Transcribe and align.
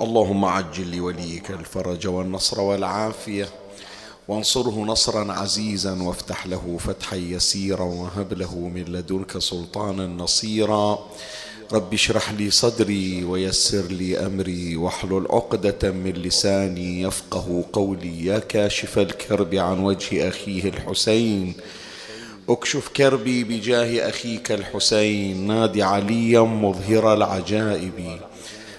اللهم 0.00 0.44
عجل 0.44 0.96
لوليك 0.96 1.50
الفرج 1.50 2.06
والنصر 2.06 2.60
والعافية 2.60 3.48
وانصره 4.28 4.84
نصرا 4.84 5.32
عزيزا 5.32 6.02
وافتح 6.02 6.46
له 6.46 6.78
فتحا 6.80 7.16
يسيرا 7.16 7.82
وهب 7.82 8.32
له 8.32 8.58
من 8.58 8.84
لدنك 8.84 9.38
سلطانا 9.38 10.06
نصيرا. 10.06 10.98
رب 11.72 11.94
اشرح 11.94 12.32
لي 12.32 12.50
صدري 12.50 13.24
ويسر 13.24 13.84
لي 13.84 14.26
أمري 14.26 14.76
واحلل 14.76 15.26
عقدة 15.30 15.90
من 15.90 16.12
لساني 16.12 17.02
يفقه 17.02 17.64
قولي. 17.72 18.26
يا 18.26 18.38
كاشف 18.38 18.98
الكرب 18.98 19.54
عن 19.54 19.78
وجه 19.78 20.28
أخيه 20.28 20.64
الحسين 20.68 21.54
اكشف 22.48 22.88
كربي 22.88 23.44
بجاه 23.44 24.08
أخيك 24.08 24.52
الحسين. 24.52 25.46
نادي 25.46 25.82
عليا 25.82 26.40
مظهر 26.40 27.14
العجائب. 27.14 28.20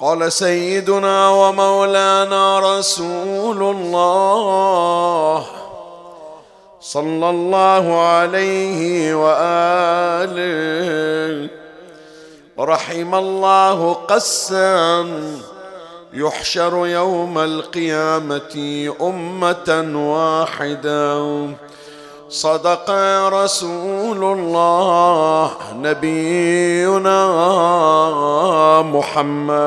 قال 0.00 0.32
سيدنا 0.32 1.30
ومولانا 1.30 2.78
رسول 2.78 3.62
الله 3.76 5.46
صلى 6.80 7.30
الله 7.30 8.00
عليه 8.00 9.14
وآله. 9.14 10.38
رحم 12.58 13.14
الله 13.14 13.92
قسا. 13.92 15.06
يحشر 16.14 16.86
يوم 16.86 17.38
القيامة 17.38 18.92
أمة 19.00 19.92
واحدة 19.94 21.46
صدق 22.28 22.90
رسول 23.28 24.24
الله 24.24 25.50
نبينا 25.74 27.20
محمد 28.82 29.58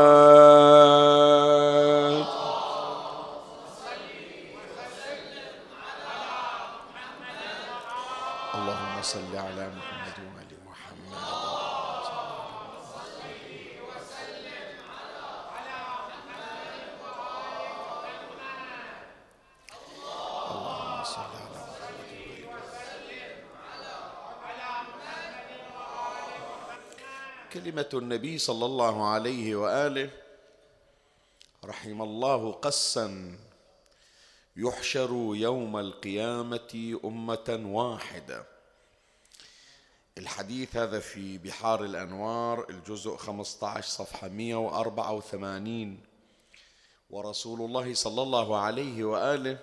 اللهم 8.56 9.02
صل 9.02 9.34
على 9.36 9.66
محمد 9.78 10.18
وآل 10.22 10.52
محمد 10.70 11.18
اللهم 20.52 21.04
صل 21.04 21.34
على 21.42 21.62
كلمة 27.72 27.90
النبي 27.94 28.38
صلى 28.38 28.66
الله 28.66 29.10
عليه 29.10 29.56
وآله 29.56 30.10
رحم 31.66 32.02
الله 32.02 32.52
قسا 32.52 33.38
يحشر 34.56 35.32
يوم 35.36 35.78
القيامة 35.78 37.00
أمة 37.06 37.62
واحدة. 37.66 38.46
الحديث 40.18 40.76
هذا 40.76 41.00
في 41.00 41.38
بحار 41.38 41.86
الأنوار 41.86 42.70
الجزء 42.70 43.16
15 43.16 43.88
صفحة 43.88 44.28
184 44.28 46.00
ورسول 47.10 47.62
الله 47.62 47.94
صلى 47.94 48.22
الله 48.22 48.58
عليه 48.58 49.04
وآله 49.04 49.58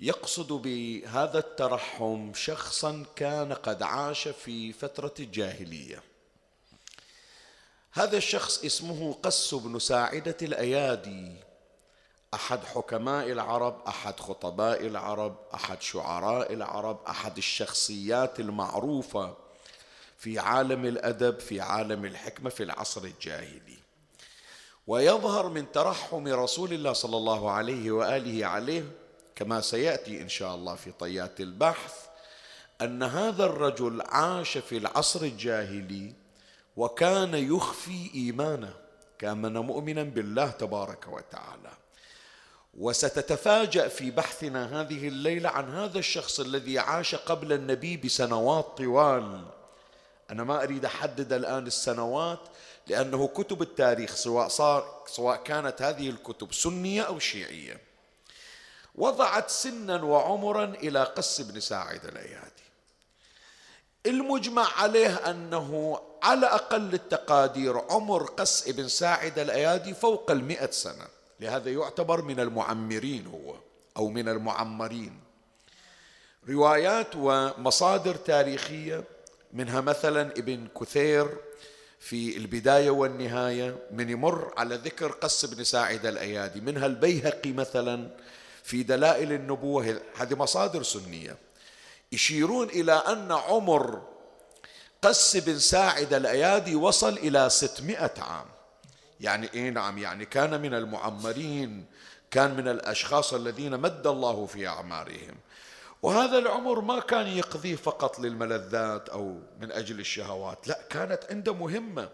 يقصد 0.00 0.52
بهذا 0.52 1.38
الترحم 1.38 2.34
شخصا 2.34 3.06
كان 3.16 3.52
قد 3.52 3.82
عاش 3.82 4.28
في 4.28 4.72
فترة 4.72 5.14
الجاهلية. 5.20 6.07
هذا 7.92 8.16
الشخص 8.16 8.64
اسمه 8.64 9.12
قس 9.22 9.54
بن 9.54 9.78
ساعدة 9.78 10.36
الأيادي. 10.42 11.32
أحد 12.34 12.64
حكماء 12.64 13.32
العرب 13.32 13.82
أحد 13.88 14.20
خطباء 14.20 14.86
العرب 14.86 15.36
أحد 15.54 15.82
شعراء 15.82 16.52
العرب 16.52 17.04
أحد 17.08 17.36
الشخصيات 17.36 18.40
المعروفة 18.40 19.36
في 20.18 20.38
عالم 20.38 20.84
الأدب 20.84 21.40
في 21.40 21.60
عالم 21.60 22.04
الحكمة 22.04 22.50
في 22.50 22.62
العصر 22.62 23.04
الجاهلي. 23.04 23.78
ويظهر 24.86 25.48
من 25.48 25.72
ترحم 25.72 26.28
رسول 26.28 26.72
الله 26.72 26.92
صلى 26.92 27.16
الله 27.16 27.50
عليه 27.50 27.90
وآله 27.90 28.46
عليه 28.46 28.84
كما 29.36 29.60
سيأتي 29.60 30.22
إن 30.22 30.28
شاء 30.28 30.54
الله 30.54 30.74
في 30.74 30.92
طيات 30.92 31.40
البحث 31.40 31.94
أن 32.80 33.02
هذا 33.02 33.44
الرجل 33.44 34.00
عاش 34.00 34.58
في 34.58 34.76
العصر 34.76 35.22
الجاهلي 35.22 36.12
وكان 36.78 37.34
يخفي 37.34 38.10
إيمانه 38.14 38.74
كأن 39.18 39.58
مؤمنا 39.58 40.02
بالله 40.02 40.50
تبارك 40.50 41.08
وتعالى. 41.08 41.72
وستتفاجأ 42.74 43.88
في 43.88 44.10
بحثنا 44.10 44.80
هذه 44.80 45.08
الليلة 45.08 45.48
عن 45.48 45.74
هذا 45.74 45.98
الشخص 45.98 46.40
الذي 46.40 46.78
عاش 46.78 47.14
قبل 47.14 47.52
النبي 47.52 47.96
بسنوات 47.96 48.64
طوال. 48.64 49.44
أنا 50.30 50.44
ما 50.44 50.62
أريد 50.62 50.84
أحدد 50.84 51.32
الآن 51.32 51.66
السنوات 51.66 52.40
لأنه 52.86 53.28
كتب 53.28 53.62
التاريخ 53.62 54.14
سواء 54.14 54.48
صار 54.48 55.04
سواء 55.06 55.42
كانت 55.42 55.82
هذه 55.82 56.10
الكتب 56.10 56.52
سنية 56.52 57.02
أو 57.02 57.18
شيعية. 57.18 57.80
وضعت 58.94 59.50
سنا 59.50 60.02
وعمرا 60.02 60.64
إلى 60.64 61.04
قس 61.04 61.40
بن 61.40 61.60
ساعد 61.60 62.04
الأيادي. 62.04 62.68
المجمع 64.06 64.66
عليه 64.76 65.14
أنه 65.14 66.00
على 66.22 66.46
أقل 66.46 66.94
التقادير 66.94 67.78
عمر 67.78 68.22
قس 68.22 68.68
بن 68.68 68.88
ساعد 68.88 69.38
الأيادي 69.38 69.94
فوق 69.94 70.30
المئة 70.30 70.70
سنة. 70.70 71.06
لهذا 71.40 71.70
يعتبر 71.70 72.22
من 72.22 72.40
المعمرين 72.40 73.26
هو 73.26 73.54
أو 73.96 74.08
من 74.08 74.28
المعمرين. 74.28 75.20
روايات 76.48 77.16
ومصادر 77.16 78.14
تاريخية 78.14 79.04
منها 79.52 79.80
مثلا 79.80 80.22
ابن 80.22 80.68
كثير 80.80 81.28
في 82.00 82.36
البداية 82.36 82.90
والنهاية 82.90 83.76
من 83.90 84.10
يمر 84.10 84.52
على 84.56 84.74
ذكر 84.74 85.12
قس 85.12 85.44
بن 85.44 85.64
ساعد 85.64 86.06
الأيادي. 86.06 86.60
منها 86.60 86.86
البيهقي 86.86 87.52
مثلا 87.52 88.10
في 88.62 88.82
دلائل 88.82 89.32
النبوة 89.32 90.00
هذه 90.16 90.34
مصادر 90.34 90.82
سنية. 90.82 91.36
يشيرون 92.12 92.68
إلى 92.68 92.92
أن 92.92 93.32
عمر 93.32 94.02
قس 95.02 95.36
بن 95.36 95.58
ساعد 95.58 96.14
الأيادي 96.14 96.76
وصل 96.76 97.12
إلى 97.12 97.50
ستمائة 97.50 98.14
عام. 98.18 98.46
يعني 99.20 99.48
إيه 99.54 99.70
نعم؟ 99.70 99.98
يعني 99.98 100.24
كان 100.24 100.60
من 100.60 100.74
المعمرين 100.74 101.86
كان 102.30 102.56
من 102.56 102.68
الأشخاص 102.68 103.34
الذين 103.34 103.80
مد 103.80 104.06
الله 104.06 104.46
في 104.46 104.66
أعمارهم. 104.66 105.34
وهذا 106.02 106.38
العمر 106.38 106.80
ما 106.80 107.00
كان 107.00 107.26
يقضيه 107.26 107.76
فقط 107.76 108.18
للملذات 108.18 109.08
أو 109.08 109.40
من 109.60 109.72
أجل 109.72 110.00
الشهوات 110.00 110.68
لا 110.68 110.78
كانت 110.90 111.20
عنده 111.30 111.54
مهمة. 111.54 112.08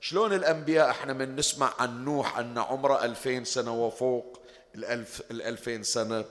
شلون 0.00 0.32
الأنبياء؟ 0.32 0.90
إحنا 0.90 1.12
من 1.12 1.36
نسمع 1.36 1.72
عن 1.78 2.04
نوح 2.04 2.38
أن 2.38 2.58
عمره 2.58 3.04
ألفين 3.04 3.44
سنة 3.44 3.84
وفوق 3.86 4.40
الألف 4.74 5.22
الألفين 5.30 5.82
سنة. 5.82 6.24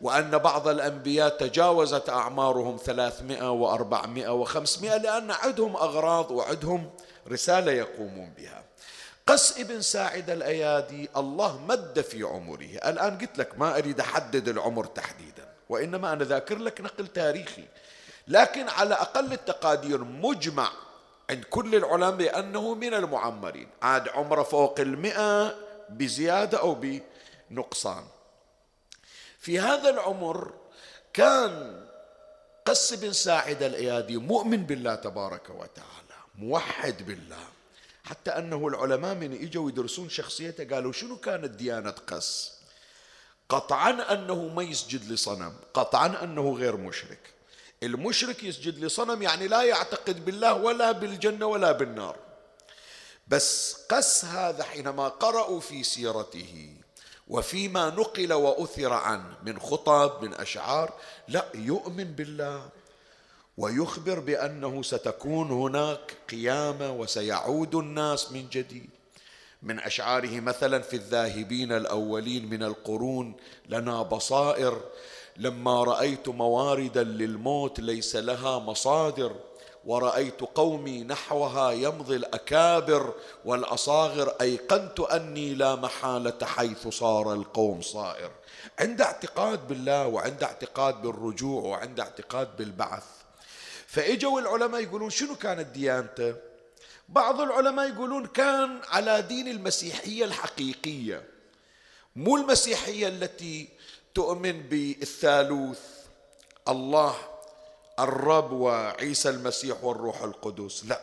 وأن 0.00 0.38
بعض 0.38 0.68
الأنبياء 0.68 1.28
تجاوزت 1.28 2.08
أعمارهم 2.08 2.76
ثلاثمائة 2.76 3.50
وأربعمائة 3.50 4.28
وخمسمائة 4.28 4.96
لأن 4.96 5.30
عندهم 5.30 5.76
أغراض 5.76 6.30
وعندهم 6.30 6.90
رسالة 7.28 7.72
يقومون 7.72 8.32
بها. 8.38 8.64
قس 9.26 9.58
ابن 9.58 9.80
ساعد 9.80 10.30
الأيادي 10.30 11.08
الله 11.16 11.60
مد 11.68 12.00
في 12.00 12.22
عمره. 12.22 12.90
الآن 12.90 13.18
قلت 13.18 13.38
لك 13.38 13.58
ما 13.58 13.78
أريد 13.78 14.00
أحدد 14.00 14.48
العمر 14.48 14.84
تحديدا 14.84 15.48
وإنما 15.68 16.12
أنا 16.12 16.24
ذاكر 16.24 16.58
لك 16.58 16.80
نقل 16.80 17.06
تاريخي. 17.06 17.64
لكن 18.28 18.68
على 18.68 18.94
أقل 18.94 19.32
التقادير 19.32 20.04
مجمع 20.04 20.70
عند 21.30 21.44
كل 21.44 21.74
العلماء 21.74 22.10
بأنه 22.10 22.74
من 22.74 22.94
المعمرين. 22.94 23.68
عاد 23.82 24.08
عمره 24.08 24.42
فوق 24.42 24.80
المئة 24.80 25.54
بزيادة 25.90 26.60
أو 26.60 26.76
بنقصان. 27.50 28.04
في 29.46 29.60
هذا 29.60 29.90
العمر 29.90 30.54
كان 31.12 31.84
قس 32.64 32.94
بن 32.94 33.12
ساعد 33.12 33.62
الأيادي 33.62 34.16
مؤمن 34.16 34.66
بالله 34.66 34.94
تبارك 34.94 35.50
وتعالى 35.50 36.16
موحد 36.38 37.06
بالله. 37.06 37.44
حتى 38.04 38.30
أنه 38.30 38.68
العلماء 38.68 39.14
من 39.14 39.42
إجوا 39.42 39.68
يدرسون 39.68 40.08
شخصيته 40.08 40.74
قالوا 40.74 40.92
شنو 40.92 41.16
كانت 41.16 41.50
ديانة 41.50 41.90
قس؟ 41.90 42.52
قطعا 43.48 44.12
أنه 44.12 44.48
ما 44.48 44.62
يسجد 44.62 45.12
لصنم 45.12 45.54
قطعا 45.74 46.22
أنه 46.22 46.54
غير 46.54 46.76
مشرك. 46.76 47.30
المشرك 47.82 48.44
يسجد 48.44 48.84
لصنم 48.84 49.22
يعني 49.22 49.48
لا 49.48 49.62
يعتقد 49.62 50.24
بالله 50.24 50.54
ولا 50.54 50.92
بالجنة 50.92 51.46
ولا 51.46 51.72
بالنار. 51.72 52.16
بس 53.28 53.76
قس 53.88 54.24
هذا 54.24 54.64
حينما 54.64 55.08
قرأوا 55.08 55.60
في 55.60 55.84
سيرته 55.84 56.75
وفيما 57.28 57.90
نقل 57.90 58.32
وأثر 58.32 58.92
عنه 58.92 59.36
من 59.42 59.58
خطب 59.58 60.24
من 60.24 60.34
أشعار 60.34 60.92
لا 61.28 61.46
يؤمن 61.54 62.04
بالله 62.04 62.68
ويخبر 63.58 64.20
بأنه 64.20 64.82
ستكون 64.82 65.50
هناك 65.50 66.16
قيامة 66.30 66.92
وسيعود 66.92 67.74
الناس 67.74 68.32
من 68.32 68.48
جديد. 68.48 68.90
من 69.62 69.80
أشعاره 69.80 70.40
مثلا 70.40 70.78
في 70.78 70.96
الذاهبين 70.96 71.72
الأولين 71.72 72.50
من 72.50 72.62
القرون 72.62 73.36
لنا 73.68 74.02
بصائر 74.02 74.80
لما 75.36 75.84
رأيت 75.84 76.28
مواردا 76.28 77.02
للموت 77.04 77.80
ليس 77.80 78.16
لها 78.16 78.58
مصادر. 78.58 79.36
ورأيت 79.86 80.40
قومي 80.40 81.04
نحوها 81.04 81.70
يمضي 81.70 82.16
الأكابر 82.16 83.14
والأصاغر 83.44 84.34
أيقنت 84.40 85.00
أني 85.00 85.54
لا 85.54 85.74
محالة 85.74 86.46
حيث 86.46 86.88
صار 86.88 87.32
القوم 87.32 87.82
صائر. 87.82 88.30
عند 88.78 89.00
اعتقاد 89.00 89.68
بالله 89.68 90.06
وعند 90.06 90.42
اعتقاد 90.42 91.02
بالرجوع 91.02 91.62
وعند 91.62 92.00
اعتقاد 92.00 92.56
بالبعث. 92.56 93.04
فإجوا 93.86 94.40
العلماء 94.40 94.80
يقولون 94.82 95.10
شنو 95.10 95.34
كانت 95.36 95.66
ديانته؟ 95.66 96.34
بعض 97.08 97.40
العلماء 97.40 97.88
يقولون 97.88 98.26
كان 98.26 98.80
على 98.88 99.22
دين 99.22 99.48
المسيحية 99.48 100.24
الحقيقية 100.24 101.22
مو 102.16 102.36
المسيحية 102.36 103.08
التي 103.08 103.68
تؤمن 104.14 104.62
بالثالوث 104.62 105.80
الله 106.68 107.16
الرب 107.98 108.52
وعيسى 108.52 109.28
المسيح 109.28 109.84
والروح 109.84 110.22
القدس. 110.22 110.84
لا 110.84 111.00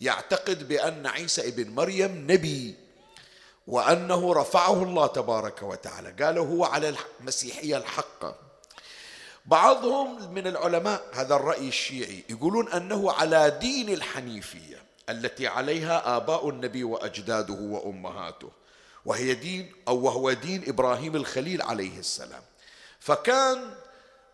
يعتقد 0.00 0.68
بأن 0.68 1.06
عيسى 1.06 1.48
ابن 1.48 1.70
مريم 1.70 2.26
نبي 2.30 2.74
وأنه 3.66 4.32
رفعه 4.34 4.82
الله 4.82 5.06
تبارك 5.06 5.62
وتعالى. 5.62 6.24
قالوا 6.24 6.46
هو 6.46 6.64
على 6.64 6.94
المسيحية 7.20 7.76
الحقة 7.76 8.34
بعضهم 9.46 10.32
من 10.34 10.46
العلماء 10.46 11.02
هذا 11.12 11.34
الرأي 11.36 11.68
الشيعي 11.68 12.24
يقولون 12.28 12.68
أنه 12.68 13.12
على 13.12 13.58
دين 13.60 13.88
الحنيفية 13.88 14.82
التي 15.08 15.46
عليها 15.46 16.16
آباء 16.16 16.48
النبي 16.48 16.84
وأجداده 16.84 17.54
وأمهاته 17.54 18.50
وهي 19.04 19.34
دين 19.34 19.72
أو 19.88 19.96
وهو 19.96 20.32
دين 20.32 20.68
إبراهيم 20.68 21.16
الخليل 21.16 21.62
عليه 21.62 21.98
السلام. 21.98 22.42
فكان 23.00 23.70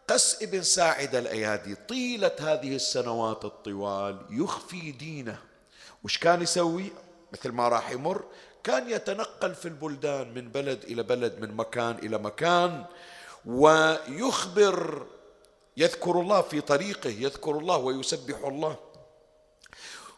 قس 0.09 0.43
ابن 0.43 0.63
ساعد 0.63 1.15
الأيادي 1.15 1.75
طيلة 1.75 2.37
هذه 2.41 2.77
السنوات 2.77 3.45
الطوال 3.45 4.19
يخفي 4.31 4.93
دينه. 4.93 5.39
وش 6.05 6.19
كان 6.19 6.43
يسوي؟ 6.43 6.93
مثل 7.33 7.53
ما 7.53 7.69
راح 7.69 7.91
يمر 7.91 8.25
كان 8.65 8.91
يتنقل 8.91 9.55
في 9.55 9.69
البلدان 9.69 10.35
من 10.35 10.49
بلد 10.49 10.85
إلى 10.85 11.03
بلد 11.03 11.41
من 11.41 11.57
مكان 11.57 11.99
إلى 11.99 12.19
مكان 12.19 12.85
ويخبر 13.47 15.07
يذكر 15.77 16.21
الله 16.21 16.43
في 16.43 16.61
طريقه 16.61 17.11
يذكر 17.11 17.59
الله 17.59 17.77
ويسبح 17.77 18.45
الله. 18.45 18.77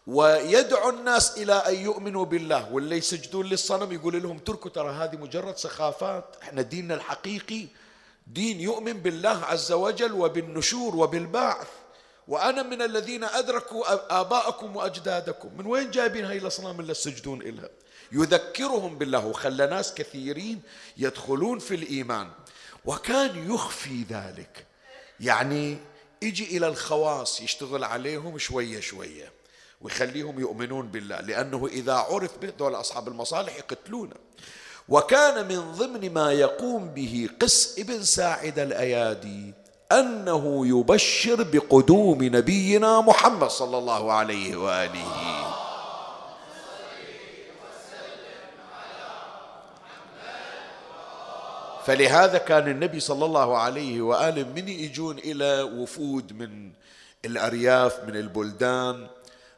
ويدعو 0.07 0.91
الناس 0.91 1.39
إلى 1.39 1.53
أن 1.53 1.75
يؤمنوا 1.75 2.25
بالله. 2.25 2.73
واللي 2.73 2.97
يسجدون 2.97 3.47
للصنم 3.47 3.93
يقول 3.93 4.23
لهم 4.23 4.39
تركوا 4.39 4.71
ترى 4.71 4.91
هذه 4.91 5.17
مجرد 5.17 5.57
سخافات 5.57 6.25
إحنا 6.43 6.63
ديننا 6.63 6.95
الحقيقي 6.95 7.67
دين 8.27 8.61
يؤمن 8.61 8.93
بالله 8.93 9.45
عز 9.45 9.73
وجل 9.73 10.13
وبالنشور 10.13 10.97
وبالبعث. 10.97 11.69
وأنا 12.29 12.63
من 12.63 12.83
الذين 12.83 13.25
أدركوا 13.25 14.21
آباءكم 14.21 14.77
وأجدادكم. 14.77 15.51
من 15.59 15.67
وين 15.67 15.91
جايبين 15.91 16.25
هاي 16.25 16.39
الأصنام 16.39 16.81
اللي 16.81 16.95
تسجدون 16.95 17.43
إلها؟ 17.43 17.69
يذكرهم 18.13 18.99
بالله. 18.99 19.27
وخلى 19.27 19.67
ناس 19.67 19.95
كثيرين 19.95 20.63
يدخلون 20.97 21.59
في 21.59 21.75
الإيمان. 21.75 22.31
وكان 22.85 23.55
يخفي 23.55 24.03
ذلك. 24.11 24.67
يعني 25.21 25.79
يجي 26.23 26.57
إلى 26.57 26.69
الخواص 26.69 27.41
يشتغل 27.41 27.85
عليهم 27.85 28.39
شوية 28.39 28.81
شوية. 28.81 29.33
ويخليهم 29.81 30.41
يؤمنون 30.41 30.89
بالله. 30.89 31.21
لأنه 31.21 31.67
إذا 31.67 31.95
عرف 31.95 32.39
به 32.39 32.51
دول 32.51 32.75
أصحاب 32.75 33.09
المصالح 33.09 33.57
يقتلونه. 33.57 34.17
وكان 34.89 35.49
من 35.49 35.73
ضمن 35.73 36.13
ما 36.13 36.33
يقوم 36.33 36.89
به 36.89 37.29
قس 37.41 37.79
ابن 37.79 38.03
ساعد 38.03 38.59
الأيادي 38.59 39.55
أنه 39.93 40.67
يبشر 40.67 41.43
بقدوم 41.43 42.19
نبينا 42.23 43.01
محمد 43.01 43.49
صلى 43.49 43.79
الله 43.79 44.13
عليه 44.13 44.57
وآله. 44.57 45.53
فلهذا 51.87 52.39
كان 52.39 52.69
النبي 52.69 53.01
صلى 53.01 53.25
الله 53.25 53.59
عليه 53.59 54.01
وآله 54.03 54.43
من 54.43 54.69
يجون 54.69 55.19
إلى 55.19 55.63
وفود 55.63 56.33
من 56.33 56.71
الأرياف 57.25 58.05
من 58.05 58.17
البلدان 58.17 59.07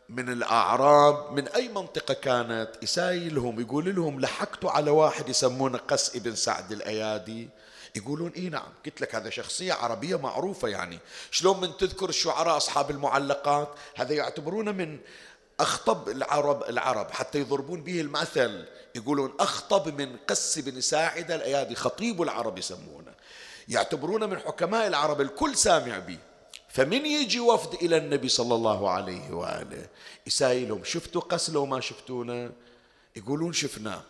من 0.09 0.29
الأعراب 0.29 1.33
من 1.33 1.49
أي 1.49 1.69
منطقة 1.69 2.15
كانت 2.15 2.71
يسايلهم 2.83 3.61
يقول 3.61 3.97
لهم 3.97 4.21
لحقتوا 4.21 4.71
على 4.71 4.91
واحد 4.91 5.29
يسمونه 5.29 5.79
قس 5.79 6.17
ابن 6.17 6.35
سعد 6.35 6.73
الأيادي. 6.73 7.49
يقولون 7.97 8.33
إي 8.37 8.49
نعم 8.49 8.69
قلت 8.87 9.01
لك 9.01 9.15
هذا 9.15 9.31
شخصية 9.31 9.73
عربية 9.73 10.17
معروفة 10.17 10.69
يعني. 10.69 10.99
شلون 11.31 11.61
من 11.61 11.77
تذكر 11.77 12.09
الشعراء 12.09 12.57
أصحاب 12.57 12.91
المعلقات؟ 12.91 13.69
هذا 13.97 14.15
يعتبرونه 14.15 14.73
من 14.73 14.99
أخطب 15.61 16.09
العرب 16.09 16.63
العرب 16.63 17.11
حتى 17.11 17.39
يضربون 17.39 17.83
به 17.83 18.01
المثل. 18.01 18.65
يقولون 18.95 19.33
أخطب 19.41 20.01
من 20.01 20.17
قس 20.17 20.59
بن 20.59 20.81
ساعدة 20.81 21.35
الأيادي 21.35 21.75
خطيب 21.75 22.23
العرب 22.23 22.59
يسمونه. 22.59 23.13
يعتبرونه 23.69 24.27
من 24.27 24.39
حكماء 24.39 24.87
العرب 24.87 25.21
الكل 25.21 25.57
سامع 25.57 25.99
به. 25.99 26.19
فمن 26.79 27.07
يجي 27.07 27.41
وفد 27.41 27.75
إلى 27.75 27.97
النبي 27.97 28.29
صلى 28.29 28.55
الله 28.55 28.91
عليه 28.91 29.31
وآله؟ 29.31 29.87
يسائلهم 30.27 30.85
شفتوا 30.85 31.21
قس 31.21 31.51
لو 31.51 31.67
ما 31.67 31.81
شفتونا؟ 31.81 32.53
يقولون 33.17 33.53
شفناه 33.53 34.03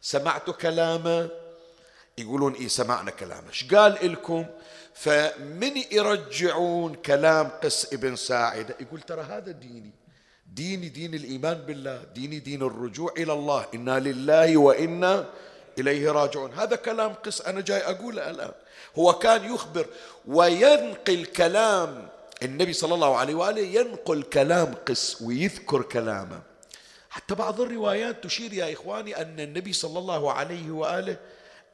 سمعتوا 0.00 0.54
كلامه؟ 0.54 1.28
يقولون 2.18 2.54
إيه 2.54 2.68
سمعنا 2.68 3.10
كلامه. 3.10 3.48
إيش 3.48 3.74
قال 3.74 4.12
لكم 4.12 4.46
فمن 4.94 5.76
يرجعون 5.92 6.94
كلام 6.94 7.48
قس 7.48 7.92
ابن 7.92 8.16
ساعدة 8.16 8.76
يقول 8.80 9.00
ترى 9.00 9.22
هذا 9.22 9.50
ديني. 9.50 9.90
ديني 10.46 10.88
دين 10.88 11.14
الإيمان 11.14 11.54
بالله 11.54 12.04
ديني 12.14 12.38
دين 12.38 12.62
الرجوع 12.62 13.12
إلى 13.18 13.32
الله. 13.32 13.66
إنا 13.74 13.98
لله 13.98 14.56
وإنا 14.56 15.28
إليه 15.78 16.10
راجعون. 16.10 16.52
هذا 16.52 16.76
كلام 16.76 17.14
قس 17.14 17.40
أنا 17.40 17.60
جاي 17.60 17.80
أقوله 17.80 18.30
الآن. 18.30 18.52
هو 18.98 19.12
كان 19.12 19.54
يخبر 19.54 19.86
وينقل 20.26 21.24
كلام 21.24 22.11
النبي 22.42 22.72
صلى 22.72 22.94
الله 22.94 23.16
عليه 23.16 23.34
وآله 23.34 23.60
ينقل 23.60 24.22
كلام 24.22 24.74
قس 24.74 25.22
ويذكر 25.22 25.82
كلامه. 25.82 26.42
حتى 27.10 27.34
بعض 27.34 27.60
الروايات 27.60 28.24
تشير 28.24 28.52
يا 28.52 28.72
إخواني 28.72 29.22
أن 29.22 29.40
النبي 29.40 29.72
صلى 29.72 29.98
الله 29.98 30.32
عليه 30.32 30.70
وآله 30.70 31.16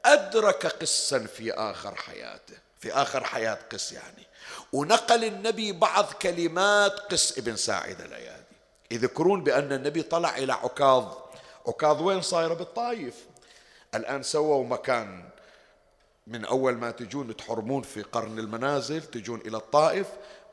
أدرك 0.04 0.66
قسا 0.66 1.18
في 1.18 1.52
آخر 1.52 1.94
حياته 1.94 2.54
في 2.80 2.92
آخر 2.92 3.24
حياة 3.24 3.58
قس 3.72 3.92
يعني. 3.92 4.26
ونقل 4.72 5.24
النبي 5.24 5.72
بعض 5.72 6.04
كلمات 6.04 6.92
قس 6.92 7.38
ابن 7.38 7.56
ساعد 7.56 8.00
الأيادي. 8.00 8.44
يذكرون 8.90 9.44
بأن 9.44 9.72
النبي 9.72 10.02
طلع 10.02 10.36
إلى 10.36 10.52
عكاظ. 10.52 11.12
عكاظ 11.66 12.02
وين 12.02 12.22
صايرة؟ 12.22 12.54
بالطايف 12.54 13.14
الآن 13.94 14.22
سووا 14.22 14.64
مكان 14.64 15.28
من 16.26 16.44
أول 16.44 16.74
ما 16.74 16.90
تجون 16.90 17.36
تحرمون 17.36 17.82
في 17.82 18.02
قرن 18.02 18.38
المنازل 18.38 19.02
تجون 19.02 19.40
إلى 19.40 19.56
الطائف. 19.56 20.06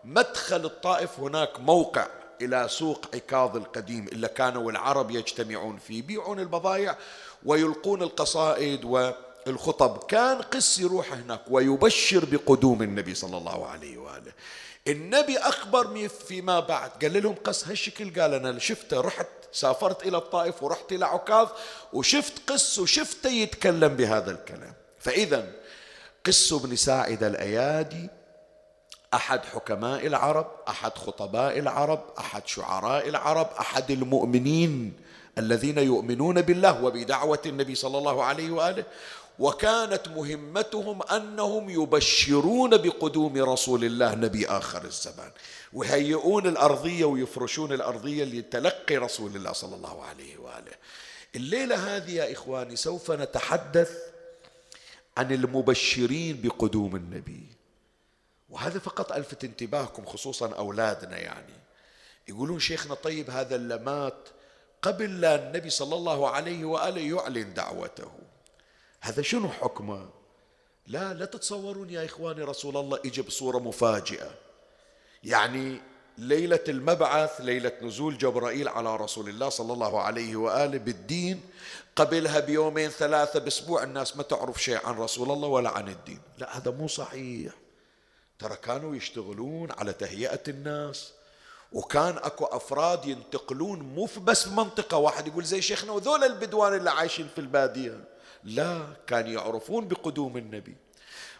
مدخل 0.05 0.65
الطائف 0.65 1.19
هناك 1.19 1.59
موقع 1.59 2.07
إلى 2.41 2.67
سوق 2.69 3.05
عكاظ 3.13 3.55
القديم 3.55 4.07
إلا 4.07 4.27
كانوا 4.27 4.71
العرب 4.71 5.11
يجتمعون 5.11 5.77
فيه 5.77 5.97
يبيعون 5.97 6.39
البضائع 6.39 6.97
ويلقون 7.45 8.01
القصائد 8.01 8.85
والخطب. 8.85 9.97
كان 9.97 10.41
قس 10.41 10.79
يروح 10.79 11.13
هناك 11.13 11.41
ويبشر 11.49 12.25
بقدوم 12.25 12.81
النبي 12.81 13.15
صلى 13.15 13.37
الله 13.37 13.67
عليه 13.67 13.97
وآله. 13.97 14.31
النبي 14.87 15.37
أخبر 15.37 16.07
فيما 16.07 16.59
بعد 16.59 16.91
قال 17.01 17.23
لهم 17.23 17.35
قس 17.43 17.67
هالشكل 17.67 18.21
قال 18.21 18.33
أنا 18.33 18.59
شفته 18.59 19.01
رحت 19.01 19.27
سافرت 19.51 20.07
إلى 20.07 20.17
الطائف 20.17 20.63
ورحت 20.63 20.91
إلى 20.91 21.05
عكاظ 21.05 21.49
وشفت 21.93 22.51
قس 22.51 22.79
وشفته 22.79 23.29
يتكلم 23.29 23.95
بهذا 23.95 24.31
الكلام. 24.31 24.73
فإذا 24.99 25.51
قس 26.25 26.53
بن 26.53 26.75
ساعد 26.75 27.23
الأيادي 27.23 28.09
أحد 29.15 29.45
حكماء 29.45 30.07
العرب 30.07 30.47
أحد 30.69 30.97
خطباء 30.97 31.59
العرب 31.59 32.03
أحد 32.19 32.47
شعراء 32.47 33.09
العرب 33.09 33.49
أحد 33.59 33.91
المؤمنين 33.91 34.93
الذين 35.37 35.77
يؤمنون 35.77 36.41
بالله 36.41 36.83
وبدعوة 36.83 37.41
النبي 37.45 37.75
صلى 37.75 37.97
الله 37.97 38.23
عليه 38.23 38.51
وآله 38.51 38.83
وكانت 39.39 40.07
مهمتهم 40.07 41.01
أنهم 41.03 41.69
يبشرون 41.69 42.77
بقدوم 42.77 43.37
رسول 43.37 43.83
الله 43.85 44.15
نبي 44.15 44.47
آخر 44.47 44.85
الزمان 44.85 45.31
ويهيئون 45.73 46.47
الأرضية 46.47 47.05
ويفرشون 47.05 47.73
الأرضية 47.73 48.23
لتلقي 48.23 48.97
رسول 48.97 49.35
الله 49.35 49.51
صلى 49.51 49.75
الله 49.75 50.03
عليه 50.03 50.37
وآله. 50.37 50.71
الليلة 51.35 51.75
هذه 51.75 52.11
يا 52.11 52.31
إخواني 52.33 52.75
سوف 52.75 53.11
نتحدث 53.11 53.91
عن 55.17 55.31
المبشرين 55.31 56.41
بقدوم 56.43 56.95
النبي. 56.95 57.54
وهذا 58.49 58.79
فقط 58.79 59.11
ألفت 59.11 59.43
انتباهكم 59.43 60.05
خصوصا 60.05 60.53
أولادنا 60.53 61.17
يعني. 61.17 61.53
يقولون 62.27 62.59
شيخنا 62.59 62.95
طيب 62.95 63.29
هذا 63.29 63.55
اللمات 63.55 64.29
قبل 64.81 65.21
لا 65.21 65.35
النبي 65.35 65.69
صلى 65.69 65.95
الله 65.95 66.29
عليه 66.29 66.65
وآله 66.65 67.01
يعلن 67.01 67.53
دعوته. 67.53 68.11
هذا 69.01 69.21
شنو 69.21 69.49
حكمه 69.49 70.09
لا 70.87 71.13
لا 71.13 71.25
تتصورون 71.25 71.89
يا 71.89 72.05
إخواني 72.05 72.41
رسول 72.43 72.77
الله 72.77 72.99
إجى 73.05 73.21
بصورة 73.21 73.59
مفاجئة 73.59 74.31
يعني 75.23 75.81
ليلة 76.17 76.63
المبعث 76.67 77.41
ليلة 77.41 77.71
نزول 77.81 78.17
جبرائيل 78.17 78.67
على 78.67 78.95
رسول 78.95 79.29
الله 79.29 79.49
صلى 79.49 79.73
الله 79.73 80.01
عليه 80.01 80.35
وآله 80.35 80.77
بالدين 80.77 81.41
قبلها 81.95 82.39
بيومين 82.39 82.89
ثلاثة 82.89 83.39
بأسبوع 83.39 83.83
الناس 83.83 84.17
ما 84.17 84.23
تعرف 84.23 84.63
شيء 84.63 84.85
عن 84.85 84.97
رسول 84.97 85.31
الله 85.31 85.47
ولا 85.47 85.69
عن 85.69 85.89
الدين 85.89 86.19
لا 86.37 86.57
هذا 86.57 86.71
مو 86.71 86.87
صحيح 86.87 87.53
ترى 88.39 88.55
كانوا 88.55 88.95
يشتغلون 88.95 89.71
على 89.71 89.93
تهيئة 89.93 90.41
الناس 90.47 91.11
وكان 91.71 92.17
أكو 92.17 92.45
أفراد 92.45 93.05
ينتقلون 93.05 93.79
مو 93.79 94.09
بس 94.23 94.43
في 94.43 94.49
منطقة 94.49 94.97
واحد 94.97 95.27
يقول 95.27 95.43
زي 95.43 95.61
شيخنا 95.61 95.91
وذول 95.91 96.23
البدوان 96.23 96.73
اللي 96.73 96.89
عايشين 96.91 97.27
في 97.35 97.41
البادية. 97.41 98.03
لا 98.43 98.81
كانوا 99.07 99.31
يعرفون 99.31 99.87
بقدوم 99.87 100.37
النبي. 100.37 100.77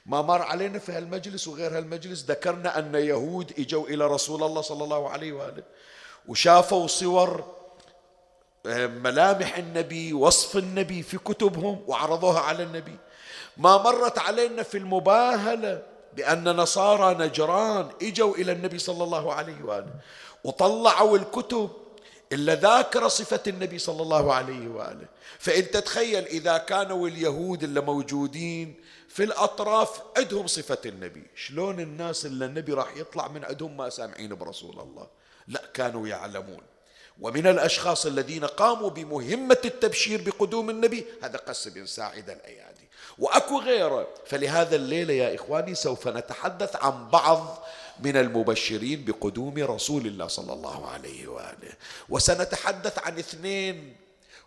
ما 0.05 0.21
مر 0.21 0.41
علينا 0.41 0.79
في 0.79 0.91
هالمجلس 0.91 1.47
وغير 1.47 1.77
هالمجلس 1.77 2.25
ذكرنا 2.25 2.79
أن 2.79 2.95
يهود 2.95 3.53
إجوا 3.59 3.87
إلى 3.87 4.07
رسول 4.07 4.43
الله 4.43 4.61
صلى 4.61 4.83
الله 4.83 5.09
عليه 5.09 5.33
وآله 5.33 5.63
وشافوا 6.27 6.87
صور 6.87 7.55
آه، 8.65 8.87
ملامح 8.87 9.57
النبي 9.57 10.13
وصف 10.13 10.57
النبي 10.57 11.03
في 11.03 11.17
كتبهم 11.17 11.83
وعرضوها 11.87 12.39
على 12.39 12.63
النبي. 12.63 12.97
ما 13.57 13.77
مرت 13.77 14.19
علينا 14.19 14.63
في 14.63 14.77
المباهلة 14.77 15.94
بأن 16.15 16.43
نصارى 16.43 17.25
نجران 17.25 17.89
إجوا 18.01 18.35
إلى 18.35 18.51
النبي 18.51 18.79
صلى 18.79 19.03
الله 19.03 19.33
عليه 19.33 19.63
وآله 19.63 19.93
وطلعوا 20.43 21.17
الكتب 21.17 21.69
إلا 22.31 22.55
ذاكر 22.55 23.07
صفة 23.07 23.41
النبي 23.47 23.79
صلى 23.79 24.01
الله 24.01 24.33
عليه 24.33 24.67
وآله. 24.67 25.07
فأنت 25.39 25.77
تخيل 25.77 26.25
إذا 26.25 26.57
كانوا 26.57 27.07
اليهود 27.07 27.63
اللي 27.63 27.81
موجودين 27.81 28.75
في 29.09 29.23
الأطراف 29.23 30.01
عندهم 30.17 30.47
صفة 30.47 30.77
النبي. 30.85 31.23
شلون 31.35 31.79
الناس 31.79 32.25
اللي 32.25 32.45
النبي 32.45 32.73
راح 32.73 32.97
يطلع 32.97 33.27
من 33.27 33.45
عندهم 33.45 33.77
ما 33.77 33.89
سامعين 33.89 34.35
برسول 34.35 34.79
الله؟ 34.79 35.07
لا 35.47 35.61
كانوا 35.73 36.07
يعلمون. 36.07 36.61
ومن 37.21 37.47
الأشخاص 37.47 38.05
الذين 38.05 38.45
قاموا 38.45 38.89
بمهمة 38.89 39.61
التبشير 39.65 40.21
بقدوم 40.21 40.69
النبي 40.69 41.05
هذا 41.23 41.37
قس 41.37 41.67
بن 41.67 41.85
ساعد 41.85 42.29
الأيادي. 42.29 42.74
وأكو 43.17 43.59
غيره 43.59 44.07
فلهذا 44.25 44.75
الليلة 44.75 45.13
يا 45.13 45.35
إخواني 45.35 45.75
سوف 45.75 46.07
نتحدث 46.07 46.75
عن 46.75 47.09
بعض 47.09 47.63
من 47.99 48.17
المبشرين 48.17 49.05
بقدوم 49.05 49.53
رسول 49.57 50.05
الله 50.05 50.27
صلى 50.27 50.53
الله 50.53 50.87
عليه 50.89 51.27
وآله. 51.27 51.73
وسنتحدث 52.09 52.99
عن 52.99 53.17
اثنين. 53.19 53.95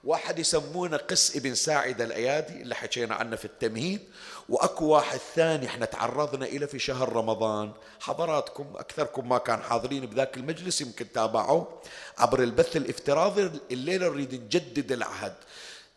واحد 0.05 0.39
يسمونه 0.39 0.97
قس 0.97 1.37
ابن 1.37 1.55
ساعد 1.55 2.01
الأيادي 2.01 2.63
اللي 2.63 2.75
حكينا 2.75 3.15
عنه 3.15 3.37
في 3.37 3.45
التمهيد. 3.45 4.01
وأكو 4.49 4.85
واحد 4.85 5.19
ثاني 5.37 5.67
إحنا 5.67 5.87
تعرضنا 5.87 6.47
اليه 6.47 6.67
في 6.67 6.79
شهر 6.79 7.13
رمضان. 7.13 7.73
حضراتكم 8.01 8.67
أكثركم 8.77 9.29
ما 9.29 9.39
كان 9.39 9.63
حاضرين 9.63 10.07
بذاك 10.07 10.37
المجلس 10.37 10.81
يمكن 10.81 11.13
تابعوه. 11.13 11.81
عبر 12.19 12.43
البث 12.43 12.77
الافتراضي 12.77 13.51
الليلة 13.71 14.09
نريد 14.09 14.35
نجدد 14.35 14.93
العهد. 14.93 15.35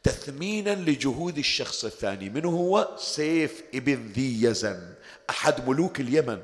تثمينا 0.04 0.76
لجهود 0.76 1.38
الشخص 1.38 1.86
الثاني 1.86 2.30
من 2.30 2.46
هو 2.46 2.90
سيف 2.98 3.64
ابن 3.76 4.12
ذي 4.16 4.44
يزن 4.44 4.94
أحد 5.30 5.70
ملوك 5.70 6.00
اليمن. 6.00 6.42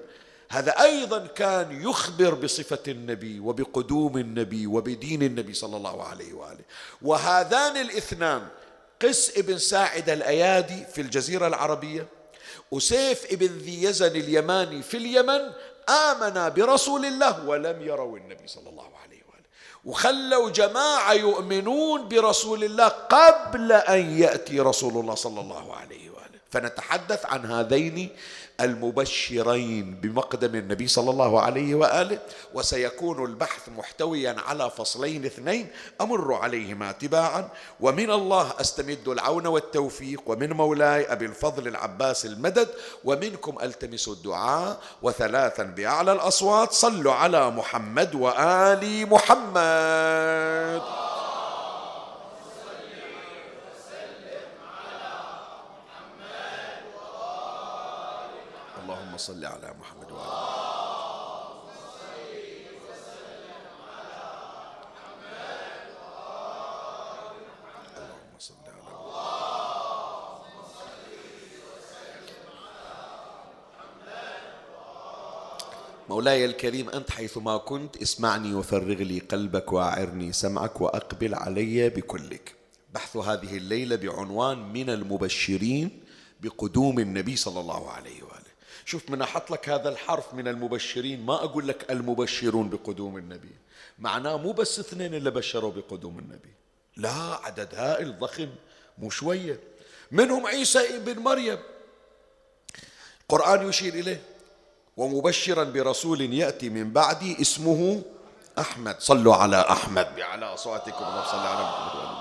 هذا 0.49 0.71
أيضا 0.83 1.27
كان 1.27 1.81
يخبر 1.81 2.33
بصفة 2.33 2.83
النبي 2.87 3.39
وبقدوم 3.39 4.17
النبي 4.17 4.67
وبدين 4.67 5.23
النبي 5.23 5.53
صلى 5.53 5.77
الله 5.77 6.03
عليه 6.03 6.33
وآله. 6.33 6.63
وهذان 7.01 7.77
الاثنان 7.77 8.47
قس 9.01 9.37
ابن 9.37 9.57
ساعد 9.57 10.09
الأيادي 10.09 10.85
في 10.93 11.01
الجزيرة 11.01 11.47
العربية 11.47 12.07
وسيف 12.71 13.25
ابن 13.31 13.47
ذي 13.47 13.83
يزن 13.83 14.15
اليماني 14.15 14.81
في 14.83 14.97
اليمن 14.97 15.41
امنا 15.89 16.49
برسول 16.49 17.05
الله 17.05 17.45
ولم 17.45 17.81
يروا 17.81 18.17
النبي 18.17 18.47
صلى 18.47 18.69
الله 18.69 18.83
عليه 18.83 18.93
واله 18.93 18.96
وخلوا 19.87 20.49
جماعة 20.49 21.13
يؤمنون 21.13 22.07
برسول 22.07 22.63
الله 22.63 22.87
قبل 22.87 23.71
أن 23.71 24.19
يأتي 24.19 24.59
رسول 24.59 24.97
الله 24.99 25.15
صلى 25.15 25.39
الله 25.41 25.75
عليه 25.75 26.09
وآله. 26.09 26.39
فنتحدث 26.51 27.25
عن 27.25 27.45
هذين 27.45 28.09
المبشرين 28.61 29.95
بمقدم 30.01 30.55
النبي 30.55 30.87
صلى 30.87 31.09
الله 31.11 31.41
عليه 31.41 31.75
وآله 31.75 32.19
وسيكون 32.53 33.25
البحث 33.25 33.69
محتويا 33.69 34.35
على 34.47 34.69
فصلين 34.69 35.25
اثنين 35.25 35.67
أمر 36.01 36.33
عليهما 36.33 36.91
تباعا. 36.91 37.49
ومن 37.79 38.11
الله 38.11 38.53
أستمد 38.61 39.07
العون 39.07 39.47
والتوفيق 39.47 40.21
ومن 40.25 40.53
مولاي 40.53 41.11
أبي 41.11 41.25
الفضل 41.25 41.67
العباس 41.67 42.25
المدد 42.25 42.69
ومنكم 43.03 43.55
ألتمس 43.63 44.07
الدعاء. 44.07 44.79
وثلاثا 45.01 45.63
بأعلى 45.63 46.11
الأصوات 46.11 46.71
صلوا 46.71 47.13
على 47.13 47.51
محمد 47.51 48.15
وآل 48.15 49.09
محمد. 49.09 51.06
صل 59.17 59.45
على 59.45 59.73
محمد 59.79 60.11
وعلى 60.11 60.31
اللهم 67.97 68.39
صل 68.39 68.53
على 68.67 68.77
مولاي 76.09 76.45
الكريم 76.45 76.89
أنت 76.89 77.11
حيثما 77.11 77.57
كنت 77.57 77.97
اسمعني 77.97 78.53
وفرغ 78.53 78.95
لي 79.03 79.19
قلبك 79.19 79.73
وأعرني 79.73 80.33
سمعك 80.33 80.81
وأقبل 80.81 81.35
علي 81.35 81.89
بكلك. 81.89 82.55
بحث 82.93 83.17
هذه 83.17 83.57
الليلة 83.57 83.95
بعنوان 83.95 84.73
من 84.73 84.89
المبشرين 84.89 86.03
بقدوم 86.41 86.99
النبي 86.99 87.35
صلى 87.35 87.59
الله 87.59 87.91
عليه 87.91 88.23
وآله 88.23 88.26
شوف 88.87 89.09
من 89.09 89.21
أحط 89.21 89.51
لك 89.51 89.69
هذا 89.69 89.89
الحرف 89.89 90.33
من 90.33 90.47
المبشرين 90.47 91.25
ما 91.25 91.35
أقول 91.35 91.67
لك 91.67 91.91
المبشرون 91.91 92.69
بقدوم 92.69 93.17
النبي. 93.17 93.55
معناه 93.99 94.37
مو 94.37 94.51
بس 94.51 94.79
اثنين 94.79 95.13
اللي 95.13 95.31
بشروا 95.31 95.71
بقدوم 95.71 96.19
النبي. 96.19 96.53
لا 96.97 97.39
عدد 97.43 97.75
هائل 97.75 98.19
ضخم 98.19 98.49
مو 98.97 99.09
شوية. 99.09 99.59
منهم 100.11 100.47
عيسى 100.47 100.95
ابن 100.95 101.19
مريم. 101.19 101.59
القرآن 103.21 103.69
يشير 103.69 103.93
إليه. 103.93 104.21
ومبشرا 104.97 105.63
برسول 105.63 106.33
يأتي 106.33 106.69
من 106.69 106.93
بعدي 106.93 107.41
اسمه 107.41 108.01
أحمد. 108.59 108.95
صلوا 108.99 109.35
على 109.35 109.61
أحمد. 109.61 110.15
بعلى 110.15 110.45
أصواتكم 110.45 111.05
صلى 111.31 111.47
على 111.47 111.63
محمد 111.63 112.16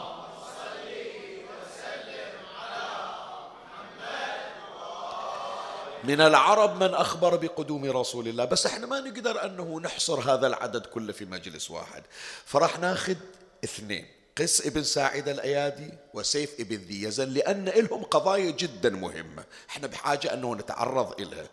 من 6.07 6.21
العرب 6.21 6.83
من 6.83 6.95
أخبر 6.95 7.37
بقدوم 7.37 7.85
رسول 7.85 8.29
الله. 8.29 8.45
بس 8.45 8.67
إحنا 8.67 8.87
ما 8.87 9.01
نقدر 9.01 9.45
أنه 9.45 9.81
نحصر 9.81 10.21
هذا 10.21 10.47
العدد 10.47 10.87
كله 10.87 11.13
في 11.13 11.25
مجلس 11.25 11.71
واحد. 11.71 12.03
فراح 12.45 12.79
ناخذ 12.79 13.17
اثنين. 13.65 14.07
قس 14.39 14.67
ابن 14.67 14.83
ساعد 14.83 15.29
الأيادي 15.29 15.91
وسيف 16.15 16.61
ابن 16.61 16.77
ذي 16.77 17.03
يزن 17.03 17.29
لأن 17.29 17.65
لهم 17.65 18.03
قضايا 18.03 18.51
جدا 18.51 18.91
مهمة. 18.91 19.45
إحنا 19.69 19.87
بحاجة 19.87 20.35
أنه 20.35 20.55
نتعرض 20.55 21.21
إليها 21.21 21.49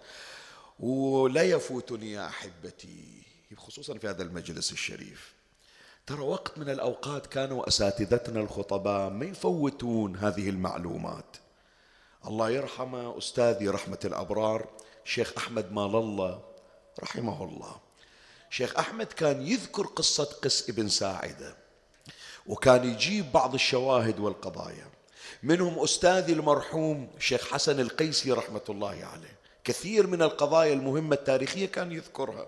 ولا 0.79 1.43
يفوتني 1.43 2.11
يا 2.11 2.27
أحبتي 2.27 3.23
خصوصا 3.57 3.97
في 3.97 4.07
هذا 4.07 4.23
المجلس 4.23 4.71
الشريف. 4.71 5.33
ترى 6.07 6.21
وقت 6.21 6.57
من 6.57 6.69
الأوقات 6.69 7.27
كانوا 7.27 7.67
أساتذتنا 7.67 8.39
الخطباء 8.39 9.09
ما 9.09 9.25
يفوتون 9.25 10.15
هذه 10.15 10.49
المعلومات. 10.49 11.42
الله 12.27 12.49
يرحمه 12.49 13.17
أستاذي 13.17 13.69
رحمة 13.69 13.99
الأبرار 14.05 14.67
شيخ 15.05 15.33
أحمد 15.37 15.71
مال 15.71 15.95
الله 15.95 16.41
رحمه 17.03 17.43
الله. 17.43 17.75
شيخ 18.49 18.77
أحمد 18.79 19.05
كان 19.05 19.47
يذكر 19.47 19.85
قصة 19.85 20.23
قس 20.23 20.69
ابن 20.69 20.89
ساعدة 20.89 21.55
وكان 22.47 22.89
يجيب 22.89 23.31
بعض 23.31 23.53
الشواهد 23.53 24.19
والقضايا. 24.19 24.87
منهم 25.43 25.79
أستاذي 25.79 26.33
المرحوم 26.33 27.09
شيخ 27.19 27.47
حسن 27.47 27.79
القيسي 27.79 28.31
رحمة 28.31 28.61
الله 28.69 29.05
عليه. 29.13 29.37
كثير 29.63 30.07
من 30.07 30.21
القضايا 30.21 30.73
المهمة 30.73 31.15
التاريخية 31.15 31.65
كان 31.65 31.91
يذكرها. 31.91 32.47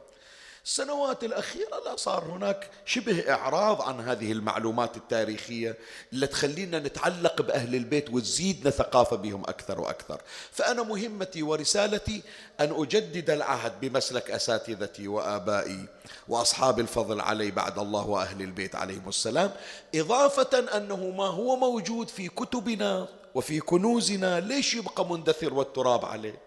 السنوات 0.65 1.23
الأخيرة 1.23 1.79
لا 1.85 1.95
صار 1.95 2.23
هناك 2.23 2.69
شبه 2.85 3.31
إعراض 3.33 3.81
عن 3.81 3.99
هذه 3.99 4.31
المعلومات 4.31 4.97
التاريخية 4.97 5.77
اللي 6.13 6.27
تخلينا 6.27 6.79
نتعلق 6.79 7.41
بأهل 7.41 7.75
البيت 7.75 8.09
وتزيدنا 8.09 8.69
ثقافة 8.69 9.15
بهم 9.15 9.41
أكثر 9.41 9.81
وأكثر. 9.81 10.21
فأنا 10.51 10.83
مهمتي 10.83 11.43
ورسالتي 11.43 12.21
أن 12.59 12.71
أجدد 12.81 13.29
العهد 13.29 13.79
بمسلك 13.81 14.31
أساتذتي 14.31 15.07
وآبائي 15.07 15.85
وأصحاب 16.27 16.79
الفضل 16.79 17.21
علي 17.21 17.51
بعد 17.51 17.79
الله 17.79 18.07
وأهل 18.07 18.41
البيت 18.41 18.75
عليهم 18.75 19.09
السلام 19.09 19.51
إضافة 19.95 20.77
أنه 20.77 21.09
ما 21.09 21.27
هو 21.27 21.55
موجود 21.55 22.09
في 22.09 22.27
كتبنا 22.29 23.07
وفي 23.35 23.59
كنوزنا 23.59 24.39
ليش 24.39 24.73
يبقى 24.75 25.05
مندثر 25.05 25.53
والتراب 25.53 26.05
عليه؟ 26.05 26.39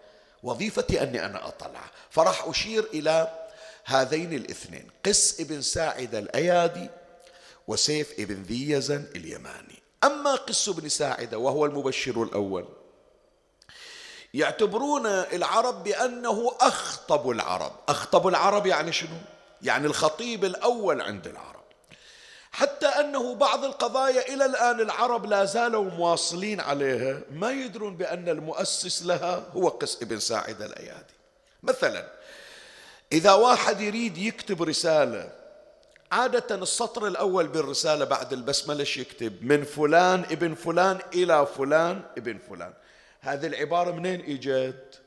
وظيفتي 0.43 1.03
أني 1.03 1.25
أنا 1.25 1.47
أطلع. 1.47 1.81
فراح 2.09 2.47
أشير 2.47 2.87
إلى 2.93 3.38
هذين 3.89 4.33
الاثنين 4.33 4.87
قس 5.05 5.39
ابن 5.39 5.61
ساعد 5.61 6.15
الأيادي 6.15 6.89
وسيف 7.67 8.19
ابن 8.19 8.43
ذي 8.43 8.71
يزن 8.71 9.05
اليماني. 9.15 9.79
أما 10.03 10.35
قس 10.35 10.69
بن 10.69 10.89
ساعدة 10.89 11.37
وهو 11.37 11.65
المبشر 11.65 12.23
الأول 12.23 12.65
يعتبرون 14.33 15.05
العرب 15.05 15.83
بأنه 15.83 16.51
أخطب 16.61 17.29
العرب. 17.29 17.71
أخطب 17.87 18.27
العرب 18.27 18.65
يعني 18.65 18.91
شنو؟ 18.91 19.17
يعني 19.61 19.87
الخطيب 19.87 20.45
الأول 20.45 21.01
عند 21.01 21.27
العرب. 21.27 21.63
حتى 22.51 22.87
أنه 22.87 23.35
بعض 23.35 23.65
القضايا 23.65 24.33
إلى 24.33 24.45
الآن 24.45 24.79
العرب 24.79 25.25
لا 25.25 25.45
زالوا 25.45 25.83
مواصلين 25.83 26.59
عليها 26.59 27.21
ما 27.31 27.51
يدرون 27.51 27.97
بأن 27.97 28.29
المؤسس 28.29 29.03
لها 29.03 29.43
هو 29.53 29.67
قس 29.69 30.01
ابن 30.01 30.19
ساعد 30.19 30.61
الأيادي. 30.61 31.13
مثلا 31.63 32.19
إذا 33.11 33.31
واحد 33.33 33.81
يريد 33.81 34.17
يكتب 34.17 34.63
رسالة 34.63 35.31
عادة 36.11 36.55
السطر 36.55 37.07
الأول 37.07 37.47
بالرسالة 37.47 38.05
بعد 38.05 38.33
البسملة 38.33 38.85
يكتب؟ 38.97 39.43
من 39.43 39.63
فلان 39.63 40.19
ابن 40.31 40.55
فلان 40.55 40.99
إلى 41.13 41.47
فلان 41.57 42.01
ابن 42.17 42.37
فلان. 42.49 42.73
هذه 43.21 43.47
العبارة 43.47 43.91
منين 43.91 44.21
إجت؟ 44.21 44.99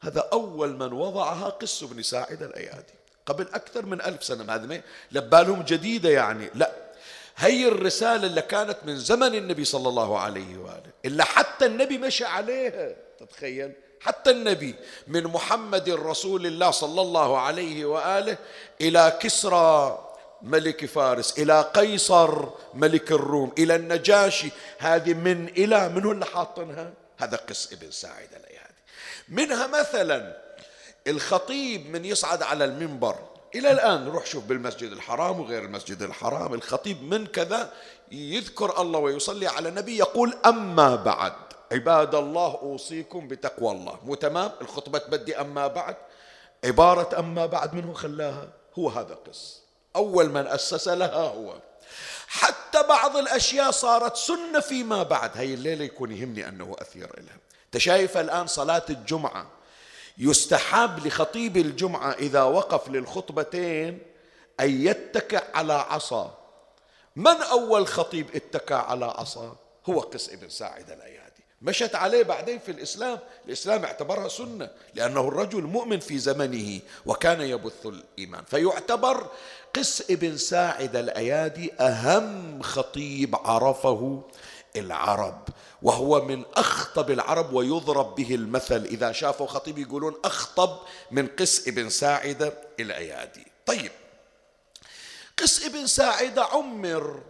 هذا 0.00 0.28
أول 0.32 0.76
من 0.76 0.92
وضعها 0.92 1.48
قس 1.48 1.84
بن 1.84 2.02
ساعد 2.02 2.42
الأيادي. 2.42 2.94
قبل 3.26 3.48
أكثر 3.54 3.86
من 3.86 4.00
ألف 4.00 4.24
سنة 4.24 4.54
هذا 4.54 4.82
لبالهم 5.12 5.62
جديدة 5.62 6.08
يعني. 6.08 6.50
لا 6.54 6.72
هي 7.36 7.68
الرسالة 7.68 8.26
اللي 8.26 8.42
كانت 8.42 8.78
من 8.84 8.96
زمن 8.96 9.34
النبي 9.34 9.64
صلى 9.64 9.88
الله 9.88 10.18
عليه 10.18 10.58
وآله 10.58 10.90
إلا 11.04 11.24
حتى 11.24 11.66
النبي 11.66 11.98
مشى 11.98 12.24
عليها 12.24 12.94
تتخيل؟ 13.20 13.72
حتى 14.00 14.30
النبي 14.30 14.74
من 15.08 15.24
محمد 15.24 15.90
رسول 15.90 16.46
الله 16.46 16.70
صلى 16.70 17.02
الله 17.02 17.38
عليه 17.38 17.84
وآله 17.84 18.38
إلى 18.80 19.18
كسرى 19.20 20.06
ملك 20.42 20.86
فارس 20.86 21.38
إلى 21.38 21.70
قيصر 21.74 22.48
ملك 22.74 23.12
الروم 23.12 23.52
إلى 23.58 23.76
النجاشي. 23.76 24.50
هذه 24.78 25.14
من 25.14 25.48
إلى 25.48 25.88
من 25.88 26.04
هو 26.04 26.12
اللي 26.12 26.26
حاطنها؟ 26.26 26.92
هذا 27.18 27.36
قس 27.36 27.72
ابن 27.72 27.90
ساعد 27.90 28.28
الايادي 28.36 28.74
منها 29.28 29.66
مثلا 29.66 30.36
الخطيب 31.06 31.90
من 31.90 32.04
يصعد 32.04 32.42
على 32.42 32.64
المنبر. 32.64 33.14
إلى 33.54 33.70
الآن 33.70 34.08
روح 34.08 34.26
شوف 34.26 34.44
بالمسجد 34.44 34.92
الحرام 34.92 35.40
وغير 35.40 35.62
المسجد 35.64 36.02
الحرام. 36.02 36.54
الخطيب 36.54 37.02
من 37.02 37.26
كذا 37.26 37.72
يذكر 38.12 38.80
الله 38.80 38.98
ويصلي 38.98 39.46
على 39.46 39.68
النبي 39.68 39.98
يقول 39.98 40.34
أما 40.46 40.96
بعد. 40.96 41.32
عباد 41.72 42.14
الله 42.14 42.54
أوصيكم 42.54 43.28
بتقوى 43.28 43.72
الله. 43.72 43.98
مو 44.04 44.14
تمام؟ 44.14 44.50
الخطبة 44.60 44.98
تبدي 44.98 45.40
أما 45.40 45.66
بعد. 45.66 45.96
عبارة 46.64 47.18
أما 47.18 47.46
بعد 47.46 47.74
منه 47.74 47.92
خلاها 47.92 48.48
هو 48.78 48.88
هذا 48.88 49.14
قس 49.14 49.62
أول 49.96 50.28
من 50.28 50.46
أسس 50.46 50.88
لها 50.88 51.28
هو. 51.28 51.54
حتى 52.26 52.82
بعض 52.82 53.16
الأشياء 53.16 53.70
صارت 53.70 54.16
سنة 54.16 54.60
فيما 54.60 55.02
بعد. 55.02 55.36
هاي 55.36 55.54
الليلة 55.54 55.84
يكون 55.84 56.12
يهمني 56.12 56.48
أنه 56.48 56.76
أثير 56.78 57.18
إلها. 57.18 57.36
تشايف 57.72 58.16
الآن 58.16 58.46
صلاة 58.46 58.84
الجمعة 58.90 59.46
يستحب 60.18 61.06
لخطيب 61.06 61.56
الجمعة 61.56 62.10
إذا 62.12 62.42
وقف 62.42 62.88
للخطبتين 62.88 63.98
أن 64.60 64.86
يتكئ 64.86 65.44
على 65.54 65.72
عصا. 65.72 66.38
من 67.16 67.42
أول 67.42 67.86
خطيب 67.86 68.36
اتكى 68.36 68.74
على 68.74 69.04
عصا؟ 69.04 69.56
هو 69.88 70.00
قس 70.00 70.28
ابن 70.28 70.48
ساعد 70.48 70.90
الأيام 70.90 71.29
مشت 71.62 71.94
عليه 71.94 72.22
بعدين 72.22 72.58
في 72.58 72.70
الإسلام. 72.70 73.18
الإسلام 73.46 73.84
اعتبرها 73.84 74.28
سنة 74.28 74.70
لأنه 74.94 75.28
الرجل 75.28 75.62
مؤمن 75.62 76.00
في 76.00 76.18
زمنه 76.18 76.80
وكان 77.06 77.40
يبث 77.40 77.86
الإيمان. 77.86 78.44
فيعتبر 78.44 79.30
قس 79.74 80.10
ابن 80.10 80.36
ساعد 80.36 80.96
الأيادي 80.96 81.72
أهم 81.72 82.62
خطيب 82.62 83.36
عرفه 83.36 84.22
العرب 84.76 85.48
وهو 85.82 86.24
من 86.24 86.44
أخطب 86.54 87.10
العرب 87.10 87.52
ويضرب 87.52 88.14
به 88.14 88.34
المثل. 88.34 88.84
إذا 88.84 89.12
شافوا 89.12 89.46
خطيب 89.46 89.78
يقولون 89.78 90.14
أخطب 90.24 90.78
من 91.10 91.26
قس 91.26 91.68
ابن 91.68 91.88
ساعدة 91.88 92.52
الأيادي. 92.80 93.46
طيب 93.66 93.90
قس 95.36 95.64
ابن 95.64 95.86
ساعدة 95.86 96.44
عمر 96.44 97.20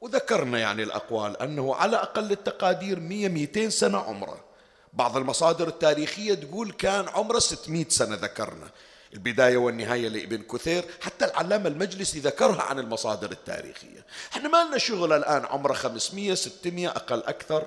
وذكرنا 0.00 0.58
يعني 0.58 0.82
الأقوال 0.82 1.42
أنه 1.42 1.74
على 1.74 1.96
أقل 1.96 2.32
التقادير 2.32 3.00
مية 3.00 3.28
ميتين 3.28 3.70
سنة 3.70 3.98
عمره. 3.98 4.44
بعض 4.92 5.16
المصادر 5.16 5.68
التاريخية 5.68 6.34
تقول 6.34 6.72
كان 6.72 7.08
عمره 7.08 7.38
600 7.38 7.86
سنة 7.88 8.14
ذكرنا. 8.14 8.70
البداية 9.14 9.56
والنهاية 9.56 10.08
لابن 10.08 10.42
كثير 10.42 10.84
حتى 11.00 11.24
العلامة 11.24 11.68
المجلسي 11.68 12.18
ذكرها 12.18 12.62
عن 12.62 12.78
المصادر 12.78 13.30
التاريخية. 13.30 14.06
إحنا 14.32 14.48
ما 14.48 14.64
لنا 14.64 14.78
شغل 14.78 15.12
الآن 15.12 15.44
عمره 15.44 15.72
500 15.72 16.34
600 16.34 16.88
أقل 16.88 17.18
أكثر. 17.18 17.66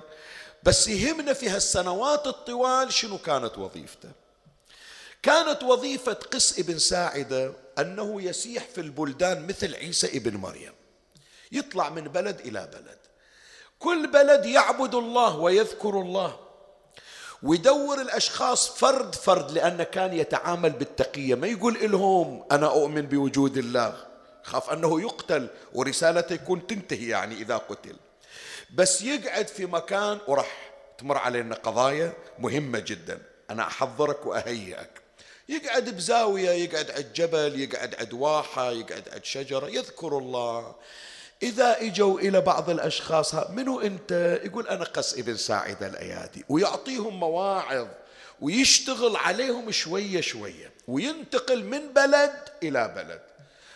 بس 0.64 0.88
يهمنا 0.88 1.34
في 1.34 1.50
هالسنوات 1.50 2.28
الطوال 2.28 2.94
شنو 2.94 3.18
كانت 3.18 3.58
وظيفته. 3.58 4.10
كانت 5.24 5.64
وظيفة 5.64 6.14
قس 6.14 6.60
ابن 6.60 6.80
ساعدة 6.80 7.54
أنه 7.80 8.22
يسيح 8.22 8.64
في 8.76 8.82
البلدان 8.82 9.48
مثل 9.48 9.76
عيسى 9.76 10.18
ابن 10.18 10.38
مريم. 10.38 10.74
يطلع 11.52 11.90
من 11.90 12.04
بلد 12.04 12.40
إلى 12.40 12.70
بلد. 12.74 12.98
كل 13.80 14.08
بلد 14.08 14.46
يعبد 14.46 14.96
الله 14.96 15.38
ويذكر 15.38 15.90
الله 15.90 16.40
ويدور 17.44 18.02
الأشخاص 18.02 18.70
فرد 18.70 19.16
فرد 19.16 19.52
لأنه 19.52 19.84
كان 19.84 20.14
يتعامل 20.14 20.70
بالتقية. 20.70 21.36
ما 21.36 21.48
يقول 21.48 21.92
لهم 21.92 22.46
أنا 22.52 22.68
أؤمن 22.68 23.02
بوجود 23.02 23.58
الله 23.58 24.08
خاف 24.44 24.70
أنه 24.70 25.02
يقتل 25.02 25.48
ورسالته 25.74 26.34
يكون 26.34 26.68
تنتهي 26.68 27.08
يعني 27.08 27.36
إذا 27.36 27.58
قتل. 27.58 27.96
بس 28.76 29.02
يقعد 29.02 29.48
في 29.48 29.66
مكان 29.66 30.20
وراح 30.28 30.72
تمر 30.98 31.18
علينا 31.18 31.56
قضايا 31.56 32.14
مهمة 32.40 32.80
جدا. 32.80 33.22
أنا 33.50 33.68
أحضرك 33.68 34.26
وأهيئك. 34.26 35.02
يقعد 35.50 35.90
بزاوية 35.90 36.50
يقعد 36.50 36.92
عند 36.92 37.14
جبل 37.14 37.60
يقعد 37.60 37.96
عند 37.96 38.14
واحة 38.14 38.72
يقعد 38.72 39.10
عند 39.14 39.24
شجرة 39.24 39.68
يذكر 39.68 40.18
الله. 40.18 40.76
إذا 41.44 41.82
إجوا 41.82 42.20
إلى 42.20 42.42
بعض 42.42 42.70
الأشخاص 42.70 43.36
منو 43.36 43.82
أنت؟ 43.82 44.40
يقول 44.44 44.68
أنا 44.68 44.86
قس 44.86 45.18
ابن 45.18 45.38
ساعد 45.38 45.84
الأيادي 45.84 46.46
ويعطيهم 46.50 47.20
مواعظ 47.20 47.88
ويشتغل 48.42 49.16
عليهم 49.16 49.72
شوية 49.72 50.22
شوية 50.22 50.72
وينتقل 50.88 51.64
من 51.64 51.94
بلد 51.96 52.34
إلى 52.64 52.94
بلد. 52.96 53.22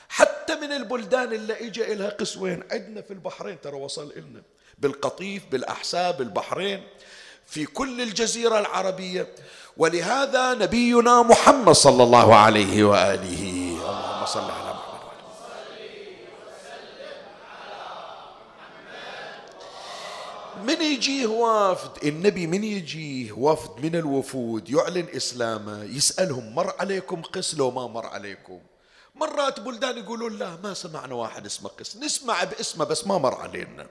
حتى 0.10 0.56
من 0.56 0.72
البلدان 0.72 1.34
اللي 1.34 1.68
اجى 1.68 1.94
إلها 1.94 2.10
قسوين 2.10 2.64
عندنا 2.72 3.02
في 3.02 3.12
البحرين 3.12 3.62
ترى 3.62 3.76
وصل 3.76 4.12
إلنا. 4.18 4.42
بالقطيف 4.78 5.44
بالأحساء 5.52 6.12
بالبحرين 6.12 6.84
في 7.46 7.66
كل 7.66 8.02
الجزيرة 8.02 8.60
العربية. 8.60 9.28
ولهذا 9.78 10.54
نبينا 10.54 11.22
محمد 11.22 11.74
صلى 11.74 12.04
الله 12.04 12.36
عليه 12.36 12.84
وآله 12.84 13.44
اللهم 13.70 14.26
صل 14.26 14.52
على 14.52 14.75
من 20.66 20.82
يجيه 20.82 21.28
وافد 21.28 22.04
النبي 22.04 22.48
من 22.48 22.64
يجيه 22.64 23.32
وفد 23.32 23.86
من 23.86 23.96
الوفود؟ 23.96 24.70
يعلن 24.70 25.08
إسلامه 25.16 25.84
يسألهم 25.84 26.56
مر 26.56 26.74
عليكم 26.80 27.22
قس 27.22 27.56
لو 27.56 27.72
ما 27.72 27.88
مر 27.88 28.06
عليكم. 28.06 28.60
مرات 29.16 29.60
بلدان 29.60 29.98
يقولون 29.98 30.38
لا 30.38 30.58
ما 30.64 30.74
سمعنا 30.74 31.16
واحد 31.16 31.46
اسمه 31.46 31.70
قس. 31.70 31.98
نسمع 31.98 32.44
باسمه 32.44 32.86
بس 32.86 33.08
ما 33.08 33.18
مر 33.18 33.36
علينا. 33.36 33.88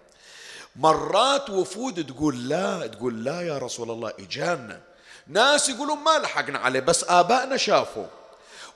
مرات 0.77 1.51
وفود 1.51 2.07
تقول 2.07 2.49
لا 2.49 2.87
تقول 2.87 3.25
لا 3.25 3.41
يا 3.41 3.59
رسول 3.59 3.91
الله 3.91 4.13
إجانا. 4.19 4.81
ناس 5.27 5.69
يقولون 5.69 5.99
ما 5.99 6.19
لحقنا 6.19 6.59
عليه 6.59 6.81
بس 6.81 7.05
آبائنا 7.05 7.57
شافوا. 7.57 8.07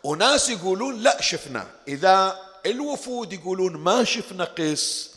وناس 0.04 0.48
يقولون 0.48 1.02
لا 1.02 1.22
شفنا. 1.22 1.66
إذا 1.88 2.40
الوفود 2.66 3.32
يقولون 3.32 3.76
ما 3.76 4.04
شفنا 4.04 4.44
قس 4.44 5.10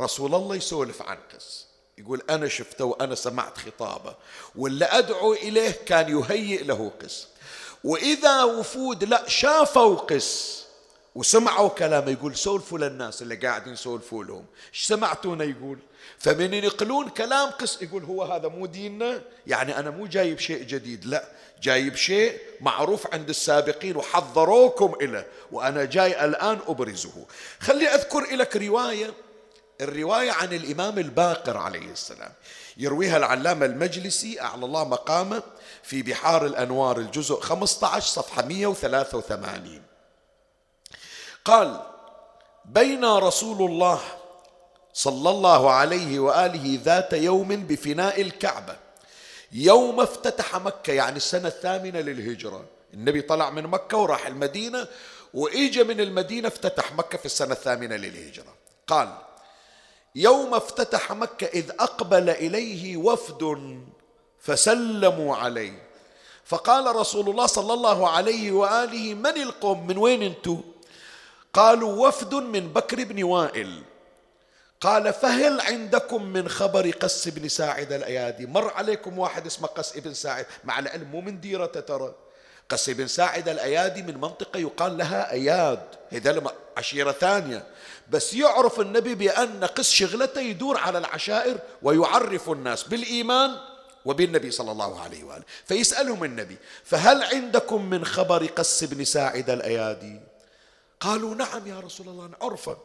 رسول 0.00 0.34
الله 0.34 0.56
يسولف 0.56 1.02
عن 1.02 1.18
قس. 1.34 1.61
يقول 1.98 2.22
أنا 2.30 2.48
شفته 2.48 2.84
وأنا 2.84 3.14
سمعت 3.14 3.58
خطابه 3.58 4.14
واللي 4.56 4.84
أدعو 4.84 5.32
إليه 5.32 5.70
كان 5.86 6.18
يهيئ 6.18 6.64
له 6.64 6.92
قس. 7.02 7.26
وإذا 7.84 8.42
وفود 8.42 9.04
لا 9.04 9.28
شافوا 9.28 9.96
قس 9.96 10.62
وسمعوا 11.14 11.68
كلامه 11.68 12.10
يقول 12.10 12.36
سولفوا 12.36 12.78
للناس 12.78 13.22
اللي 13.22 13.36
قاعدين 13.36 13.72
يسولفوا 13.72 14.24
لهم. 14.24 14.44
إيش 14.74 14.86
سمعتونا 14.86 15.44
يقول. 15.44 15.78
فمن 16.18 16.54
ينقلون 16.54 17.08
كلام 17.08 17.50
قس 17.50 17.82
يقول 17.82 18.04
هو 18.04 18.22
هذا 18.22 18.48
مو 18.48 18.66
ديننا 18.66 19.22
يعني 19.46 19.78
أنا 19.78 19.90
مو 19.90 20.06
جايب 20.06 20.38
شيء 20.38 20.62
جديد 20.62 21.04
لا. 21.04 21.28
جايب 21.62 21.96
شيء 21.96 22.38
معروف 22.60 23.14
عند 23.14 23.28
السابقين 23.28 23.96
وحضروكم 23.96 24.94
إليه 25.00 25.26
وأنا 25.52 25.84
جاي 25.84 26.24
الآن 26.24 26.58
أبرزه. 26.68 27.26
خلي 27.60 27.88
أذكر 27.88 28.36
لك 28.36 28.56
رواية 28.56 29.14
الرواية 29.80 30.32
عن 30.32 30.52
الإمام 30.52 30.98
الباقر 30.98 31.56
عليه 31.56 31.92
السلام. 31.92 32.32
يرويها 32.76 33.16
العلامة 33.16 33.66
المجلسي 33.66 34.40
أعلى 34.40 34.66
الله 34.66 34.84
مقامه 34.84 35.42
في 35.82 36.02
بحار 36.02 36.46
الأنوار 36.46 36.98
الجزء 36.98 37.40
15 37.40 38.06
صفحة 38.06 38.42
183 38.42 39.82
قال 41.44 41.80
بين 42.64 43.04
رسول 43.04 43.70
الله 43.70 44.00
صلى 44.92 45.30
الله 45.30 45.70
عليه 45.70 46.18
وآله 46.18 46.80
ذات 46.84 47.12
يوم 47.12 47.48
بفناء 47.48 48.20
الكعبة 48.20 48.76
يوم 49.52 50.00
افتتح 50.00 50.56
مكة 50.56 50.92
يعني 50.92 51.16
السنة 51.16 51.48
الثامنة 51.48 52.00
للهجرة. 52.00 52.64
النبي 52.94 53.22
طلع 53.22 53.50
من 53.50 53.62
مكة 53.62 53.96
وراح 53.96 54.26
المدينة 54.26 54.86
واجى 55.34 55.84
من 55.84 56.00
المدينة 56.00 56.48
افتتح 56.48 56.92
مكة 56.92 57.18
في 57.18 57.26
السنة 57.26 57.52
الثامنة 57.52 57.96
للهجرة. 57.96 58.54
قال 58.86 59.18
يوم 60.14 60.54
افتتح 60.54 61.12
مكة 61.12 61.46
إذ 61.46 61.70
أقبل 61.70 62.30
إليه 62.30 62.96
وفد 62.96 63.80
فسلموا 64.40 65.36
عليه. 65.36 65.82
فقال 66.44 66.96
رسول 66.96 67.28
الله 67.28 67.46
صلى 67.46 67.74
الله 67.74 68.08
عليه 68.08 68.52
وآله 68.52 69.14
من 69.14 69.42
القوم؟ 69.42 69.86
من 69.86 69.98
وين 69.98 70.22
أنتم 70.22 70.60
قالوا 71.52 72.08
وفد 72.08 72.34
من 72.34 72.72
بكر 72.72 73.04
بن 73.04 73.22
وائل. 73.22 73.82
قال 74.80 75.12
فهل 75.12 75.60
عندكم 75.60 76.24
من 76.24 76.48
خبر 76.48 76.90
قس 76.90 77.28
بن 77.28 77.48
ساعد 77.48 77.92
الأيادي؟ 77.92 78.46
مر 78.46 78.70
عليكم 78.70 79.18
واحد 79.18 79.46
اسمه 79.46 79.68
قس 79.68 79.98
بن 79.98 80.14
ساعد 80.14 80.46
مع 80.64 80.78
العلم 80.78 81.10
مو 81.10 81.20
من 81.20 81.40
ديرة 81.40 81.66
ترى. 81.66 82.14
قس 82.68 82.90
بن 82.90 83.06
ساعد 83.06 83.48
الأيادي 83.48 84.02
من 84.02 84.16
منطقة 84.16 84.58
يقال 84.58 84.98
لها 84.98 85.32
أياد 85.32 85.82
هذا 86.10 86.54
عشيرة 86.76 87.12
ثانية. 87.12 87.66
بس 88.10 88.34
يعرف 88.34 88.80
النبي 88.80 89.14
بأن 89.14 89.64
قس 89.64 89.90
شغلته 89.90 90.40
يدور 90.40 90.78
على 90.78 90.98
العشائر 90.98 91.58
ويعرف 91.82 92.50
الناس 92.50 92.82
بالإيمان 92.82 93.56
وبالنبي 94.04 94.50
صلى 94.50 94.72
الله 94.72 95.00
عليه 95.00 95.24
وآله. 95.24 95.44
فيسألهم 95.64 96.24
النبي 96.24 96.56
فهل 96.84 97.22
عندكم 97.22 97.90
من 97.90 98.04
خبر 98.04 98.46
قس 98.46 98.84
بن 98.84 99.04
ساعد 99.04 99.50
الأيادي؟ 99.50 100.20
قالوا 101.00 101.34
نعم 101.34 101.66
يا 101.66 101.80
رسول 101.80 102.08
الله 102.08 102.30
نعرفه. 102.40 102.76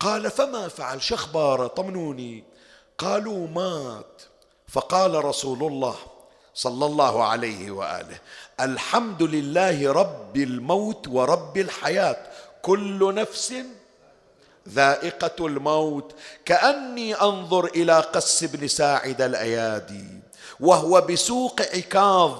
قال 0.00 0.30
فما 0.30 0.68
فعل؟ 0.68 1.02
شخبار 1.02 1.66
طمنوني. 1.66 2.44
قالوا 2.98 3.48
مات. 3.48 4.22
فقال 4.68 5.24
رسول 5.24 5.72
الله 5.72 5.96
صلى 6.54 6.86
الله 6.86 7.24
عليه 7.24 7.70
وآله 7.70 8.18
الحمد 8.60 9.22
لله 9.22 9.92
رب 9.92 10.36
الموت 10.36 11.08
ورب 11.08 11.58
الحياة 11.58 12.16
كل 12.62 13.14
نفس 13.14 13.54
ذائقة 14.68 15.46
الموت 15.46 16.14
كأني 16.44 17.14
أنظر 17.14 17.64
إلى 17.64 18.00
قس 18.00 18.44
بن 18.44 18.68
ساعد 18.68 19.22
الأيادي 19.22 20.04
وهو 20.60 21.00
بسوق 21.00 21.60
عكاظ 21.74 22.36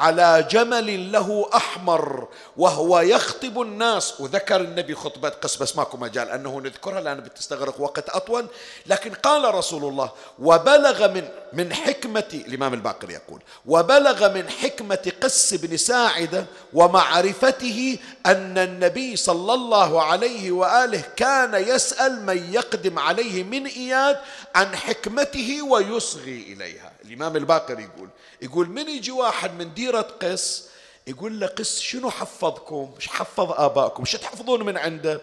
على 0.00 0.48
جمل 0.50 1.12
له 1.12 1.50
أحمر 1.54 2.28
وهو 2.56 3.00
يخطب 3.00 3.60
الناس. 3.60 4.20
وذكر 4.20 4.60
النبي 4.60 4.94
خطبة 4.94 5.28
قس 5.28 5.56
بس 5.56 5.76
ماكو 5.76 5.96
مجال 5.96 6.28
أنه 6.28 6.60
نذكرها 6.60 7.00
لأن 7.00 7.20
بتستغرق 7.20 7.80
وقت 7.80 8.08
أطول. 8.08 8.46
لكن 8.86 9.14
قال 9.14 9.54
رسول 9.54 9.84
الله 9.84 10.10
وبلغ 10.38 11.12
من 11.12 11.28
من 11.52 11.74
حكمه 11.74 12.24
الإمام 12.34 12.74
الباقر 12.74 13.10
يقول 13.10 13.40
وبلغ 13.66 14.34
من 14.34 14.50
حكمة 14.50 15.12
قس 15.22 15.54
بن 15.54 15.76
ساعدة 15.76 16.46
ومعرفته 16.72 17.98
أن 18.26 18.58
النبي 18.58 19.16
صلى 19.16 19.54
الله 19.54 20.02
عليه 20.02 20.50
وآله 20.50 21.02
كان 21.16 21.54
يسأل 21.54 22.26
من 22.26 22.52
يقدم 22.54 22.98
عليه 22.98 23.44
من 23.44 23.66
إياد 23.66 24.18
عن 24.54 24.76
حكمته 24.76 25.62
ويصغي 25.62 26.52
إليها. 26.52 26.92
الإمام 27.04 27.36
الباقر 27.36 27.80
يقول 27.80 28.08
يقول 28.42 28.68
من 28.68 28.88
يجي 28.88 29.10
واحد 29.10 29.54
من 29.54 29.74
ديرة 29.74 30.00
قس 30.00 30.68
يقول 31.06 31.40
له 31.40 31.46
قس 31.46 31.80
شنو 31.80 32.10
حفظكم؟ 32.10 32.92
إيش 32.96 33.08
حفظ 33.08 33.52
آبائكم 33.52 34.02
إيش 34.02 34.12
تحفظون 34.12 34.62
من 34.62 34.76
عنده؟ 34.76 35.20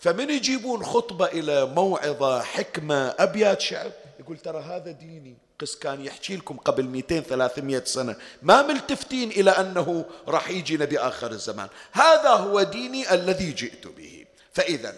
فمن 0.00 0.30
يجيبون 0.30 0.84
خطبة 0.84 1.26
إلى 1.26 1.66
موعظة 1.66 2.42
حكمة 2.42 3.14
أبيات 3.18 3.60
شعر 3.60 3.90
يقول 4.20 4.38
ترى 4.38 4.62
هذا 4.62 4.90
ديني. 4.90 5.36
قس 5.60 5.76
كان 5.76 6.04
يحكي 6.04 6.36
لكم 6.36 6.56
قبل 6.56 6.84
200 6.84 7.20
300 7.20 7.84
سنة. 7.84 8.16
ما 8.42 8.62
ملتفتين 8.62 9.30
إلى 9.30 9.50
أنه 9.50 10.04
راح 10.28 10.50
يجي 10.50 10.76
نبي 10.76 10.98
آخر 10.98 11.30
الزمان. 11.30 11.68
هذا 11.92 12.30
هو 12.30 12.62
ديني 12.62 13.14
الذي 13.14 13.52
جئت 13.52 13.86
به. 13.86 14.26
فإذا 14.52 14.94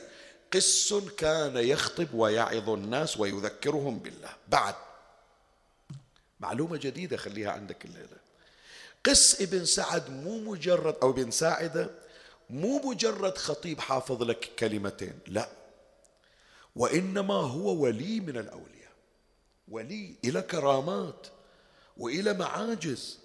قس 0.53 0.95
كان 1.19 1.57
يخطب 1.57 2.15
ويعظ 2.15 2.71
الناس 2.71 3.21
ويذكرهم 3.21 3.99
بالله. 3.99 4.31
بعد 4.49 4.75
معلومة 6.41 6.77
جديدة 6.77 7.17
خليها 7.17 7.51
عندك 7.51 7.85
الليلة. 7.85 8.17
قس 9.05 9.41
ابن 9.43 9.65
سعد 9.65 10.11
مو 10.11 10.39
مجرد 10.39 10.97
أو 11.03 11.11
ابن 11.11 11.31
ساعدة 11.31 11.91
مو 12.51 12.79
مجرد 12.79 13.39
خطيب 13.39 13.81
حافظ 13.81 14.23
لك 14.23 14.51
كلمتين 14.59 15.19
لا. 15.27 15.49
وإنما 16.77 17.35
هو 17.35 17.83
ولي 17.83 18.21
من 18.21 18.37
الأولياء. 18.37 18.93
ولي 19.69 20.15
إلى 20.25 20.43
كرامات 20.43 21.27
وإلى 21.97 22.33
معاجز. 22.33 23.19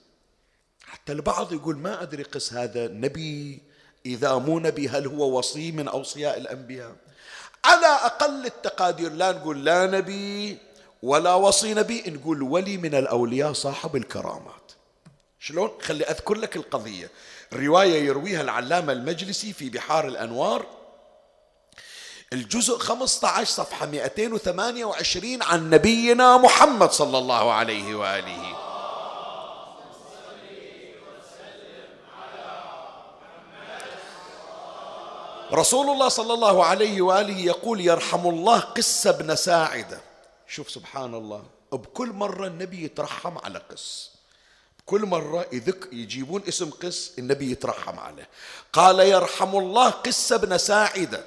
حتى 0.85 1.11
البعض 1.11 1.53
يقول 1.53 1.77
ما 1.77 2.01
أدري 2.01 2.23
قس 2.23 2.53
هذا 2.53 2.87
نبي 2.87 3.61
إذا 4.05 4.35
مو 4.35 4.59
نبي 4.59 4.89
هل 4.89 5.07
هو 5.07 5.37
وصي 5.37 5.71
من 5.71 5.87
أوصياء 5.87 6.37
الأنبياء؟ 6.37 6.95
على 7.65 7.85
أقل 7.85 8.45
التقادير 8.45 9.11
لا 9.11 9.31
نقول 9.31 9.65
لا 9.65 9.87
نبي 9.87 10.57
ولا 11.01 11.33
وصي 11.33 11.73
نبي 11.73 12.03
نقول 12.07 12.41
ولي 12.43 12.77
من 12.77 12.95
الأولياء 12.95 13.53
صاحب 13.53 13.95
الكرامات. 13.95 14.71
شلون؟ 15.39 15.71
خلي 15.81 16.03
أذكر 16.03 16.33
لك 16.33 16.55
القضية. 16.55 17.09
الرواية 17.53 18.03
يرويها 18.03 18.41
العلامة 18.41 18.93
المجلسي 18.93 19.53
في 19.53 19.69
بحار 19.69 20.07
الأنوار. 20.07 20.65
الجزء 22.33 22.77
15 22.77 23.45
صفحة 23.45 23.85
228 23.85 25.43
عن 25.43 25.69
نبينا 25.69 26.37
محمد 26.37 26.91
صلى 26.91 27.17
الله 27.17 27.53
عليه 27.53 27.95
وآله. 27.95 28.57
رسول 35.53 35.89
الله 35.89 36.07
صلى 36.09 36.33
الله 36.33 36.65
عليه 36.65 37.01
وآله 37.01 37.39
يقول 37.39 37.81
يرحم 37.81 38.27
الله 38.27 38.59
قس 38.59 39.07
بن 39.07 39.35
ساعدة. 39.35 40.10
شوف 40.51 40.71
سبحان 40.71 41.15
الله 41.15 41.43
بكل 41.71 42.09
مرة 42.09 42.47
النبي 42.47 42.83
يترحم 42.83 43.37
على 43.37 43.59
قس. 43.59 44.11
كل 44.85 45.05
مرة 45.05 45.45
يذك 45.51 45.89
يجيبون 45.91 46.43
اسم 46.47 46.69
قس 46.69 47.19
النبي 47.19 47.51
يترحم 47.51 47.99
عليه. 47.99 48.29
قال 48.73 48.99
يرحم 48.99 49.57
الله 49.57 49.89
قس 49.89 50.33
بن 50.33 50.57
ساعدة. 50.57 51.23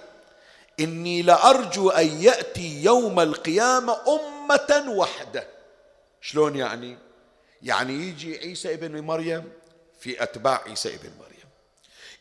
إني 0.81 1.23
لأرجو 1.23 1.91
أن 1.91 2.23
يأتي 2.23 2.83
يوم 2.83 3.21
القيامة 3.21 3.97
أمة 4.09 4.85
وحدة. 4.89 5.49
شلون 6.21 6.57
يعني؟ 6.57 6.99
يعني 7.63 7.93
يجي 7.93 8.39
عيسى 8.39 8.75
ابن 8.75 9.01
مريم 9.01 9.53
في 10.01 10.23
أتباع 10.23 10.63
عيسى 10.67 10.95
ابن 10.95 11.11
مريم. 11.21 11.49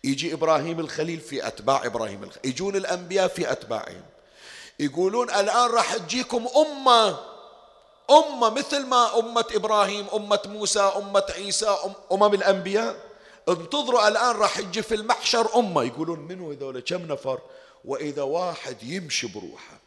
يجي 0.03 0.33
إبراهيم 0.33 0.79
الخليل 0.79 1.19
في 1.19 1.47
أتباع 1.47 1.85
إبراهيم 1.85 2.23
الخليل 2.23 2.45
يجون 2.45 2.75
الأنبياء 2.75 3.27
في 3.27 3.51
أتباعهم. 3.51 4.03
يقولون 4.79 5.29
الآن 5.29 5.71
راح 5.71 5.95
تجيكم 5.95 6.47
أمة 6.57 7.19
أمة 8.11 8.49
مثل 8.49 8.85
ما 8.85 9.19
أمة 9.19 9.45
إبراهيم 9.51 10.07
أمة 10.13 10.39
موسى 10.45 10.79
أمة 10.79 11.25
عيسى 11.29 11.77
أمم 12.11 12.33
الأنبياء. 12.33 12.95
انتظروا 13.49 14.07
الآن 14.07 14.35
راح 14.35 14.57
يجي 14.57 14.81
في 14.81 14.95
المحشر 14.95 15.55
أمة. 15.55 15.83
يقولون 15.83 16.19
منو 16.19 16.51
هذول؟ 16.51 16.79
كم 16.79 17.11
نفر؟ 17.11 17.39
وإذا 17.85 18.21
واحد 18.21 18.83
يمشي 18.83 19.27
بروحه. 19.27 19.79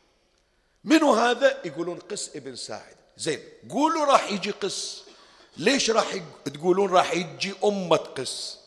منو 0.85 1.15
هذا؟ 1.15 1.59
يقولون 1.65 1.99
قس 1.99 2.31
ابن 2.37 2.57
ساعد. 2.57 2.97
زين 3.17 3.41
قولوا 3.71 4.05
راح 4.05 4.33
يجي 4.33 4.51
قس. 4.51 5.03
ليش 5.57 5.91
راح 5.91 6.17
تقولون 6.45 6.91
راح 6.91 7.13
يجي 7.13 7.55
أمة 7.65 7.97
قس؟ 7.97 8.59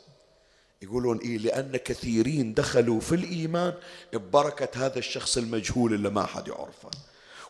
يقولون 0.81 1.17
إيه 1.17 1.37
لأن 1.37 1.77
كثيرين 1.77 2.53
دخلوا 2.53 2.99
في 2.99 3.15
الإيمان 3.15 3.73
ببركة 4.13 4.85
هذا 4.85 4.99
الشخص 4.99 5.37
المجهول 5.37 5.93
اللي 5.93 6.09
ما 6.09 6.25
حد 6.25 6.47
يعرفه. 6.47 6.89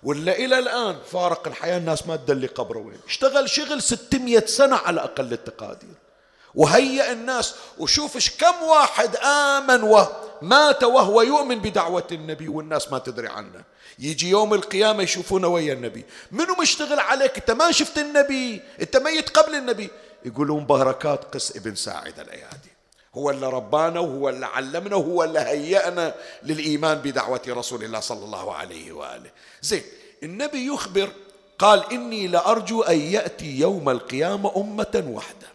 ولا 0.04 0.38
إلى 0.38 0.60
الآن 0.60 0.98
فارق 1.12 1.48
الحياة 1.48 1.78
الناس 1.78 2.08
ما 2.08 2.16
تدلي 2.16 2.48
قبره 2.48 2.80
وين. 2.80 3.00
اشتغل 3.08 3.50
شغل 3.50 3.82
600 3.82 4.46
سنة 4.46 4.76
على 4.76 5.02
أقل 5.02 5.34
التقادير. 5.34 5.96
وهيأ 6.56 7.12
الناس 7.12 7.56
وشوف 7.78 8.38
كم 8.40 8.64
واحد 8.64 9.16
آمن 9.16 9.84
ومات 9.84 10.84
وهو 10.84 11.22
يؤمن 11.22 11.60
بدعوة 11.60 12.08
النبي 12.12 12.48
والناس 12.48 12.92
ما 12.92 13.00
تدري 13.00 13.28
عنه. 13.28 13.64
يجي 14.00 14.30
يوم 14.30 14.54
القيامة 14.54 15.04
يشوفونه 15.04 15.48
ويا 15.48 15.74
النبي. 15.74 16.06
منو 16.32 16.56
مشتغل 16.62 17.00
عليك؟ 17.00 17.38
أنت 17.38 17.52
ما 17.52 17.72
شفت 17.72 17.98
النبي. 17.98 18.62
أنت 18.82 18.98
ميت 18.98 19.30
قبل 19.30 19.56
النبي. 19.56 19.90
يقولون 20.26 20.66
بركات 20.66 21.24
قس 21.24 21.58
ابن 21.58 21.76
ساعد 21.76 22.20
الأيادي. 22.20 22.69
هو 23.16 23.30
اللي 23.30 23.48
ربانا 23.48 24.00
وهو 24.00 24.30
اللي 24.30 24.46
علمنا 24.46 24.96
وهو 24.96 25.24
اللي 25.24 25.40
هيأنا 25.40 26.16
للإيمان 26.44 26.98
بدعوة 26.98 27.42
رسول 27.48 27.84
الله 27.84 28.00
صلى 28.00 28.26
الله 28.26 28.54
عليه 28.54 28.92
وآله. 28.92 29.32
زين 29.62 29.84
النبي 30.24 30.68
يخبر 30.68 31.10
قال 31.60 31.94
إني 31.94 32.28
لأرجو 32.28 32.82
أن 32.82 33.00
يأتي 33.00 33.60
يوم 33.60 33.90
القيامة 33.90 34.58
أمة 34.58 35.04
وحدة 35.08 35.48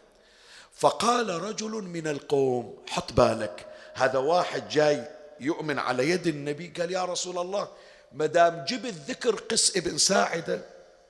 فقال 0.74 1.42
رجل 1.42 1.70
من 1.70 2.06
القوم 2.06 2.76
حط 2.88 3.12
بالك 3.12 3.66
هذا 3.94 4.18
واحد 4.18 4.68
جاي 4.68 5.04
يؤمن 5.40 5.78
على 5.78 6.10
يد 6.10 6.26
النبي 6.26 6.72
قال 6.78 6.92
يا 6.92 7.04
رسول 7.04 7.38
الله 7.38 7.68
ما 8.12 8.26
دام 8.26 8.64
جبت 8.68 8.94
ذكر 9.08 9.34
قس 9.34 9.76
ابن 9.76 9.98
ساعدة 9.98 10.60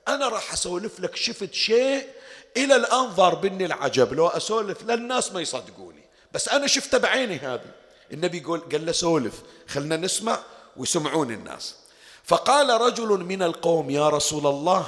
أنا 0.07 0.27
راح 0.27 0.53
أسولف 0.53 0.99
لك 0.99 1.15
شفت 1.15 1.53
شيء 1.53 2.07
إلى 2.57 2.75
الآن 2.75 3.05
ضاربني 3.05 3.65
العجب 3.65 4.13
لو 4.13 4.27
أسولف 4.27 4.83
للناس 4.83 5.31
ما 5.31 5.41
يصدقوني. 5.41 6.04
بس 6.35 6.49
أنا 6.49 6.67
شفته 6.67 6.97
بعيني 6.97 7.37
هذه. 7.37 7.71
النبي 8.13 8.37
يقول 8.37 8.59
قال 8.59 8.85
له 8.85 8.91
سولف. 8.91 9.33
خلنا 9.67 9.97
نسمع 9.97 10.39
ويسمعون 10.77 11.31
الناس. 11.31 11.75
فقال 12.23 12.81
رجل 12.81 13.07
من 13.07 13.43
القوم 13.43 13.89
يا 13.89 14.09
رسول 14.09 14.47
الله 14.47 14.87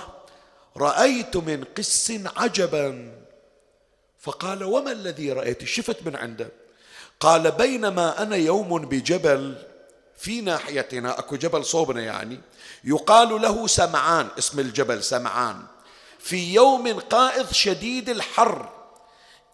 رأيت 0.78 1.38
من 1.38 1.64
قس 1.78 2.14
عجبا. 2.36 3.14
فقال 4.20 4.64
وما 4.64 4.92
الذي 4.92 5.32
رأيت؟ 5.32 5.64
شفت 5.64 5.98
من 6.06 6.16
عنده. 6.16 6.50
قال 7.20 7.52
بينما 7.52 8.22
أنا 8.22 8.36
يوم 8.36 8.86
بجبل 8.86 9.66
في 10.18 10.42
ناحيتنا. 10.42 11.20
أكو 11.20 11.36
جبل 11.36 11.66
صوبنا 11.66 12.02
يعني. 12.02 12.40
يقال 12.84 13.42
له 13.42 13.68
سمعان. 13.68 14.28
اسم 14.40 14.60
الجبل 14.60 15.04
سمعان. 15.04 15.64
في 16.20 16.54
يوم 16.54 17.00
قائض 17.00 17.52
شديد 17.52 18.10
الحر. 18.10 18.77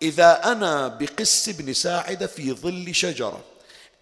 إذا 0.04 0.52
أنا 0.52 0.88
بقس 0.88 1.50
بن 1.50 1.74
ساعدة 1.74 2.28
في 2.28 2.54
ظل 2.54 2.96
شجرة 2.96 3.44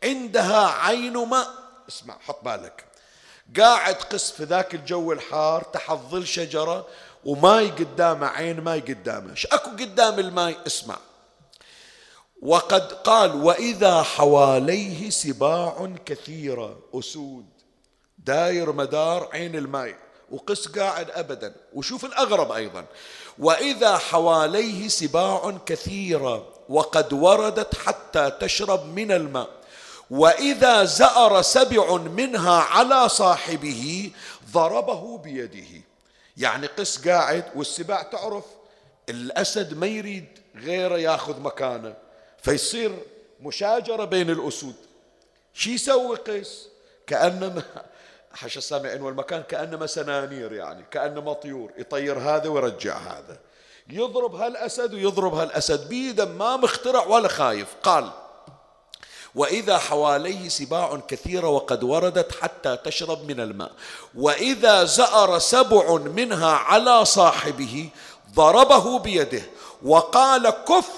عندها 0.03 0.67
عين 0.67 1.17
ماء. 1.17 1.47
اسمع 1.89 2.17
حط 2.19 2.43
بالك. 2.43 2.85
قاعد 3.57 3.95
قس 3.95 4.31
في 4.31 4.43
ذاك 4.43 4.75
الجو 4.75 5.11
الحار 5.11 5.63
تحت 5.63 5.91
ظل 5.91 6.27
شجرة 6.27 6.87
وماي 7.25 7.69
قدامه 7.69 8.27
عين 8.27 8.61
ماي 8.61 8.79
قدامه. 8.79 9.31
إيش 9.31 9.45
اكو 9.45 9.69
قدام 9.69 10.19
الماي؟ 10.19 10.57
اسمع. 10.67 10.97
وقد 12.41 12.93
قال 12.93 13.35
وإذا 13.35 14.01
حواليه 14.01 15.09
سباع 15.09 15.93
كثيرة. 16.05 16.79
أسود. 16.93 17.45
داير 18.17 18.71
مدار 18.71 19.29
عين 19.33 19.55
الماء 19.55 19.95
وقس 20.31 20.67
قاعد 20.67 21.11
أبدا 21.11 21.53
وشوف 21.73 22.05
الأغرب 22.05 22.51
أيضا. 22.51 22.85
وإذا 23.39 23.97
حواليه 23.97 24.87
سباع 24.87 25.57
كثيرة 25.65 26.47
وقد 26.69 27.13
وردت 27.13 27.75
حتى 27.75 28.31
تشرب 28.39 28.85
من 28.85 29.11
الماء. 29.11 29.49
وإذا 30.09 30.83
زأر 30.83 31.41
سبع 31.41 31.95
منها 31.95 32.59
على 32.59 33.09
صاحبه 33.09 34.11
ضربه 34.51 35.17
بيده. 35.17 35.81
يعني 36.37 36.67
قس 36.67 37.07
قاعد 37.07 37.45
والسباع 37.55 38.01
تعرف 38.01 38.43
الأسد 39.09 39.73
ما 39.73 39.87
يريد 39.87 40.27
غيره 40.55 40.97
ياخذ 40.97 41.39
مكانه. 41.39 41.93
فيصير 42.43 42.99
مشاجرة 43.41 44.05
بين 44.05 44.29
الأسود. 44.29 44.75
شي 45.53 45.73
يسوي 45.73 46.15
قيس؟ 46.15 46.67
كأنما 47.07 47.63
حش 48.33 48.57
السامعين 48.57 49.01
والمكان 49.01 49.43
كأنما 49.43 49.87
سنانير 49.87 50.53
يعني 50.53 50.85
كأنما 50.91 51.33
طيور 51.33 51.71
يطير 51.77 52.19
هذا 52.19 52.49
ويرجع 52.49 52.97
هذا. 52.97 53.39
يضرب 53.89 54.35
هالأسد 54.35 54.93
ويضرب 54.93 55.33
هالأسد 55.33 55.89
بيده 55.89 56.25
ما 56.25 56.57
مخترع 56.57 57.05
ولا 57.05 57.27
خايف. 57.27 57.67
قال 57.83 58.11
وإذا 59.35 59.77
حواليه 59.77 60.49
سباع 60.49 60.99
كثيرة 61.07 61.47
وقد 61.47 61.83
وردت 61.83 62.35
حتى 62.41 62.77
تشرب 62.77 63.27
من 63.27 63.39
الماء. 63.39 63.71
وإذا 64.15 64.83
زأر 64.83 65.39
سبع 65.39 65.95
منها 65.95 66.51
على 66.51 67.05
صاحبه 67.05 67.89
ضربه 68.33 68.99
بيده. 68.99 69.41
وقال 69.83 70.49
كف 70.49 70.89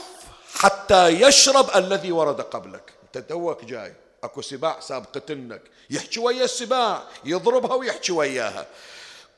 حتى 0.56 1.08
يشرب 1.08 1.69
الذي 1.76 2.12
ورد 2.12 2.41
قبلك. 2.41 2.93
أنت 3.04 3.30
توك 3.30 3.65
جاي. 3.65 4.03
اكو 4.23 4.41
سباع 4.41 4.79
سابقتنك 4.79 5.62
يحكي 5.89 6.19
ويا 6.19 6.43
السباع 6.43 7.03
يضربها 7.25 7.73
ويحكي 7.73 8.12
وياها. 8.12 8.65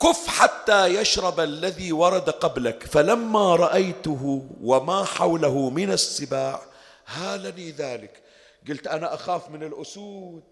كف 0.01 0.27
حتى 0.27 0.85
يشرب 0.85 1.39
الذي 1.39 1.91
ورد 1.91 2.29
قبلك 2.29 2.83
فلما 2.83 3.55
رأيته 3.55 4.47
وما 4.61 5.03
حوله 5.03 5.69
من 5.69 5.91
السباع 5.91 6.61
هالني 7.07 7.71
ذلك. 7.71 8.21
قلت 8.67 8.87
أنا 8.87 9.13
أخاف 9.13 9.49
من 9.49 9.63
الأسود. 9.63 10.43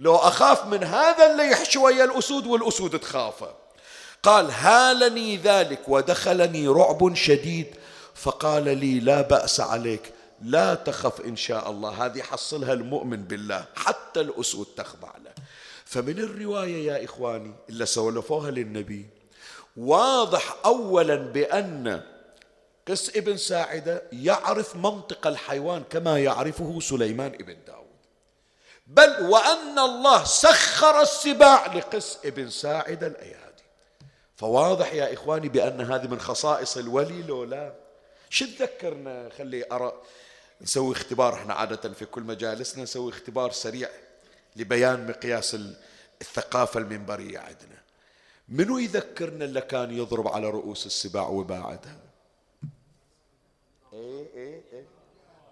لو 0.00 0.16
أخاف 0.16 0.66
من 0.66 0.84
هذا 0.84 1.32
اللي 1.32 1.50
يحكي 1.50 1.78
ويا 1.78 2.04
الأسود 2.04 2.46
والأسود 2.46 2.98
تخافه. 2.98 3.54
قال 4.22 4.50
هالني 4.50 5.36
ذلك 5.36 5.88
ودخلني 5.88 6.68
رعب 6.68 7.14
شديد 7.14 7.66
فقال 8.14 8.78
لي 8.78 9.00
لا 9.00 9.20
بأس 9.20 9.60
عليك. 9.60 10.12
لا 10.44 10.74
تخف 10.74 11.20
إن 11.20 11.36
شاء 11.36 11.70
الله. 11.70 12.06
هذه 12.06 12.22
حصلها 12.22 12.72
المؤمن 12.72 13.24
بالله. 13.24 13.64
حتى 13.76 14.20
الأسود 14.20 14.66
تخضع 14.76 15.10
له. 15.24 15.32
فمن 15.84 16.18
الرواية 16.18 16.86
يا 16.86 17.04
إخواني 17.04 17.54
اللي 17.68 17.86
سولفوها 17.86 18.50
للنبي. 18.50 19.06
واضح 19.76 20.56
أولا 20.64 21.16
بأن 21.16 22.02
قس 22.88 23.16
ابن 23.16 23.36
ساعدة 23.36 24.02
يعرف 24.12 24.76
منطق 24.76 25.26
الحيوان 25.26 25.84
كما 25.90 26.18
يعرفه 26.18 26.80
سليمان 26.80 27.34
ابن 27.34 27.56
داود. 27.66 27.84
بل 28.86 29.26
وأن 29.26 29.78
الله 29.78 30.24
سخر 30.24 31.00
السباع 31.00 31.74
لقس 31.74 32.18
ابن 32.24 32.50
ساعدة 32.50 33.06
الأيادي. 33.06 33.64
فواضح 34.36 34.92
يا 34.92 35.14
إخواني 35.14 35.48
بأن 35.48 35.80
هذه 35.80 36.06
من 36.06 36.20
خصائص 36.20 36.76
الولي 36.76 37.22
لو 37.22 37.44
لا 37.44 37.72
شو 38.30 38.44
تذكرنا؟ 38.44 39.28
خلي 39.38 39.64
أرى. 39.72 39.92
نسوي 40.64 40.92
اختبار 40.92 41.34
إحنا 41.34 41.54
عادة 41.54 41.92
في 41.92 42.04
كل 42.04 42.22
مجالسنا 42.22 42.82
نسوي 42.82 43.12
اختبار 43.12 43.52
سريع 43.52 43.88
لبيان 44.56 45.06
مقياس 45.06 45.56
الثقافة 46.22 46.80
المنبرية 46.80 47.38
عندنا. 47.38 47.82
منو 48.48 48.78
يذكرنا 48.78 49.44
اللي 49.44 49.60
كان 49.60 49.90
يضرب 49.90 50.28
على 50.28 50.50
رؤوس 50.50 50.86
السباع 50.86 51.28
وباعدها؟ 51.28 51.96
إيه 53.92 54.26
إيه 54.34 54.62
إيه. 54.72 54.84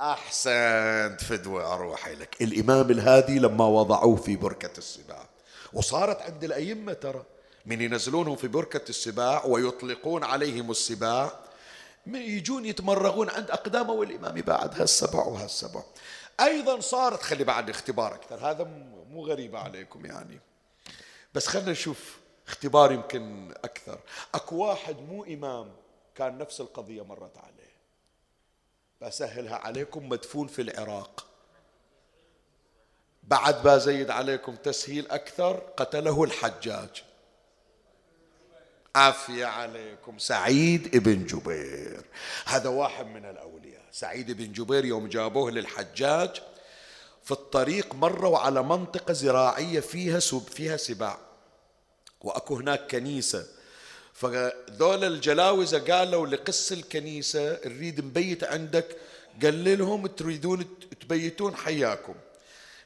أحسنت 0.00 1.20
فدوة 1.20 1.74
أروح 1.74 2.08
لك 2.08 2.42
الإمام 2.42 2.90
الهادي 2.90 3.38
لما 3.38 3.66
وضعوه 3.66 4.16
في 4.16 4.36
بركة 4.36 4.78
السباع 4.78 5.28
وصارت 5.72 6.22
عند 6.22 6.44
الأئمة 6.44 6.92
ترى 6.92 7.24
من 7.66 7.80
ينزلونهم 7.80 8.36
في 8.36 8.48
بركة 8.48 8.88
السباع 8.88 9.44
ويطلقون 9.46 10.24
عليهم 10.24 10.70
السباع 10.70 11.38
يجون 12.06 12.64
يتمرغون 12.64 13.30
عند 13.30 13.50
أقدامه 13.50 13.92
والإمام 13.92 14.34
بعد 14.34 14.80
هالسبع 14.80 15.24
وهالسبع. 15.24 15.82
أيضا 16.40 16.80
صارت 16.80 17.22
خلي 17.22 17.44
بعد 17.44 17.70
اختبار 17.70 18.14
أكثر 18.14 18.50
هذا 18.50 18.64
مو 19.10 19.26
غريب 19.26 19.56
عليكم 19.56 20.06
يعني. 20.06 20.40
بس 21.34 21.46
خلينا 21.46 21.70
نشوف 21.70 22.18
اختبار 22.48 22.92
يمكن 22.92 23.54
أكثر. 23.64 23.98
أكو 24.34 24.56
واحد 24.56 24.96
مو 24.96 25.24
إمام 25.24 25.72
كان 26.14 26.38
نفس 26.38 26.60
القضية 26.60 27.04
مرت 27.04 27.38
عليه. 27.38 27.72
بسهلها 29.00 29.56
عليكم 29.56 30.08
مدفون 30.08 30.46
في 30.46 30.62
العراق. 30.62 31.26
بعد 33.22 33.62
بزيد 33.62 34.10
عليكم 34.10 34.56
تسهيل 34.56 35.10
أكثر 35.10 35.54
قتله 35.76 36.24
الحجاج. 36.24 37.04
عافية 38.94 39.46
عليكم. 39.46 40.18
سعيد 40.18 40.96
ابن 40.96 41.26
جبير. 41.26 42.04
هذا 42.46 42.68
واحد 42.68 43.06
من 43.06 43.24
الأولياء. 43.24 43.82
سعيد 43.92 44.30
بن 44.30 44.52
جبير 44.52 44.84
يوم 44.84 45.08
جابوه 45.08 45.50
للحجاج 45.50 46.30
في 47.24 47.30
الطريق 47.30 47.94
مروا 47.94 48.38
على 48.38 48.62
منطقة 48.62 49.12
زراعية 49.12 49.80
فيها 49.80 50.20
سب 50.20 50.42
فيها 50.54 50.76
سباع. 50.76 51.18
وأكو 52.20 52.56
هناك 52.56 52.90
كنيسة. 52.90 53.46
فذول 54.12 55.04
الجلاوزة 55.04 55.78
قالوا 55.78 56.26
لقس 56.26 56.72
الكنيسة 56.72 57.60
نريد 57.66 58.04
نبيت 58.04 58.44
عندك. 58.44 58.96
قال 59.42 59.78
لهم 59.78 60.06
تريدون 60.06 60.66
تبيتون 61.00 61.56
حياكم. 61.56 62.14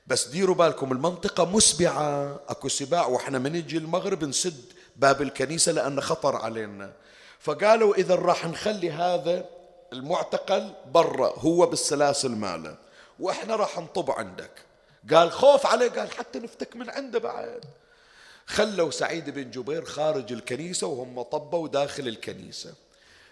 بس 0.06 0.26
ديروا 0.26 0.54
بالكم 0.54 0.92
المنطقة 0.92 1.44
مسبعة 1.44 2.40
أكو 2.48 2.68
سباع 2.68 3.06
وإحنا 3.06 3.38
من 3.38 3.52
نجي 3.52 3.78
المغرب 3.78 4.24
نسد 4.24 4.75
باب 4.96 5.22
الكنيسة 5.22 5.72
لأن 5.72 6.00
خطر 6.00 6.36
علينا. 6.36 6.92
فقالوا 7.40 7.94
إذا 7.94 8.14
راح 8.14 8.46
نخلي 8.46 8.90
هذا 8.90 9.44
المعتقل 9.92 10.72
برا 10.86 11.38
هو 11.38 11.66
بالسلاسل 11.66 12.30
ماله 12.30 12.76
وإحنا 13.20 13.56
راح 13.56 13.78
نطب 13.78 14.10
عندك. 14.10 14.50
قال 15.10 15.32
خوف 15.32 15.66
عليه 15.66 15.88
قال 15.88 16.10
حتى 16.10 16.38
نفتك 16.38 16.76
من 16.76 16.90
عنده 16.90 17.18
بعد. 17.18 17.64
خلوا 18.46 18.90
سعيد 18.90 19.30
بن 19.30 19.50
جبير 19.50 19.84
خارج 19.84 20.32
الكنيسة 20.32 20.86
وهم 20.86 21.22
طبوا 21.22 21.68
داخل 21.68 22.08
الكنيسة. 22.08 22.74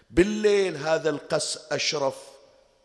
بالليل 0.09 0.77
هذا 0.77 1.09
القس 1.09 1.59
أشرف 1.71 2.15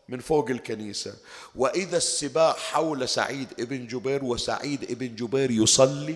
من 0.09 0.19
فوق 0.19 0.49
الكنيسة. 0.49 1.13
وإذا 1.55 1.97
السباع 1.97 2.53
حول 2.53 3.09
سعيد 3.09 3.47
بن 3.57 3.87
جبير 3.87 4.23
وسعيد 4.23 4.99
بن 4.99 5.15
جبير 5.15 5.51
يصلي 5.51 6.15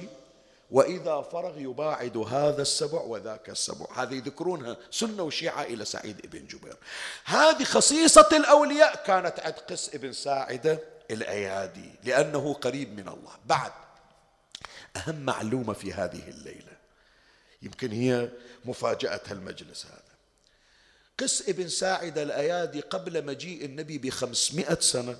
وإذا 0.71 1.21
فرغ 1.21 1.57
يباعد 1.59 2.17
هذا 2.17 2.61
السبع 2.61 3.01
وذاك 3.01 3.49
السبع. 3.49 3.85
هذه 3.95 4.13
يذكرونها 4.13 4.77
سنة 4.91 5.23
وشيعة 5.23 5.63
إلى 5.63 5.85
سعيد 5.85 6.29
بن 6.29 6.47
جبير. 6.47 6.77
هذه 7.25 7.63
خصيصة 7.63 8.29
الأولياء 8.33 9.03
كانت 9.05 9.39
عند 9.39 9.53
قس 9.53 9.95
بن 9.95 10.13
ساعدة 10.13 10.79
الأيادي 11.11 11.91
لأنه 12.03 12.53
قريب 12.53 12.93
من 12.93 13.07
الله. 13.07 13.33
بعد 13.45 13.71
أهم 14.97 15.25
معلومة 15.25 15.73
في 15.73 15.93
هذه 15.93 16.29
الليلة 16.29 16.75
يمكن 17.61 17.91
هي 17.91 18.29
مفاجأة 18.65 19.21
المجلس 19.31 19.85
هذا. 19.85 20.15
قس 21.19 21.49
ابن 21.49 21.69
ساعد 21.69 22.17
الأيادي 22.17 22.81
قبل 22.81 23.25
مجيء 23.25 23.65
النبي 23.65 23.97
بخمسمائة 23.97 24.79
سنة 24.79 25.17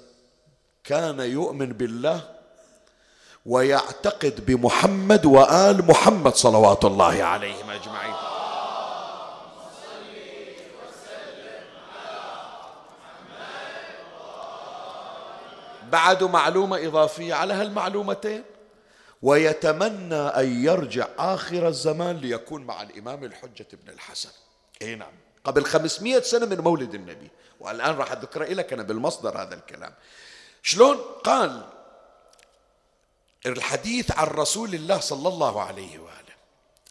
كان 0.84 1.20
يؤمن 1.20 1.74
بالله 1.74 2.35
ويعتقد 3.46 4.46
بمحمد 4.46 5.26
وآل 5.26 5.88
محمد 5.88 6.36
صلوات 6.36 6.86
الله 6.86 7.24
عليهم 7.24 7.70
أجمعين. 7.70 8.16
بعد 15.92 16.24
معلومة 16.24 16.88
إضافية 16.88 17.34
على 17.34 17.54
هالمعلومتين 17.54 18.44
ويتمنى 19.22 20.16
أن 20.16 20.64
يرجع 20.64 21.08
آخر 21.18 21.68
الزمان 21.68 22.18
ليكون 22.18 22.64
مع 22.64 22.82
الإمام 22.82 23.24
الحجة 23.24 23.68
بن 23.84 23.94
الحسن. 23.94 24.30
أي 24.82 24.96
نعم. 24.96 25.14
قبل 25.44 25.66
خمسمائة 25.66 26.22
سنة 26.22 26.46
من 26.46 26.58
مولد 26.58 26.94
النبي 26.94 27.30
والآن 27.60 27.96
راح 27.96 28.12
أذكر 28.12 28.44
لك 28.44 28.74
أنا 28.74 28.84
بالمصدر 28.84 29.42
هذا 29.42 29.56
الكلام. 29.56 29.94
شلون؟ 30.64 30.98
قال 31.24 31.62
الحديث 33.46 34.12
عن 34.12 34.28
رسول 34.28 34.76
الله 34.76 35.00
صلى 35.00 35.28
الله 35.28 35.62
عليه 35.62 36.00
وآله. 36.00 36.16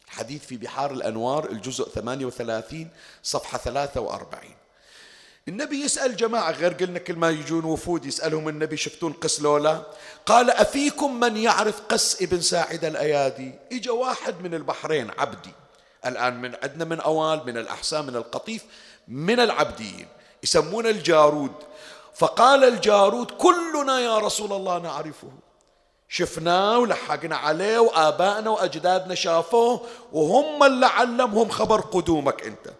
الحديث 0.08 0.46
في 0.46 0.56
بحار 0.56 0.90
الأنوار 0.90 1.50
الجزء 1.50 1.88
38 1.88 2.88
صفحة 3.22 3.58
43 3.58 4.54
النبي 5.48 5.84
يسأل 5.84 6.16
جماعة 6.16 6.50
غير 6.50 6.72
قلنا 6.72 6.98
كل 6.98 7.16
ما 7.16 7.30
يجون 7.30 7.64
وفود 7.64 8.04
يسألهم 8.04 8.48
النبي 8.48 8.76
شفتون 8.76 9.12
قس 9.12 9.40
لولا 9.40 9.82
قال 10.26 10.50
أفيكم 10.50 11.20
من 11.20 11.36
يعرف 11.36 11.80
قس 11.80 12.22
ابن 12.22 12.40
ساعد 12.40 12.84
الأيادي؟ 12.84 13.52
إجا 13.72 13.92
واحد 13.92 14.40
من 14.40 14.54
البحرين 14.54 15.10
عبدي. 15.18 15.52
الآن 16.06 16.40
من 16.40 16.54
عندنا 16.62 16.84
من 16.84 17.00
أوال 17.00 17.46
من 17.46 17.56
الأحساء 17.58 18.02
من 18.02 18.16
القطيف 18.16 18.64
من 19.08 19.40
العبديين. 19.40 20.08
يسمون 20.42 20.86
الجارود. 20.86 21.52
فقال 22.14 22.64
الجارود 22.64 23.30
كلنا 23.30 24.00
يا 24.00 24.18
رسول 24.18 24.52
الله 24.52 24.78
نعرفه. 24.78 25.32
شفناه 26.16 26.78
ولحقنا 26.78 27.36
عليه 27.36 27.78
وآبائنا 27.78 28.50
وأجدادنا 28.50 29.14
شافوه 29.14 29.80
وهم 30.12 30.64
اللي 30.64 30.86
علمهم 30.86 31.48
خبر 31.48 31.80
قدومك 31.80 32.42
أنت. 32.46 32.74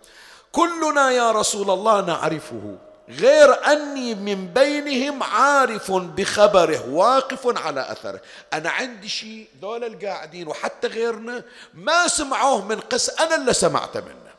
كلنا 0.53 1.11
يا 1.11 1.33
رسول 1.33 1.71
الله 1.71 2.01
نعرفه 2.01 2.77
غير 3.09 3.67
أني 3.67 4.15
من 4.15 4.47
بينهم 4.47 5.23
عارف 5.23 5.93
بخبره 5.93 6.89
واقف 6.89 7.59
على 7.59 7.93
أثره. 7.93 8.21
أنا 8.53 8.71
عندي 8.71 9.09
شيء 9.09 9.49
ذول 9.63 9.85
القاعدين 9.85 10.49
وحتى 10.49 10.89
غيرنا 10.89 11.45
ما 11.75 12.09
سمعوه 12.09 12.65
من 12.65 12.81
قس 12.81 13.21
أنا 13.21 13.35
اللي 13.35 13.53
سمعت 13.53 13.97
منه. 13.97 14.35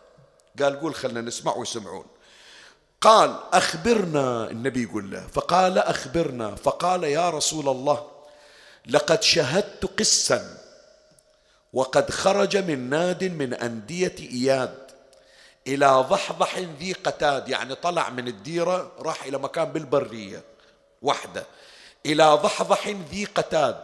قال 0.61 0.79
قول 0.79 0.95
خلنا 0.95 1.21
نسمع 1.21 1.55
ويسمعون. 1.55 2.05
قال 3.01 3.35
أخبرنا 3.53 4.49
النبي 4.51 4.83
يقول 4.83 5.11
له 5.11 5.27
فقال 5.33 5.77
أخبرنا 5.77 6.55
فقال 6.55 7.03
يا 7.03 7.29
رسول 7.29 7.69
الله 7.69 8.14
لقد 8.87 9.23
شهدت 9.23 9.85
قسا 9.99 10.57
وقد 11.73 12.09
خرج 12.11 12.57
من 12.57 12.89
ناد 12.89 13.23
من 13.23 13.53
أندية 13.53 14.15
إياد 14.19 14.85
إلى 15.67 16.05
ضحضح 16.09 16.57
ذي 16.57 16.93
قتاد 16.93 17.49
يعني 17.49 17.75
طلع 17.75 18.09
من 18.09 18.27
الديرة 18.27 18.91
راح 18.99 19.23
إلى 19.23 19.37
مكان 19.37 19.65
بالبرية 19.65 20.43
وحده 21.01 21.45
إلى 22.05 22.39
ضحضح 22.43 22.87
ذي 22.87 23.25
قتاد 23.25 23.81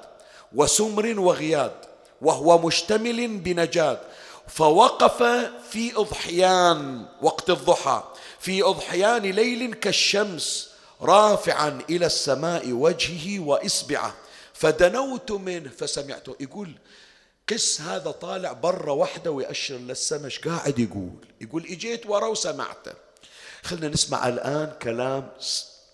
وسمر 0.55 1.19
وغياد 1.19 1.73
وهو 2.21 2.57
مشتمل 2.57 3.27
بنجاد 3.27 3.99
فوقف 4.47 5.23
في 5.69 5.95
أضحيان 5.95 7.05
وقت 7.21 7.49
الضحى 7.49 8.03
في 8.39 8.63
أضحيان 8.63 9.21
ليل 9.21 9.73
كالشمس 9.73 10.69
رافعا 11.01 11.81
إلى 11.89 12.05
السماء 12.05 12.71
وجهه 12.71 13.39
وإصبعه. 13.39 14.13
فدنوت 14.61 15.31
منه 15.31 15.69
فسمعته. 15.69 16.35
يقول 16.39 16.77
قس 17.49 17.81
هذا 17.81 18.11
طالع 18.11 18.53
برا 18.53 18.91
وحده 18.91 19.31
ويأشر 19.31 19.77
للسماء 19.77 20.31
قاعد 20.45 20.79
يقول 20.79 21.27
يقول 21.41 21.65
إجيت 21.65 22.05
ورا 22.05 22.27
وسمعته. 22.27 22.93
خلنا 23.63 23.87
نسمع 23.87 24.27
الآن 24.27 24.77
كلام 24.81 25.31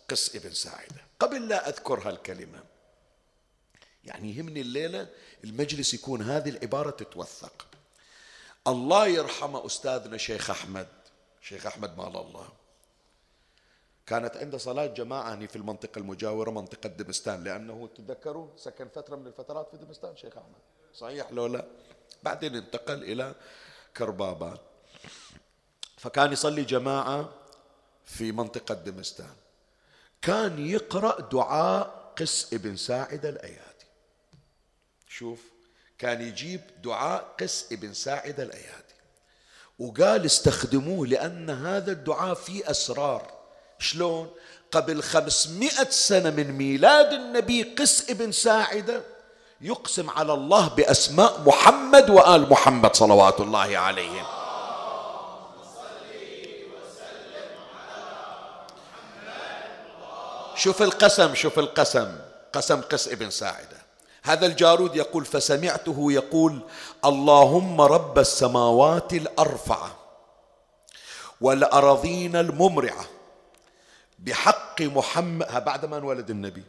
قس 0.10 0.36
ابن 0.36 0.54
ساعدة 0.54 1.02
قبل 1.20 1.48
لا 1.48 1.70
أذكر 1.70 2.10
هالكلمة 2.10 2.64
يعني 4.04 4.38
يهمني 4.38 4.62
الليلة 4.62 5.08
المجلس 5.44 5.94
يكون 5.94 6.22
هذه 6.22 6.50
العبارة 6.50 6.90
تتوثق. 6.90 7.68
الله 8.68 9.08
يرحمه 9.08 9.66
أستاذنا 9.66 10.18
شيخ 10.18 10.50
أحمد. 10.50 10.88
شيخ 11.42 11.66
أحمد 11.66 11.98
مال 11.98 12.08
الله. 12.08 12.50
كانت 14.08 14.38
عنده 14.38 14.58
صلاة 14.58 14.86
جماعة 14.86 15.46
في 15.46 15.56
المنطقة 15.56 16.00
المجاورة 16.00 16.52
منطقة 16.52 16.90
دمستان 16.90 17.44
لأنه 17.44 17.90
تذكروا 17.96 18.48
سكن 18.58 18.88
فترة 18.88 19.16
من 19.16 19.28
الفترات 19.28 19.70
في 19.72 19.78
دمستان 19.78 20.18
شيخ 20.18 20.38
أحمد. 20.38 20.60
صحيح 20.94 21.32
لو 21.32 21.48
لا؟ 21.48 21.66
بعدين 22.24 22.56
انتقل 22.56 23.04
إلى 23.04 23.36
كربابان 23.98 24.58
فكان 25.98 26.32
يصلي 26.32 26.64
جماعة 26.64 27.30
في 28.06 28.32
منطقة 28.32 28.76
دمستان 28.76 29.36
كان 30.22 30.68
يقرأ 30.68 31.22
دعاء 31.22 32.14
قس 32.18 32.54
ابن 32.54 32.76
ساعد 32.76 33.26
الأيادي. 33.26 33.86
شوف 35.08 35.42
كان 35.98 36.22
يجيب 36.22 36.62
دعاء 36.84 37.36
قس 37.40 37.72
ابن 37.72 37.94
ساعد 37.94 38.40
الأيادي. 38.40 38.96
وقال 39.80 40.26
استخدموه 40.26 41.08
لأن 41.08 41.50
هذا 41.50 41.92
الدعاء 41.92 42.34
فيه 42.34 42.72
أسرار. 42.72 43.37
شلون؟ 43.80 44.30
قبل 44.72 45.04
خمسمائة 45.04 45.90
سنة 45.90 46.30
من 46.30 46.52
ميلاد 46.52 47.14
النبي 47.14 47.64
قس 47.64 48.10
ابن 48.10 48.32
ساعدة 48.32 49.04
يقسم 49.62 50.10
على 50.10 50.34
الله 50.34 50.68
بأسماء 50.68 51.42
محمد 51.46 52.10
وآل 52.10 52.50
محمد 52.50 52.96
صلوات 52.96 53.40
الله 53.40 53.78
عليهم. 53.78 54.26
شوف 60.56 60.82
القسم 60.82 61.36
شوف 61.36 61.60
القسم. 61.60 62.16
قسم 62.54 62.82
قس 62.82 63.08
ابن 63.08 63.30
ساعدة. 63.30 63.78
هذا 64.24 64.46
الجارود 64.46 64.96
يقول 64.96 65.26
فسمعته 65.26 66.12
يقول 66.12 66.60
اللهم 67.06 67.82
رب 67.82 68.20
السماوات 68.20 69.14
الأرفعة 69.14 69.96
والأراضين 71.42 72.36
الممرعة 72.36 73.06
بحق 74.20 74.82
محمد 74.82 75.64
بعد 75.66 75.86
ما 75.86 75.98
انولد 75.98 76.30
النبي 76.30 76.64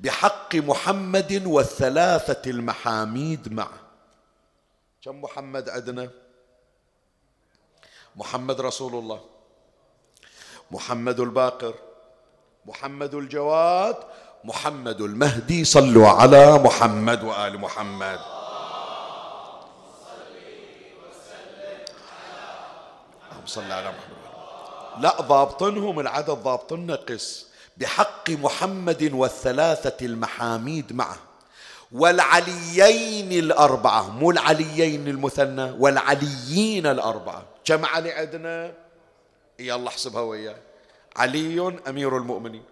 بحق 0.00 0.54
محمد 0.54 1.42
والثلاثة 1.46 2.50
المحاميد 2.50 3.52
معه. 3.52 3.80
كم 5.02 5.20
محمد 5.20 5.68
عندنا 5.68 6.10
محمد 8.16 8.60
رسول 8.60 8.94
الله 8.94 9.20
محمد 10.70 11.20
الباقر 11.20 11.74
محمد 12.66 13.14
الجواد 13.14 13.96
محمد 14.44 15.00
المهدي 15.00 15.64
صلوا 15.64 16.08
على 16.08 16.58
محمد 16.58 17.24
وآل 17.24 17.58
محمد. 17.58 18.20
اللهم 23.30 23.46
صل 23.46 23.72
على 23.72 23.90
محمد. 23.90 24.21
لا 25.00 25.20
ضابطنهم 25.20 26.00
العدد 26.00 26.30
ضابطن 26.30 26.90
قس 26.90 27.46
بحق 27.76 28.30
محمد 28.30 29.10
والثلاثة 29.14 30.06
المحاميد 30.06 30.92
معه. 30.92 31.16
والعليين 31.92 33.32
الأربعة 33.32 34.10
مو 34.10 34.30
العليين 34.30 35.08
المثنى 35.08 35.70
والعليين 35.78 36.86
الأربعة. 36.86 37.42
كم 37.64 37.84
علي 37.84 38.12
عندنا. 38.12 38.72
يلا 39.58 39.88
احسبها 39.88 40.22
وياي. 40.22 40.56
علي 41.16 41.78
أمير 41.88 42.16
المؤمنين. 42.16 42.62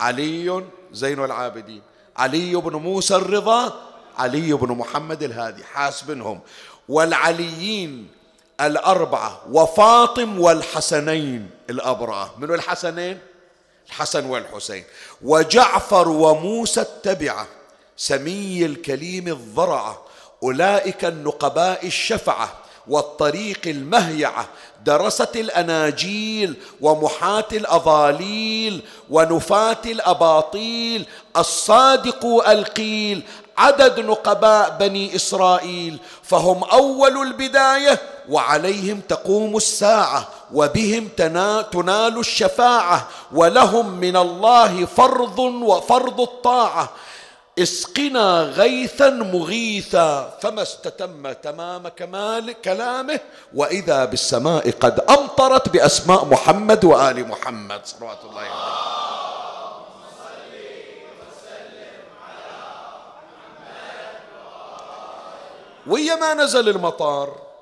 علي 0.00 0.64
زين 0.92 1.24
العابدين. 1.24 1.82
علي 2.16 2.56
بن 2.56 2.76
موسى 2.76 3.16
الرضا. 3.16 3.72
علي 4.18 4.52
بن 4.52 4.68
محمد 4.68 5.22
الهادي. 5.22 5.64
حاسبنهم. 5.64 6.40
والعليين 6.88 8.08
الأربعة 8.62 9.40
وفاطم 9.50 10.40
والحسنين 10.40 11.50
الأبرار 11.70 12.30
من 12.38 12.54
الحسنين؟ 12.54 13.18
الحسن 13.88 14.26
والحسين. 14.26 14.84
وجعفر 15.22 16.08
وموسى 16.08 16.80
التبعة 16.80 17.46
سمي 17.96 18.66
الكليم 18.66 19.28
الضرعة 19.28 20.02
أولئك 20.42 21.04
النقباء 21.04 21.86
الشفعة 21.86 22.52
والطريق 22.88 23.60
المهيعة 23.66 24.48
درست 24.84 25.36
الأناجيل 25.36 26.54
ومحاة 26.80 27.44
الأضاليل 27.52 28.82
ونفاة 29.10 29.78
الأباطيل 29.86 31.06
الصادق 31.36 32.48
ألقيل 32.48 33.22
عدد 33.62 34.00
نقباء 34.00 34.76
بني 34.80 35.16
إسرائيل 35.16 35.98
فهم 36.22 36.64
أول 36.64 37.14
البداية 37.26 38.00
وعليهم 38.28 39.00
تقوم 39.08 39.56
الساعة 39.56 40.28
وبهم 40.54 41.08
تنال 41.72 42.18
الشفاعة 42.18 43.08
ولهم 43.32 43.86
من 43.90 44.16
الله 44.16 44.86
فرض 44.86 45.38
وفرض 45.38 46.20
الطاعة. 46.20 46.90
اسقنا 47.58 48.42
غيثا 48.42 49.10
مغيثا 49.10 50.10
فما 50.42 50.62
استتم 50.62 51.32
تمام 51.32 51.88
كمال 51.88 52.54
كلامه 52.64 53.20
وإذا 53.54 54.04
بالسماء 54.04 54.70
قد 54.70 55.00
أمطرت 55.00 55.68
بأسماء 55.68 56.24
محمد 56.24 56.84
وآل 56.84 57.28
محمد 57.28 57.80
صلوات 57.84 58.18
الله 58.24 58.40
عليه. 58.40 58.91
ويا 65.86 66.14
ما 66.14 66.34
نزل 66.34 66.68
المطار. 66.68 67.52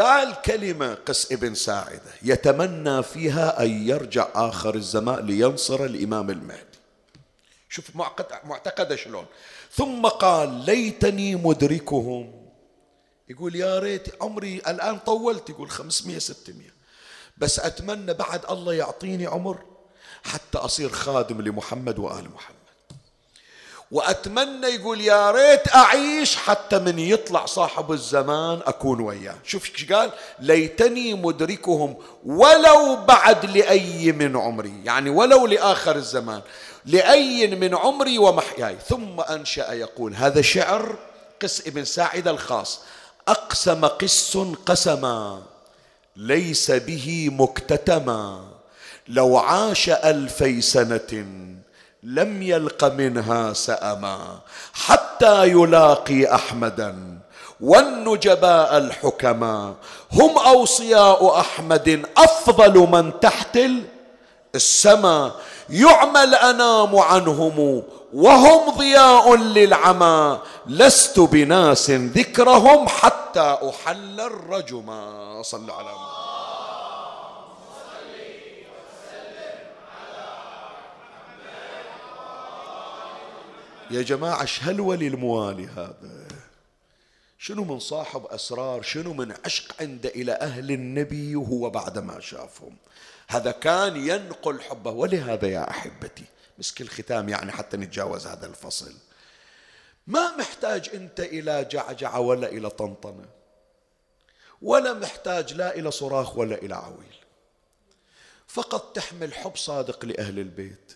قال 0.00 0.42
كلمة 0.42 0.94
قس 0.94 1.32
ابن 1.32 1.54
ساعدة 1.54 2.12
يتمنى 2.22 3.02
فيها 3.02 3.62
أن 3.62 3.88
يرجع 3.88 4.28
آخر 4.34 4.74
الزمان 4.74 5.26
لينصر 5.26 5.84
الإمام 5.84 6.30
المهدي. 6.30 6.78
شوف 7.68 7.96
معتقدة 8.44 8.96
شلون؟ 8.96 9.26
ثم 9.72 10.06
قال 10.06 10.48
ليتني 10.48 11.36
مدركهم. 11.36 12.48
يقول 13.28 13.56
يا 13.56 13.78
ريت 13.78 14.22
عمري 14.22 14.56
الآن 14.56 14.98
طولت. 14.98 15.50
يقول 15.50 15.70
خمسمية 15.70 16.18
ستمية. 16.18 16.74
بس 17.38 17.60
أتمنى 17.60 18.14
بعد 18.14 18.44
الله 18.50 18.74
يعطيني 18.74 19.26
عمر 19.26 19.58
حتى 20.24 20.58
أصير 20.58 20.88
خادم 20.88 21.40
لمحمد 21.40 21.98
وآل 21.98 22.30
محمد. 22.34 22.57
وأتمنى 23.90 24.66
يقول 24.66 25.00
يا 25.00 25.30
ريت 25.30 25.74
أعيش 25.74 26.36
حتى 26.36 26.78
من 26.78 26.98
يطلع 26.98 27.46
صاحب 27.46 27.92
الزمان 27.92 28.60
أكون 28.66 29.00
وياه. 29.00 29.34
شوف 29.44 29.70
إيش 29.70 29.92
قال؟ 29.92 30.10
ليتني 30.40 31.14
مدركهم 31.14 31.96
ولو 32.24 32.96
بعد 33.08 33.56
لأي 33.56 34.12
من 34.12 34.36
عمري. 34.36 34.72
يعني 34.84 35.10
ولو 35.10 35.46
لآخر 35.46 35.96
الزمان. 35.96 36.40
لأي 36.84 37.46
من 37.46 37.74
عمري 37.74 38.18
ومحياي. 38.18 38.76
ثم 38.88 39.20
أنشأ 39.20 39.72
يقول 39.72 40.14
هذا 40.14 40.42
شعر 40.42 40.96
قس 41.42 41.66
ابن 41.66 41.84
ساعد 41.84 42.28
الخاص. 42.28 42.80
أقسم 43.28 43.84
قس 43.84 44.36
قسما 44.66 45.42
ليس 46.16 46.70
به 46.70 47.28
مكتتما. 47.32 48.44
لو 49.08 49.38
عاش 49.38 49.90
ألفي 49.90 50.60
سنة 50.60 51.26
لم 52.02 52.42
يلق 52.42 52.84
منها 52.84 53.52
سأما 53.52 54.38
حتى 54.72 55.48
يلاقي 55.48 56.34
أحمدا 56.34 57.18
والنجباء 57.60 58.78
الحكما 58.78 59.74
هم 60.12 60.38
أوصياء 60.38 61.40
أحمد 61.40 62.06
أفضل 62.16 62.78
من 62.78 63.20
تحت 63.20 63.58
السماء 64.54 65.32
يعمى 65.70 66.22
الانام 66.22 66.96
عنهم 66.96 67.82
وهم 68.14 68.70
ضياء 68.78 69.36
للعمى 69.36 70.38
لست 70.66 71.20
بناس 71.20 71.90
ذكرهم 71.90 72.88
حتى 72.88 73.58
أحل 73.68 74.20
الرجما. 74.20 75.42
صلى 75.42 75.72
على 75.72 75.88
محمد. 75.88 76.27
يا 83.90 84.02
جماعة 84.02 84.42
إيش 84.42 84.62
هالولي 84.62 85.06
الموالي 85.06 85.66
هذا؟ 85.66 86.28
شنو 87.38 87.64
من 87.64 87.78
صاحب 87.78 88.26
أسرار 88.26 88.82
شنو 88.82 89.12
من 89.12 89.34
عشق 89.44 89.74
عنده 89.80 90.08
إلى 90.08 90.32
أهل 90.32 90.70
النبي 90.70 91.36
وهو 91.36 91.70
بعد 91.70 91.98
ما 91.98 92.20
شافهم؟ 92.20 92.76
هذا 93.28 93.50
كان 93.50 93.96
ينقل 93.96 94.60
حبه. 94.60 94.90
ولهذا 94.90 95.48
يا 95.48 95.70
أحبتي 95.70 96.24
مسك 96.58 96.80
الختام 96.80 97.28
يعني 97.28 97.52
حتى 97.52 97.76
نتجاوز 97.76 98.26
هذا 98.26 98.46
الفصل. 98.46 98.94
ما 100.06 100.36
محتاج 100.36 100.90
أنت 100.94 101.20
إلى 101.20 101.64
جعجعه 101.64 102.20
ولا 102.20 102.48
إلى 102.48 102.70
طنطنة 102.70 103.26
ولا 104.62 104.92
محتاج 104.92 105.54
لا 105.54 105.76
إلى 105.76 105.90
صراخ 105.90 106.38
ولا 106.38 106.54
إلى 106.54 106.74
عويل. 106.74 107.14
فقط 108.46 108.96
تحمل 108.96 109.34
حب 109.34 109.56
صادق 109.56 110.04
لأهل 110.04 110.38
البيت. 110.38 110.87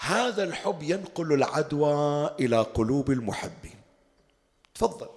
هذا 0.00 0.44
الحب 0.44 0.82
ينقل 0.82 1.32
العدوى 1.32 2.30
إلى 2.40 2.60
قلوب 2.60 3.10
المحبين. 3.10 3.80
تفضل. 4.74 5.08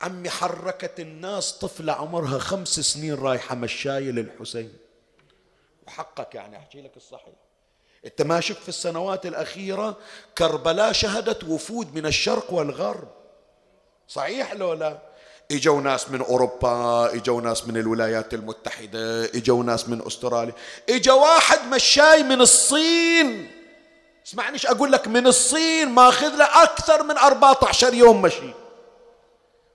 عمي 0.00 0.30
حركت 0.30 1.00
الناس 1.00 1.52
طفلة 1.52 1.92
عمرها 1.92 2.38
خمس 2.38 2.80
سنين 2.80 3.14
رايحة 3.14 3.54
مشاية 3.54 4.10
للحسين. 4.10 4.72
وحقك 5.86 6.34
يعني 6.34 6.56
أحكي 6.56 6.82
لك 6.82 6.96
الصحيح. 6.96 7.34
أنت 8.06 8.22
ما 8.22 8.40
شفت 8.40 8.62
في 8.62 8.68
السنوات 8.68 9.26
الأخيرة 9.26 9.96
كربلاء 10.38 10.92
شهدت 10.92 11.44
وفود 11.44 11.94
من 11.94 12.06
الشرق 12.06 12.52
والغرب. 12.52 13.08
صحيح 14.08 14.52
لو 14.52 14.72
لا؟ 14.72 14.98
إجوا 15.50 15.80
ناس 15.80 16.10
من 16.10 16.20
أوروبا 16.20 17.14
إجوا 17.14 17.40
ناس 17.40 17.66
من 17.68 17.76
الولايات 17.76 18.34
المتحدة 18.34 19.24
إجوا 19.24 19.64
ناس 19.64 19.88
من 19.88 20.06
أستراليا. 20.06 20.54
إجا 20.88 21.12
واحد 21.12 21.74
مشاي 21.74 22.22
من 22.22 22.40
الصين. 22.40 23.59
اسمعني 24.26 24.52
إيش 24.52 24.66
أقول 24.66 24.92
لك؟ 24.92 25.08
من 25.08 25.26
الصين 25.26 25.88
ماخذ 25.88 26.36
له 26.36 26.62
أكثر 26.62 27.02
من 27.02 27.18
14 27.18 27.94
يوم 27.94 28.22
مشي. 28.22 28.52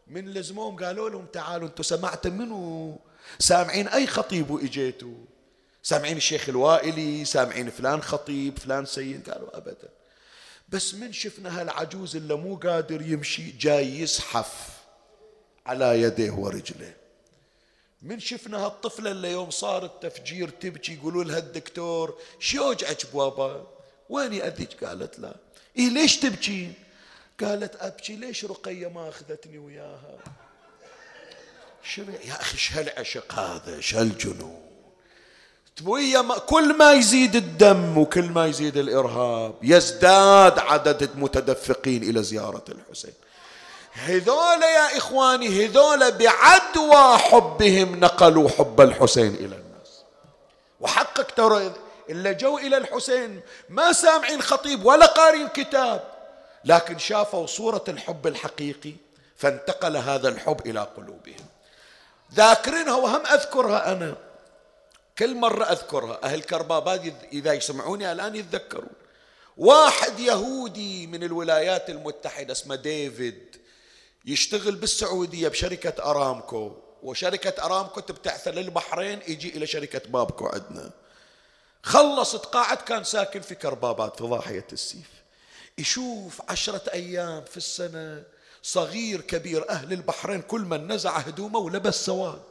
من 0.08 0.34
لزموهم 0.34 0.84
قالوا 0.84 1.10
لهم 1.10 1.26
تعالوا 1.26 1.68
أنتم 1.68 1.84
سمعتوا 1.84 2.32
منو؟ 2.32 3.00
سامعين 3.40 3.88
أي 3.88 4.08
خطيب 4.08 4.52
واجيتوا 4.52 5.16
سامعين 5.84 6.18
الشيخ 6.18 6.50
الوائلي؟ 6.50 7.26
سامعين 7.26 7.70
فلان 7.70 8.02
خطيب 8.02 8.60
فلان 8.60 8.86
سيد؟ 8.86 9.30
قالوا 9.30 9.58
أبدا. 9.58 9.90
بس 10.70 10.94
من 10.94 11.14
شفنا 11.14 11.62
هالعجوز 11.62 12.16
اللي 12.16 12.36
مو 12.36 12.56
قادر 12.56 13.02
يمشي 13.02 13.52
جاي 13.52 14.00
يزحف 14.00 14.70
على 15.66 16.02
يديه 16.02 16.32
ورجله 16.32 16.94
من 18.02 18.20
شفنا 18.20 18.66
هالطفلة 18.66 19.12
اللي 19.12 19.32
يوم 19.32 19.50
صار 19.50 19.86
التفجير 19.86 20.50
تبكي 20.50 20.94
يقولوا 20.94 21.24
لها 21.24 21.38
الدكتور 21.38 22.18
شو 22.40 22.58
يوجعك 22.58 23.06
بابا 23.14 23.68
وين 24.10 24.34
يأذيك؟ 24.34 24.84
قالت 24.84 25.20
لا. 25.20 25.36
إيه 25.78 25.90
ليش 25.90 26.18
تبكين 26.18 26.74
قالت 27.42 27.76
أبكي. 27.76 28.16
ليش 28.16 28.46
رقية 28.46 28.88
ما 28.88 29.10
أخذتني 29.10 29.58
وياها؟ 29.58 30.18
يا 31.98 32.42
أخي 32.42 32.58
شهالعشق 32.58 33.34
هذا؟ 33.34 33.82
شهالجنون 33.82 34.62
ويا 35.84 36.22
ما 36.22 36.38
كل 36.38 36.78
ما 36.78 36.94
يزيد 36.94 37.36
الدم 37.36 37.98
وكل 37.98 38.26
ما 38.26 38.46
يزيد 38.46 38.78
الإرهاب 38.78 39.56
يزداد 39.62 40.60
عدد 40.60 41.04
المتدفقين 41.04 42.04
إلى 42.04 42.24
زيارة 42.24 42.64
الحسين. 42.70 43.14
هذول 43.94 44.64
يا 44.64 44.98
إخواني 44.98 45.66
هذول 45.66 46.12
بعدوى 46.12 47.18
حبهم 47.18 48.00
نقلوا 48.00 48.50
حب 48.50 48.82
الحسين 48.82 49.36
إلى 49.36 49.56
الناس. 49.56 50.04
وحقك 50.80 51.32
ترى 51.32 51.74
إلا 52.10 52.32
جو 52.32 52.58
إلى 52.58 52.78
الحسين. 52.78 53.42
ما 53.70 53.94
سامعين 53.94 54.42
خطيب 54.42 54.86
ولا 54.86 55.06
قارين 55.06 55.48
كتاب. 55.48 56.16
لكن 56.66 56.98
شافوا 56.98 57.46
صورة 57.46 57.84
الحب 57.88 58.28
الحقيقي 58.28 58.94
فانتقل 59.36 59.98
هذا 59.98 60.30
الحب 60.30 60.68
إلى 60.68 60.80
قلوبهم. 60.80 61.46
ذاكرينها 62.34 62.96
وهم 62.96 63.26
أذكرها 63.26 63.92
أنا. 63.92 64.16
كل 65.18 65.36
مرة 65.36 65.64
أذكرها. 65.64 66.20
أهل 66.24 66.42
كرباباد 66.42 67.16
إذا 67.34 67.54
يسمعوني 67.54 68.12
الآن 68.12 68.36
يتذكرون. 68.36 68.90
واحد 69.58 70.20
يهودي 70.20 71.08
من 71.08 71.24
الولايات 71.24 71.90
المتحدة 71.90 72.52
اسمه 72.52 72.76
ديفيد 72.76 73.56
يشتغل 74.26 74.76
بالسعودية 74.76 75.48
بشركة 75.48 76.12
أرامكو. 76.12 76.72
وشركة 77.04 77.66
أرامكو 77.66 78.00
تبتعث 78.00 78.48
للبحرين 78.48 79.20
يجي 79.28 79.50
إلى 79.58 79.68
شركة 79.68 80.02
بابكو 80.10 80.48
عندنا. 80.48 80.92
خلص 81.86 82.36
تقاعد 82.36 82.78
كان 82.78 83.04
ساكن 83.04 83.42
في 83.42 83.56
كربابات 83.56 84.18
في 84.18 84.24
ضاحية 84.24 84.68
السيف. 84.74 85.10
يشوف 85.78 86.42
عشرة 86.50 86.82
أيام 86.94 87.44
في 87.46 87.58
السنة 87.58 88.24
صغير 88.64 89.22
كبير 89.22 89.70
أهل 89.70 89.94
البحرين 89.94 90.42
كل 90.42 90.62
من 90.62 90.92
نزع 90.92 91.18
هدومه 91.18 91.60
ولبس 91.60 92.06
سواد. 92.06 92.42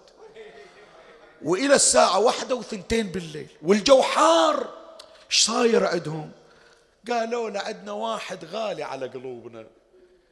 وإلى 1.42 1.74
الساعة 1.74 2.18
واحدة 2.18 2.54
وثنتين 2.54 3.12
بالليل 3.12 3.48
والجو 3.62 4.02
حار. 4.02 4.68
إيش 5.30 5.44
صاير 5.44 5.86
عندهم؟ 5.86 6.30
قالوا 7.10 7.50
له 7.50 7.60
عندنا 7.60 7.92
واحد 7.92 8.44
غالي 8.44 8.82
على 8.82 9.06
قلوبنا. 9.06 9.66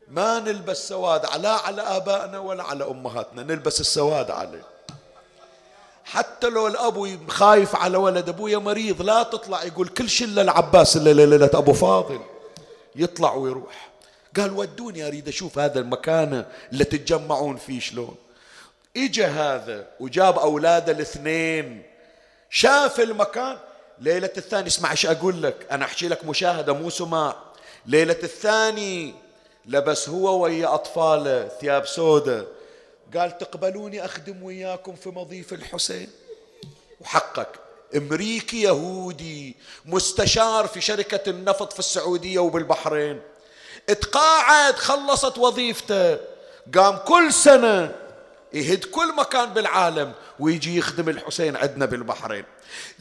ما 0.09 0.39
نلبس 0.39 0.89
سواد 0.89 1.27
لا 1.37 1.53
على 1.53 1.83
آبائنا 1.83 2.39
ولا 2.39 2.63
على 2.63 2.85
أمهاتنا 2.85 3.43
نلبس 3.43 3.81
السواد 3.81 4.31
عليه. 4.31 4.72
حتى 6.05 6.49
لو 6.49 6.67
الأبو 6.67 7.09
خايف 7.29 7.77
على 7.77 7.97
ولد 7.97 8.29
أبويا 8.29 8.59
مريض 8.59 9.03
لا 9.03 9.23
تطلع 9.23 9.65
يقول 9.65 9.89
كل 9.89 10.09
شلة 10.09 10.43
العباس 10.43 10.97
إلا 10.97 11.27
ليلة 11.27 11.51
أبو 11.55 11.73
فاضل. 11.73 12.21
يطلع 12.97 13.35
ويروح. 13.35 13.91
قال 14.37 14.53
ودوني 14.53 15.07
أريد 15.07 15.29
أشوف 15.29 15.59
هذا 15.59 15.81
المكان 15.81 16.45
اللي 16.73 16.85
تتجمعون 16.85 17.57
فيه 17.57 17.81
شلون. 17.81 18.15
اجى 18.97 19.25
هذا 19.25 19.87
وجاب 20.01 20.39
أولاده 20.39 20.93
الاثنين. 20.93 21.83
شاف 22.51 23.01
المكان. 23.01 23.57
ليلة 24.01 24.31
الثاني 24.37 24.67
اسمع 24.67 24.91
إيش 24.91 25.07
أقول 25.07 25.43
لك. 25.43 25.67
أنا 25.71 25.85
أحكي 25.85 26.09
لك 26.09 26.25
مشاهدة 26.25 26.73
مو 26.73 26.91
سماع. 26.91 27.37
ليلة 27.87 28.19
الثاني 28.23 29.15
لبس 29.67 30.09
هو 30.09 30.43
ويا 30.43 30.75
أطفاله 30.75 31.49
ثياب 31.61 31.87
سودة 31.87 32.47
قال 33.17 33.39
تقبلوني 33.39 34.05
أخدم 34.05 34.43
وياكم 34.43 34.95
في 34.95 35.09
مضيف 35.09 35.53
الحسين. 35.53 36.11
وحقك 37.01 37.49
أمريكي 37.97 38.63
يهودي 38.63 39.57
مستشار 39.85 40.67
في 40.67 40.81
شركة 40.81 41.31
النفط 41.31 41.73
في 41.73 41.79
السعودية 41.79 42.39
وبالبحرين. 42.39 43.21
اتقاعد 43.89 44.75
خلصت 44.75 45.39
وظيفته. 45.39 46.19
قام 46.75 46.97
كل 46.97 47.33
سنة 47.33 47.95
يهد 48.53 48.85
كل 48.85 49.15
مكان 49.15 49.49
بالعالم 49.53 50.13
ويجي 50.41 50.79
يخدم 50.79 51.09
الحسين 51.09 51.57
عندنا 51.57 51.87
بالبحرين. 51.87 52.45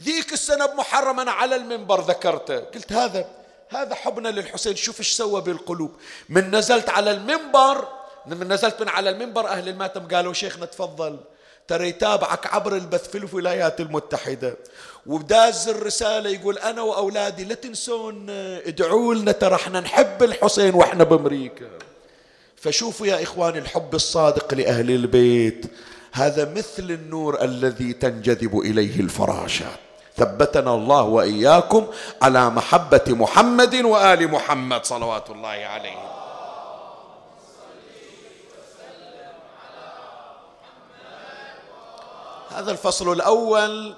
ذيك 0.02 0.32
السنة 0.32 0.66
بمحرم 0.66 1.20
أنا 1.20 1.30
على 1.30 1.56
المنبر 1.56 2.00
ذكرته. 2.00 2.58
قلت 2.58 2.92
هذا 2.92 3.28
هذا 3.68 3.94
حبنا 3.94 4.28
للحسين. 4.28 4.76
شوف 4.76 4.98
إيش 4.98 5.12
سوى 5.12 5.40
بالقلوب. 5.40 5.96
من 6.28 6.50
نزلت 6.56 6.88
على 6.88 7.10
المنبر 7.10 8.01
من 8.26 8.52
نزلت 8.52 8.80
من 8.80 8.88
على 8.88 9.10
المنبر 9.10 9.48
أهل 9.48 9.68
الماتم 9.68 10.08
قالوا 10.08 10.32
شيخنا 10.32 10.66
تفضل 10.66 11.18
ترى 11.68 11.88
يتابعك 11.88 12.54
عبر 12.54 12.76
البث 12.76 13.08
في 13.08 13.18
الولايات 13.18 13.80
المتحدة. 13.80 14.56
وداز 15.06 15.68
الرسالة 15.68 16.30
يقول 16.30 16.58
أنا 16.58 16.82
وأولادي 16.82 17.44
لا 17.44 17.54
تنسون 17.54 18.30
ادعوا 18.66 19.14
لنا 19.14 19.32
ترى 19.32 19.54
إحنا 19.54 19.80
نحب 19.80 20.22
الحسين 20.22 20.74
وإحنا 20.74 21.04
بأمريكا. 21.04 21.70
فشوفوا 22.56 23.06
يا 23.06 23.22
إخواني 23.22 23.58
الحب 23.58 23.94
الصادق 23.94 24.54
لأهل 24.54 24.90
البيت 24.90 25.66
هذا 26.12 26.52
مثل 26.52 26.90
النور 26.90 27.42
الذي 27.42 27.92
تنجذب 27.92 28.58
إليه 28.58 29.00
الفراشات 29.00 29.78
ثبتنا 30.16 30.74
الله 30.74 31.02
وإياكم 31.02 31.86
على 32.22 32.50
محبة 32.50 33.04
محمد 33.08 33.74
وآل 33.74 34.30
محمد 34.30 34.84
صلوات 34.84 35.30
الله 35.30 35.48
عليه. 35.48 36.21
هذا 42.54 42.70
الفصل 42.70 43.12
الأول 43.12 43.94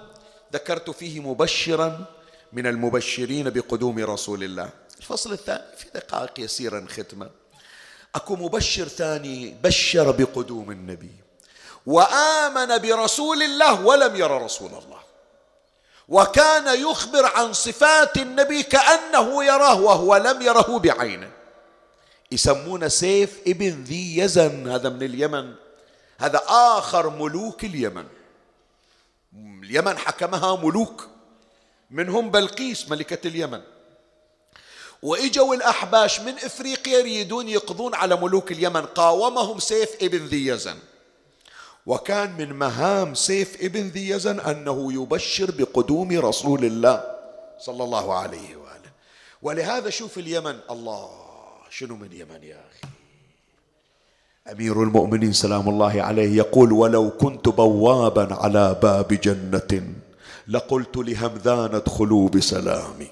ذكرت 0.52 0.90
فيه 0.90 1.20
مبشرا 1.20 2.04
من 2.52 2.66
المبشرين 2.66 3.50
بقدوم 3.50 3.98
رسول 3.98 4.44
الله. 4.44 4.70
الفصل 4.98 5.32
الثاني 5.32 5.76
في 5.76 5.86
دقائق 5.94 6.40
يسيرا 6.40 6.86
ختمة. 6.88 7.30
أكو 8.14 8.36
مبشر 8.36 8.88
ثاني 8.88 9.56
بشر 9.62 10.10
بقدوم 10.10 10.70
النبي 10.70 11.10
وآمن 11.86 12.78
برسول 12.78 13.42
الله 13.42 13.86
ولم 13.86 14.16
ير 14.16 14.42
رسول 14.42 14.70
الله. 14.70 15.00
وكان 16.08 16.80
يخبر 16.90 17.26
عن 17.26 17.52
صفات 17.52 18.16
النبي 18.16 18.62
كأنه 18.62 19.44
يراه 19.44 19.80
وهو 19.80 20.16
لم 20.16 20.42
يره 20.42 20.78
بعينه 20.78 21.30
يسمونه 22.32 22.88
سيف 22.88 23.40
ابن 23.46 23.84
ذي 23.84 24.18
يزن 24.18 24.70
هذا 24.70 24.88
من 24.88 25.02
اليمن. 25.02 25.54
هذا 26.18 26.42
آخر 26.48 27.10
ملوك 27.10 27.64
اليمن. 27.64 28.06
اليمن 29.34 29.98
حكمها 29.98 30.56
ملوك. 30.56 31.08
منهم 31.90 32.30
بلقيس 32.30 32.90
ملكة 32.90 33.28
اليمن. 33.28 33.60
وإجوا 35.02 35.54
الأحباش 35.54 36.20
من 36.20 36.34
إفريقيا 36.34 36.98
يريدون 36.98 37.48
يقضون 37.48 37.94
على 37.94 38.16
ملوك 38.16 38.52
اليمن. 38.52 38.82
قاومهم 38.82 39.58
سيف 39.58 40.02
ابن 40.02 40.26
ذي 40.26 40.46
يزن. 40.46 40.78
وكان 41.86 42.36
من 42.36 42.52
مهام 42.52 43.14
سيف 43.14 43.62
ابن 43.62 43.88
ذي 43.88 44.08
يزن 44.08 44.40
أنه 44.40 44.92
يبشر 44.92 45.50
بقدوم 45.50 46.18
رسول 46.20 46.64
الله 46.64 47.16
صلى 47.58 47.84
الله 47.84 48.14
عليه 48.14 48.56
وآله. 48.56 48.90
ولهذا 49.42 49.90
شوف 49.90 50.18
اليمن 50.18 50.60
الله 50.70 51.10
شنو 51.70 51.96
من 51.96 52.12
يمن 52.12 52.42
يا 52.42 52.60
أخي؟ 52.70 52.73
أمير 54.52 54.82
المؤمنين 54.82 55.32
سلام 55.32 55.68
الله 55.68 56.02
عليه 56.02 56.36
يقول 56.36 56.72
ولو 56.72 57.10
كنت 57.10 57.48
بوابا 57.48 58.34
على 58.34 58.78
باب 58.82 59.08
جنة 59.08 59.94
لقلت 60.48 60.96
لهمذان 60.96 61.74
ادخلوا 61.74 62.28
بسلامي. 62.28 63.10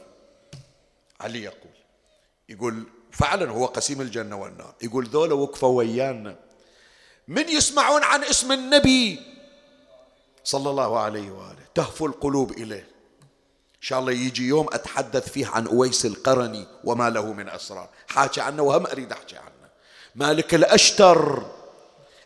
علي 1.20 1.43
يقول 1.43 1.72
يقول 2.49 2.83
فعلا 3.11 3.51
هو 3.51 3.66
قسيم 3.66 4.01
الجنة 4.01 4.37
والنار. 4.37 4.74
يقول 4.83 5.07
ذولا 5.07 5.35
وقفوا 5.35 5.78
ويانا 5.78 6.37
من 7.28 7.49
يسمعون 7.49 8.03
عن 8.05 8.24
اسم 8.24 8.53
النبي 8.53 9.20
صلى 10.45 10.70
الله 10.70 10.99
عليه 10.99 11.30
وآله؟ 11.30 11.64
تهفو 11.74 12.07
القلوب 12.07 12.53
إليه. 12.53 12.87
إن 13.76 13.83
شاء 13.89 13.99
الله 13.99 14.12
يجي 14.12 14.49
يوم 14.49 14.66
أتحدث 14.72 15.28
فيه 15.28 15.47
عن 15.47 15.66
أويس 15.66 16.07
القرني 16.07 16.66
وما 16.85 17.11
له 17.11 17.33
من 17.33 17.49
أسرار. 17.49 17.89
حاجة 18.09 18.43
عنه 18.43 18.62
وهم 18.62 18.87
أريد 18.87 19.12
أحكي 19.12 19.37
عنه. 19.37 19.61
مالك 20.14 20.54
الأشتر 20.54 21.42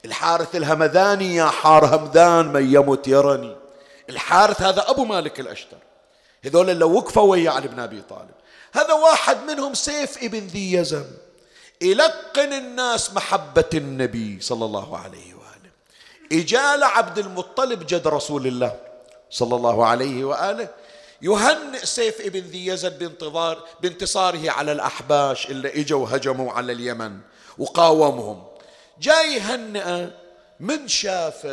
الحارث 0.05 0.57
الهمذاني 0.57 1.35
يا 1.37 1.47
حار 1.47 1.97
همذان 1.97 2.53
من 2.53 2.75
يمت 2.75 3.09
يرني. 3.09 3.57
الحارث 4.09 4.63
هذا 4.63 4.91
أبو 4.91 5.05
مالك 5.05 5.41
الأشتر. 5.41 5.77
هذول 6.45 6.71
اللي 6.71 6.85
وقفوا 6.85 7.31
ويا 7.31 7.51
علي 7.51 7.69
بن 7.69 7.81
أبي 7.81 8.03
طالب. 8.03 8.35
هذا 8.73 8.93
واحد 8.93 9.37
منهم 9.47 9.75
سيف 9.75 10.23
ابن 10.23 10.39
ذي 10.39 10.73
يزن 10.73 11.05
يلقن 11.81 12.53
الناس 12.53 13.15
محبة 13.15 13.71
النبي 13.75 14.41
صلى 14.41 14.65
الله 14.65 14.99
عليه 14.99 15.35
وآله. 15.35 15.71
إجال 16.33 16.85
عبد 16.85 17.19
المطلب 17.19 17.87
جد 17.87 18.09
رسول 18.09 18.47
الله 18.47 18.77
صلى 19.31 19.57
الله 19.57 19.87
عليه 19.87 20.25
وآله. 20.25 20.69
يهنئ 21.23 21.85
سيف 21.85 22.21
ابن 22.21 22.41
ذي 22.41 22.67
يزن 22.67 22.89
بانتظار 22.89 23.63
بانتصاره 23.81 24.51
على 24.51 24.73
الأحباش 24.73 25.51
اللي 25.51 25.81
إجوا 25.81 26.07
هجموا 26.11 26.53
على 26.53 26.73
اليمن. 26.73 27.19
وقاومهم. 27.59 28.47
جاي 29.01 29.35
يهنئ 29.35 30.11
من 30.61 30.89
شاف 30.89 31.47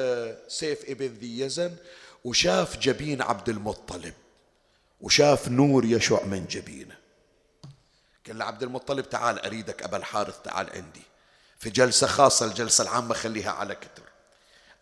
سيف 0.47 0.89
ابن 0.89 1.05
ذي 1.05 1.39
يزن 1.39 1.75
وشاف 2.23 2.77
جبين 2.77 3.21
عبد 3.21 3.49
المطلب 3.49 4.13
وشاف 5.01 5.47
نور 5.49 5.85
يشع 5.85 6.23
من 6.23 6.45
جبينه 6.45 6.95
قال 8.27 8.41
عبد 8.41 8.63
المطلب 8.63 9.09
تعال 9.09 9.45
أريدك 9.45 9.83
أبا 9.83 9.97
الحارث 9.97 10.41
تعال 10.41 10.69
عندي. 10.69 11.01
في 11.59 11.69
جلسة 11.69 12.07
خاصة 12.07 12.45
الجلسة 12.45 12.81
العامة 12.81 13.13
خليها 13.13 13.51
على 13.51 13.75
كتر. 13.75 14.03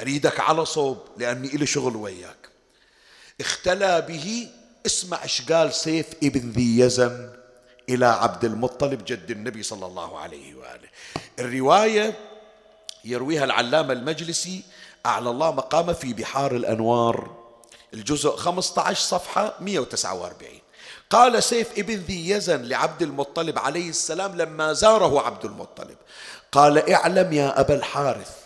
أريدك 0.02 0.40
على 0.40 0.66
صوب 0.66 0.98
لأني 1.18 1.48
إلي 1.48 1.66
شغل 1.66 1.96
وياك. 1.96 2.50
اختلى 3.40 4.02
به 4.02 4.50
اسمع 4.86 5.24
إيش 5.24 5.52
قال 5.52 5.74
سيف 5.74 6.08
ابن 6.24 6.52
ذي 6.52 6.80
يزن. 6.80 7.41
إلى 7.90 8.06
عبد 8.06 8.46
المطلب 8.46 9.06
جد 9.06 9.32
النبي 9.32 9.64
صلى 9.64 9.86
الله 9.86 10.20
عليه 10.20 10.56
وآله. 10.56 10.90
الرواية 11.40 12.14
يرويها 13.06 13.44
العلامة 13.44 13.94
المجلسي 13.94 14.64
أعلى 15.06 15.30
الله 15.30 15.52
مقامه 15.52 15.94
في 15.94 16.14
بحار 16.14 16.56
الأنوار 16.56 17.42
الجزء 17.94 18.36
15 18.36 19.00
صفحة 19.02 19.54
149 19.60 20.52
قال 21.10 21.44
سيف 21.44 21.80
ابن 21.80 21.94
ذي 21.96 22.30
يزن 22.30 22.62
لعبد 22.62 23.02
المطلب 23.02 23.60
عليه 23.60 23.90
السلام 23.90 24.36
لما 24.36 24.74
زاره 24.74 25.22
عبد 25.26 25.46
المطلب 25.46 25.98
قال 26.52 26.92
اعلم 26.94 27.34
يا 27.34 27.60
أبا 27.60 27.76
الحارث 27.76 28.38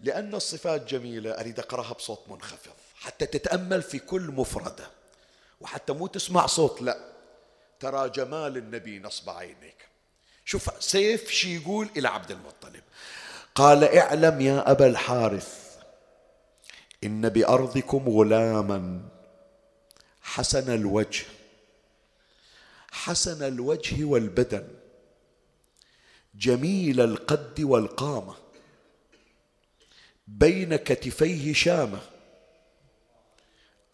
لأن 0.00 0.34
الصفات 0.34 0.84
جميلة 0.88 1.30
أريد 1.30 1.58
أقرأها 1.58 1.92
بصوت 1.92 2.20
منخفض 2.28 2.72
حتى 3.00 3.26
تتأمل 3.26 3.82
في 3.82 3.98
كل 3.98 4.22
مفردة 4.22 4.86
وحتى 5.60 5.92
مو 5.92 6.06
تسمع 6.06 6.46
صوت 6.46 6.82
لا. 6.82 6.98
ترى 7.80 8.08
جمال 8.08 8.56
النبي 8.56 8.98
نصب 8.98 9.30
عينيك. 9.30 9.88
شوف 10.44 10.84
سيف 10.84 11.30
شي 11.30 11.56
يقول 11.56 11.88
إلى 11.96 12.08
عبد 12.08 12.30
المطلب. 12.30 12.82
قال 13.54 13.84
اعلم 13.84 14.40
يا 14.40 14.70
أبا 14.70 14.86
الحارث 14.86 15.78
إن 17.04 17.28
بأرضكم 17.28 18.08
غلاما 18.08 19.08
حسن 20.22 20.74
الوجه 20.74 21.24
حسن 22.90 23.46
الوجه 23.46 24.04
والبدن 24.04 24.68
جميل 26.34 27.00
القد 27.00 27.60
والقامة 27.60 28.34
بين 30.28 30.76
كتفيه 30.76 31.52
شامة 31.52 32.00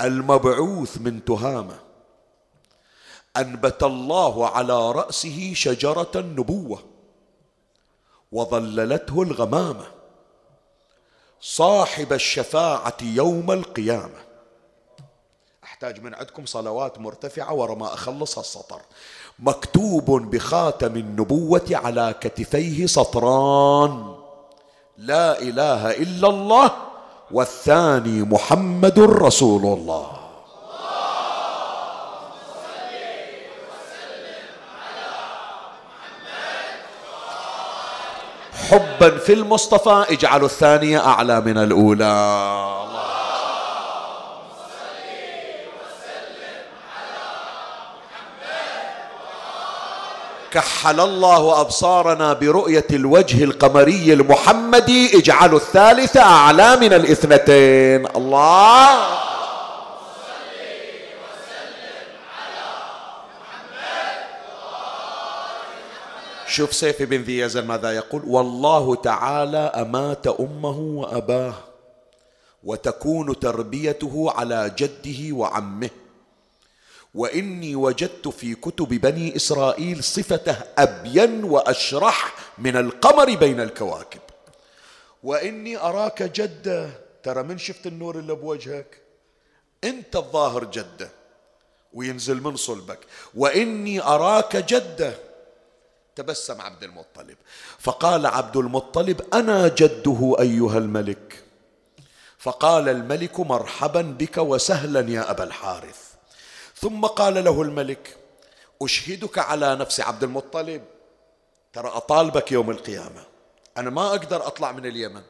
المبعوث 0.00 0.98
من 0.98 1.24
تهامة. 1.24 1.83
أنبت 3.36 3.82
الله 3.82 4.48
على 4.48 4.92
رأسه 4.92 5.52
شجرة 5.54 6.10
النبوة 6.14 6.78
وظللته 8.32 9.22
الغمامة 9.22 9.86
صاحب 11.40 12.12
الشفاعة 12.12 12.96
يوم 13.02 13.50
القيامة. 13.50 14.24
أحتاج 15.64 16.00
من 16.00 16.14
عندكم 16.14 16.46
صلوات 16.46 16.98
مرتفعة 16.98 17.54
ورا 17.54 17.74
ما 17.74 17.94
أخلص 17.94 18.38
السطر. 18.38 18.80
مكتوب 19.38 20.10
بخاتم 20.10 20.96
النبوة 20.96 21.66
على 21.70 22.14
كتفيه 22.20 22.86
سطران. 22.86 24.16
لا 24.98 25.42
إله 25.42 25.90
إلا 25.90 26.28
الله 26.28 26.70
والثاني 27.30 28.22
محمد 28.22 28.98
رسول 28.98 29.78
الله. 29.78 30.23
حبا 38.70 39.18
في 39.18 39.32
المصطفى 39.32 40.04
اجعلوا 40.10 40.46
الثانية 40.46 41.06
أعلى 41.06 41.40
من 41.40 41.58
الأولى. 41.58 42.84
كحل 50.50 51.00
الله 51.00 51.60
أبصارنا 51.60 52.32
برؤية 52.32 52.86
الوجه 52.90 53.44
القمري 53.44 54.12
المحمدي 54.12 55.18
اجعلوا 55.18 55.58
الثالثة 55.58 56.22
أعلى 56.22 56.76
من 56.76 56.92
الاثنتين. 56.92 58.06
الله! 58.16 58.88
شوف 66.54 66.74
سيف 66.74 67.02
بن 67.02 67.22
ذي 67.22 67.38
يزن 67.38 67.66
ماذا 67.66 67.92
يقول؟ 67.92 68.22
والله 68.26 68.94
تعالى 68.94 69.58
أمات 69.58 70.26
أمه 70.26 70.78
وأباه 70.78 71.54
وتكون 72.64 73.38
تربيته 73.40 74.32
على 74.36 74.74
جده 74.78 75.36
وعمه. 75.36 75.90
وإني 77.14 77.76
وجدت 77.76 78.28
في 78.28 78.54
كتب 78.54 78.88
بني 78.88 79.36
إسرائيل 79.36 80.04
صفته 80.04 80.56
أبين 80.78 81.44
وأشرح 81.44 82.34
من 82.58 82.76
القمر 82.76 83.34
بين 83.34 83.60
الكواكب. 83.60 84.20
وإني 85.22 85.76
أراك 85.76 86.22
جده 86.22 86.90
ترى 87.22 87.42
من 87.42 87.58
شفت 87.58 87.86
النور 87.86 88.18
اللي 88.18 88.34
بوجهك؟ 88.34 88.98
أنت 89.84 90.16
الظاهر 90.16 90.64
جده 90.64 91.10
وينزل 91.92 92.42
من 92.42 92.56
صلبك. 92.56 92.98
وإني 93.34 94.02
أراك 94.02 94.56
جده 94.56 95.14
تبسم 96.16 96.60
عبد 96.60 96.82
المطلب. 96.82 97.36
فقال 97.78 98.26
عبد 98.26 98.56
المطلب 98.56 99.34
أنا 99.34 99.68
جده 99.68 100.36
أيها 100.40 100.78
الملك. 100.78 101.44
فقال 102.38 102.88
الملك 102.88 103.40
مرحبا 103.40 104.02
بك 104.02 104.38
وسهلا 104.38 105.10
يا 105.10 105.30
أبا 105.30 105.44
الحارث. 105.44 106.14
ثم 106.76 107.06
قال 107.06 107.44
له 107.44 107.62
الملك 107.62 108.16
أشهدك 108.82 109.38
على 109.38 109.76
نفس 109.76 110.00
عبد 110.00 110.22
المطلب. 110.22 110.82
ترى 111.72 111.88
أطالبك 111.88 112.52
يوم 112.52 112.70
القيامة. 112.70 113.24
أنا 113.76 113.90
ما 113.90 114.06
أقدر 114.08 114.46
أطلع 114.46 114.72
من 114.72 114.86
اليمن. 114.86 115.22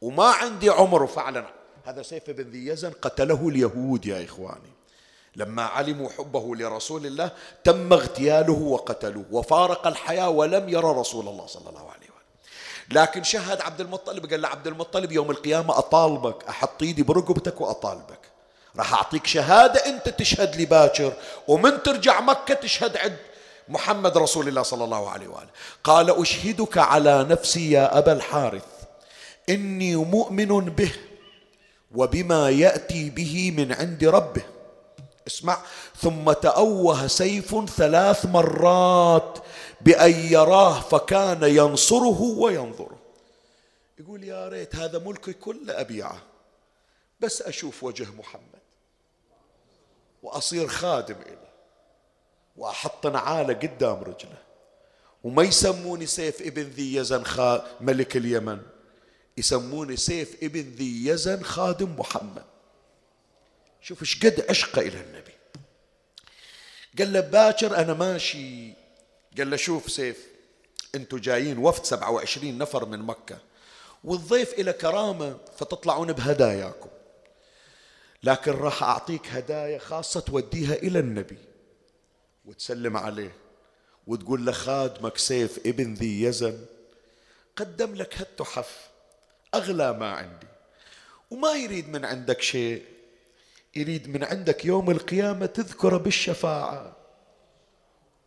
وما 0.00 0.24
عندي 0.24 0.70
عمر 0.70 1.06
فعلا. 1.06 1.46
هذا 1.84 2.02
سيف 2.02 2.30
بن 2.30 2.50
ذي 2.50 2.66
يزن 2.66 2.90
قتله 2.90 3.48
اليهود 3.48 4.06
يا 4.06 4.24
إخواني. 4.24 4.75
لما 5.36 5.62
علموا 5.62 6.08
حبه 6.18 6.56
لرسول 6.56 7.06
الله 7.06 7.30
تم 7.64 7.92
اغتياله 7.92 8.52
وقتلوه 8.52 9.24
وفارق 9.30 9.86
الحياة 9.86 10.28
ولم 10.28 10.68
يرى 10.68 10.88
رسول 10.88 11.28
الله 11.28 11.46
صلى 11.46 11.68
الله 11.68 11.80
عليه 11.80 11.90
وسلم 11.90 12.06
لكن 12.90 13.22
شهد 13.22 13.60
عبد 13.60 13.80
المطلب 13.80 14.30
قال 14.30 14.42
له 14.42 14.48
عبد 14.48 14.66
المطلب 14.66 15.12
يوم 15.12 15.30
القيامة 15.30 15.78
أطالبك 15.78 16.44
أحط 16.48 16.82
إيدي 16.82 17.02
برقبتك 17.02 17.60
وأطالبك. 17.60 18.18
راح 18.76 18.94
أعطيك 18.94 19.26
شهادة 19.26 19.86
أنت 19.86 20.08
تشهد 20.08 20.56
لي 20.56 20.64
باكر 20.64 21.12
ومن 21.48 21.82
ترجع 21.82 22.20
مكة 22.20 22.54
تشهد 22.54 22.96
عند 22.96 23.16
محمد 23.68 24.18
رسول 24.18 24.48
الله 24.48 24.62
صلى 24.62 24.84
الله 24.84 25.10
عليه 25.10 25.28
وآله. 25.28 25.48
قال 25.84 26.20
أشهدك 26.22 26.78
على 26.78 27.24
نفسي 27.24 27.70
يا 27.70 27.98
أبا 27.98 28.12
الحارث 28.12 28.64
إني 29.48 29.96
مؤمن 29.96 30.60
به 30.60 30.92
وبما 31.94 32.50
يأتي 32.50 33.10
به 33.10 33.54
من 33.56 33.72
عند 33.72 34.04
ربه. 34.04 34.55
اسمع. 35.26 35.58
ثم 35.96 36.32
تأوه 36.32 37.06
سيف 37.06 37.70
ثلاث 37.70 38.26
مرات 38.26 39.38
بأن 39.80 40.10
يراه 40.10 40.80
فكان 40.80 41.42
ينصره 41.42 42.22
وينظره. 42.22 42.98
يقول 43.98 44.24
يا 44.24 44.48
ريت 44.48 44.76
هذا 44.76 44.98
ملكي 44.98 45.32
كله 45.32 45.80
أبيعه 45.80 46.22
بس 47.20 47.42
أشوف 47.42 47.84
وجه 47.84 48.06
محمد 48.18 48.60
وأصير 50.22 50.68
خادم 50.68 51.14
إله 51.14 51.48
وأحط 52.56 53.06
نعالة 53.06 53.54
قدام 53.54 54.02
رجله. 54.02 54.38
وما 55.24 55.42
يسموني 55.42 56.06
سيف 56.06 56.42
ابن 56.42 56.62
ذي 56.62 56.94
يزن 56.94 57.24
ملك 57.80 58.16
اليمن 58.16 58.60
يسموني 59.36 59.96
سيف 59.96 60.36
ابن 60.42 60.60
ذي 60.60 61.06
يزن 61.06 61.42
خادم 61.42 61.96
محمد. 61.98 62.44
شوف 63.86 64.02
إيش 64.02 64.24
قد 64.24 64.46
عشقه 64.48 64.80
إلى 64.80 65.00
النبي. 65.00 65.32
قال 66.98 67.12
له 67.12 67.20
باكر 67.20 67.76
أنا 67.76 67.94
ماشي. 67.94 68.72
قال 69.38 69.50
له 69.50 69.56
شوف 69.56 69.90
سيف 69.90 70.26
أنتوا 70.94 71.18
جايين 71.18 71.58
وفد 71.58 71.84
27 71.84 72.58
نفر 72.58 72.86
من 72.86 72.98
مكة. 72.98 73.38
والضيف 74.04 74.52
إلى 74.52 74.72
كرامة 74.72 75.38
فتطلعون 75.58 76.12
بهداياكم. 76.12 76.88
لكن 78.22 78.52
راح 78.52 78.82
أعطيك 78.82 79.26
هدايا 79.26 79.78
خاصة 79.78 80.20
توديها 80.20 80.74
إلى 80.74 80.98
النبي. 80.98 81.38
وتسلم 82.44 82.96
عليه. 82.96 83.32
وتقول 84.06 84.46
له 84.46 84.52
خادمك 84.52 85.18
سيف 85.18 85.58
ابن 85.66 85.94
ذي 85.94 86.22
يزن 86.22 86.66
قدم 87.56 87.94
لك 87.94 88.18
هالتحف. 88.18 88.88
أغلى 89.54 89.92
ما 89.92 90.10
عندي. 90.10 90.46
وما 91.30 91.52
يريد 91.52 91.88
من 91.88 92.04
عندك 92.04 92.42
شيء. 92.42 92.95
يريد 93.76 94.08
من 94.08 94.24
عندك 94.24 94.64
يوم 94.64 94.90
القيامة 94.90 95.46
تذكر 95.46 95.96
بالشفاعة 95.96 96.96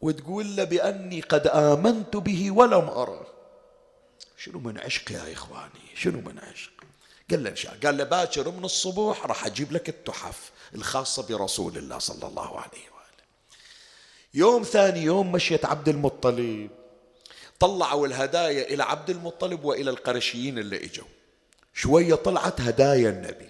وتقول 0.01 0.55
له 0.55 0.63
بأني 0.63 1.21
قد 1.21 1.47
آمنت 1.47 2.17
به 2.17 2.51
ولم 2.51 2.89
أره. 2.89 3.27
شنو 4.37 4.59
من 4.59 4.79
عشق 4.79 5.11
يا 5.11 5.33
إخواني؟ 5.33 5.95
شنو 5.95 6.21
من 6.21 6.39
عشق 6.39 6.71
قال 7.31 7.43
له 7.43 7.53
قال 7.83 7.97
له 7.97 8.03
باكر 8.03 8.51
من 8.51 8.65
الصبح 8.65 9.25
راح 9.25 9.45
أجيب 9.45 9.71
لك 9.71 9.89
التحف 9.89 10.51
الخاصة 10.75 11.27
برسول 11.27 11.77
الله 11.77 11.99
صلى 11.99 12.27
الله 12.27 12.59
عليه 12.59 12.89
وآله. 12.95 13.25
يوم 14.33 14.63
ثاني 14.63 15.03
يوم 15.03 15.31
مشيت 15.31 15.65
عبد 15.65 15.89
المطلب. 15.89 16.69
طلعوا 17.59 18.07
الهدايا 18.07 18.73
إلى 18.73 18.83
عبد 18.83 19.09
المطلب 19.09 19.63
وإلى 19.63 19.89
القرشيين 19.89 20.59
اللي 20.59 20.85
إجوا. 20.85 21.07
شوية 21.73 22.15
طلعت 22.15 22.61
هدايا 22.61 23.09
النبي. 23.09 23.48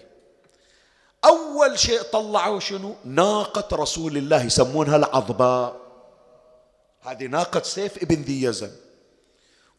أول 1.24 1.78
شيء 1.78 2.02
طلعوا 2.02 2.60
شنو؟ 2.60 2.96
ناقة 3.04 3.76
رسول 3.76 4.16
الله 4.16 4.44
يسمونها 4.44 4.96
العظباء. 4.96 5.80
هذه 7.00 7.26
ناقة 7.26 7.62
سيف 7.62 8.02
ابن 8.02 8.22
ذي 8.22 8.42
يزن. 8.42 8.76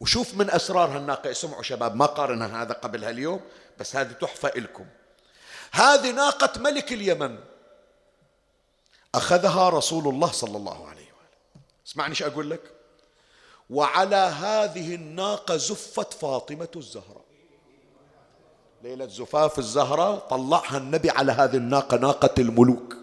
وشوف 0.00 0.34
من 0.34 0.50
أسرار 0.50 0.96
هالناقة 0.96 1.30
اسمعوا 1.30 1.62
شباب 1.62 1.96
ما 1.96 2.06
قارنها 2.06 2.62
هذا 2.62 2.72
قبلها 2.72 3.10
اليوم 3.10 3.40
بس 3.78 3.96
هذه 3.96 4.12
تحفة 4.12 4.48
إلكم. 4.48 4.86
هذه 5.72 6.10
ناقة 6.10 6.60
ملك 6.60 6.92
اليمن. 6.92 7.38
أخذها 9.14 9.68
رسول 9.68 10.08
الله 10.08 10.32
صلى 10.32 10.56
الله 10.56 10.88
عليه 10.88 11.06
وآله. 11.12 11.62
اسمعني 11.86 12.10
إيش 12.10 12.22
أقول 12.22 12.50
لك؟ 12.50 12.60
وعلى 13.70 14.16
هذه 14.16 14.94
الناقة 14.94 15.56
زفت 15.56 16.12
فاطمة 16.12 16.68
الزهراء. 16.76 17.21
ليلة 18.82 19.06
زفاف 19.06 19.58
الزهراء 19.58 20.18
طلعها 20.18 20.76
النبي 20.76 21.10
على 21.10 21.32
هذه 21.32 21.56
الناقة 21.56 21.96
ناقة 21.96 22.34
الملوك. 22.38 22.96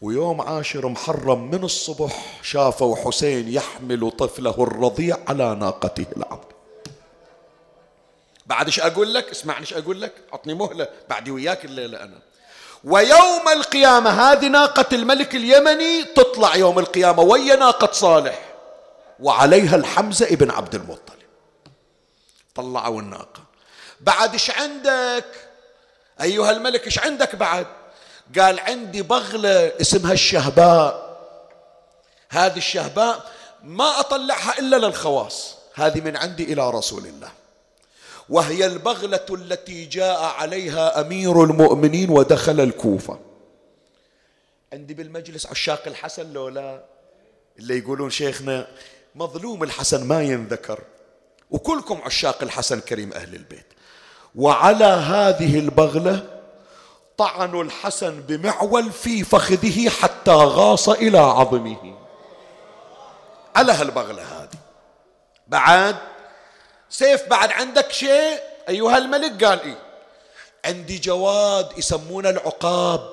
ويوم 0.00 0.40
عاشر 0.40 0.88
محرم 0.88 1.50
من 1.50 1.64
الصبح 1.64 2.42
شافوا 2.42 2.96
حسين 2.96 3.48
يحمل 3.48 4.10
طفله 4.10 4.54
الرضيع 4.62 5.18
على 5.28 5.54
ناقته 5.54 6.06
العبد 6.16 6.52
بعد 8.46 8.66
إيش 8.66 8.80
أقول 8.80 9.14
لك؟ 9.14 9.30
اسمعني 9.30 9.60
إيش 9.60 9.74
أقول 9.74 10.00
لك؟ 10.00 10.12
أعطني 10.32 10.54
مهلة 10.54 10.88
بعدي 11.10 11.30
وياك 11.30 11.64
الليلة 11.64 12.02
أنا. 12.02 12.18
ويوم 12.84 13.48
القيامة 13.52 14.10
هذه 14.10 14.48
ناقة 14.48 14.86
الملك 14.92 15.34
اليمني 15.34 16.04
تطلع 16.04 16.56
يوم 16.56 16.78
القيامة 16.78 17.22
ويا 17.22 17.56
ناقة 17.56 17.92
صالح. 17.92 18.54
وعليها 19.20 19.76
الحمزة 19.76 20.26
ابن 20.26 20.50
عبد 20.50 20.74
المطلب. 20.74 21.18
طلعوا 22.54 23.00
الناقة. 23.00 23.51
بعد 24.02 24.32
إيش 24.32 24.50
عندك؟ 24.50 25.24
أيها 26.20 26.50
الملك 26.50 26.86
إيش 26.86 26.98
عندك 26.98 27.36
بعد؟ 27.36 27.66
قال 28.38 28.60
عندي 28.60 29.02
بغلة 29.02 29.72
اسمها 29.80 30.12
الشهباء. 30.12 31.12
هذه 32.28 32.56
الشهباء 32.56 33.30
ما 33.62 34.00
أطلعها 34.00 34.58
إلا 34.58 34.76
للخواص. 34.76 35.54
هذه 35.74 36.00
من 36.00 36.16
عندي 36.16 36.52
إلى 36.52 36.70
رسول 36.70 37.06
الله. 37.06 37.32
وهي 38.28 38.66
البغلة 38.66 39.26
التي 39.30 39.84
جاء 39.84 40.22
عليها 40.22 41.00
أمير 41.00 41.44
المؤمنين 41.44 42.10
ودخل 42.10 42.60
الكوفة. 42.60 43.20
عندي 44.72 44.94
بالمجلس 44.94 45.46
عشاق 45.46 45.82
الحسن 45.86 46.32
لو 46.32 46.48
لا؟ 46.48 46.84
اللي 47.58 47.78
يقولون 47.78 48.10
شيخنا 48.10 48.66
مظلوم 49.14 49.62
الحسن 49.62 50.04
ما 50.04 50.22
ينذكر. 50.22 50.80
وكلكم 51.50 52.02
عشاق 52.04 52.42
الحسن 52.42 52.80
كريم 52.80 53.12
أهل 53.12 53.34
البيت. 53.34 53.66
وعلى 54.34 54.84
هذه 54.84 55.58
البغلة 55.58 56.26
طعنوا 57.18 57.64
الحسن 57.64 58.20
بمعول 58.20 58.92
في 58.92 59.24
فخذه 59.24 59.88
حتى 59.88 60.30
غاص 60.30 60.88
إلى 60.88 61.18
عظمه. 61.18 61.94
على 63.56 63.72
هالبغلة 63.72 64.22
هذه. 64.22 64.58
بعد 65.46 65.96
سيف 66.90 67.28
بعد 67.28 67.52
عندك 67.52 67.92
شيء؟ 67.92 68.38
أيها 68.68 68.98
الملك؟ 68.98 69.44
قال 69.44 69.62
إيه؟ 69.62 69.78
عندي 70.64 70.98
جواد 70.98 71.78
يسمونه 71.78 72.30
العقاب. 72.30 73.12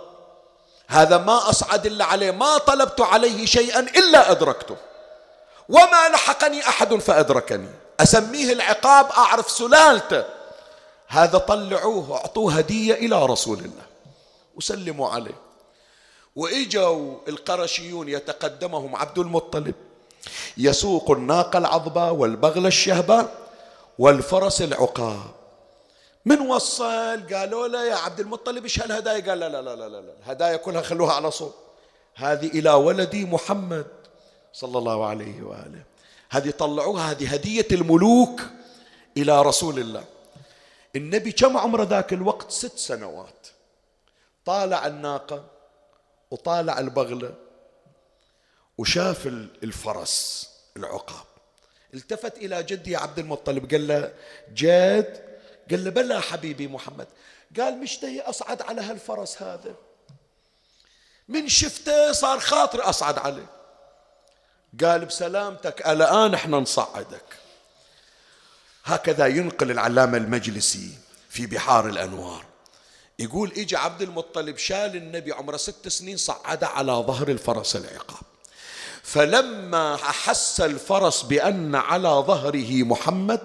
هذا 0.87 1.17
ما 1.17 1.49
أصعد 1.49 1.85
إلا 1.85 2.05
عليه 2.05 2.31
ما 2.31 2.57
طلبت 2.57 3.01
عليه 3.01 3.45
شيئا 3.45 3.79
إلا 3.79 4.31
أدركته. 4.31 4.77
وما 5.69 6.09
لحقني 6.13 6.69
أحد 6.69 6.95
فأدركني. 6.95 7.69
أسميه 7.99 8.53
العقاب 8.53 9.11
أعرف 9.11 9.51
سلالته. 9.51 10.38
هذا 11.11 11.37
طلعوه 11.37 12.17
أعطوه 12.17 12.53
هدية 12.53 12.93
إلى 12.93 13.25
رسول 13.25 13.59
الله. 13.59 13.85
وسلموا 14.55 15.09
عليه. 15.09 15.35
وإجوا 16.35 17.15
القرشيون 17.27 18.09
يتقدمهم 18.09 18.95
عبد 18.95 19.19
المطلب. 19.19 19.75
يسوق 20.57 21.11
الناقة 21.11 21.57
العظبة 21.57 22.11
والبغل 22.11 22.65
الشهبة 22.67 23.29
والفرس 23.99 24.61
العقاب. 24.61 25.31
من 26.25 26.39
وصل 26.41 27.33
قالوا 27.33 27.67
له 27.67 27.85
يا 27.85 27.95
عبد 27.95 28.19
المطلب 28.19 28.63
إيش 28.63 28.79
هالهدايا؟ 28.79 29.29
قال 29.29 29.39
لا 29.39 29.49
لا 29.49 29.61
لا 29.61 29.75
لا 29.75 29.89
لا 29.89 30.13
الهدايا 30.23 30.57
كلها 30.57 30.81
خلوها 30.81 31.13
على 31.13 31.31
صوب. 31.31 31.53
هذه 32.15 32.47
إلى 32.47 32.71
ولدي 32.71 33.25
محمد 33.25 33.87
صلى 34.53 34.77
الله 34.77 35.05
عليه 35.05 35.41
وآله. 35.41 35.83
هذه 36.29 36.49
طلعوها 36.49 37.11
هذه 37.11 37.33
هدية 37.33 37.67
الملوك 37.71 38.41
إلى 39.17 39.41
رسول 39.41 39.79
الله. 39.79 40.03
النبي 40.95 41.31
كم 41.31 41.57
عمره 41.57 41.83
ذاك 41.83 42.13
الوقت؟ 42.13 42.51
ست 42.51 42.77
سنوات. 42.77 43.47
طالع 44.45 44.87
الناقة 44.87 45.45
وطالع 46.31 46.79
البغلة 46.79 47.33
وشاف 48.77 49.27
الفرس 49.63 50.49
العقاب. 50.77 51.25
التفت 51.93 52.37
إلى 52.37 52.63
جدي 52.63 52.95
عبد 52.95 53.19
المطلب 53.19 53.71
قال 53.71 53.87
له 53.87 54.13
جد؟ 54.53 55.39
قال 55.71 55.83
له 55.83 55.89
بلى 55.89 56.21
حبيبي 56.21 56.67
محمد. 56.67 57.07
قال 57.59 57.77
مشتهي 57.77 58.21
أصعد 58.21 58.61
على 58.61 58.81
هالفرس 58.81 59.41
هذا؟ 59.41 59.75
من 61.27 61.47
شفته 61.47 62.11
صار 62.11 62.39
خاطري 62.39 62.81
أصعد 62.81 63.17
عليه. 63.17 63.49
قال 64.83 65.05
بسلامتك 65.05 65.87
الآن 65.87 66.33
إحنا 66.33 66.57
نصعدك. 66.57 67.37
هكذا 68.95 69.27
ينقل 69.27 69.71
العلامة 69.71 70.17
المجلسي 70.17 70.89
في 71.29 71.45
بحار 71.45 71.87
الأنوار. 71.87 72.43
يقول 73.19 73.51
إجا 73.57 73.77
عبد 73.77 74.01
المطلب 74.01 74.57
شال 74.57 74.95
النبي 74.95 75.31
عمره 75.31 75.57
ست 75.57 75.87
سنين 75.87 76.17
صعده 76.17 76.67
على 76.67 76.91
ظهر 76.91 77.27
الفرس 77.27 77.75
العقاب. 77.75 78.21
فلما 79.03 79.95
أحس 79.95 80.61
الفرس 80.61 81.21
بأن 81.21 81.75
على 81.75 82.09
ظهره 82.09 82.83
محمد 82.83 83.41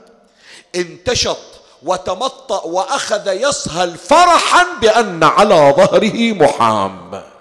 انتشط 0.75 1.39
وتمطأ 1.83 2.63
وأخذ 2.63 3.33
يصهل 3.33 3.99
فرحا 3.99 4.67
بأن 4.81 5.25
على 5.25 5.75
ظهره 5.77 6.33
محمد 6.33 7.34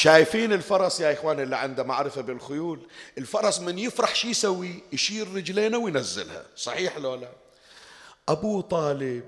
شايفين 0.00 0.52
الفرس 0.52 1.00
يا 1.00 1.12
إخوان 1.12 1.40
اللي 1.40 1.56
عنده 1.56 1.82
معرفة 1.82 2.20
بالخيول؟ 2.20 2.80
الفرس 3.18 3.60
من 3.60 3.78
يفرح 3.78 4.14
شي 4.14 4.28
يسوي؟ 4.28 4.82
يشيل 4.92 5.34
رجلينه 5.34 5.78
وينزلها. 5.78 6.46
صحيح 6.56 6.98
لو 6.98 7.14
لا؟ 7.14 7.28
أبو 8.28 8.60
طالب 8.60 9.24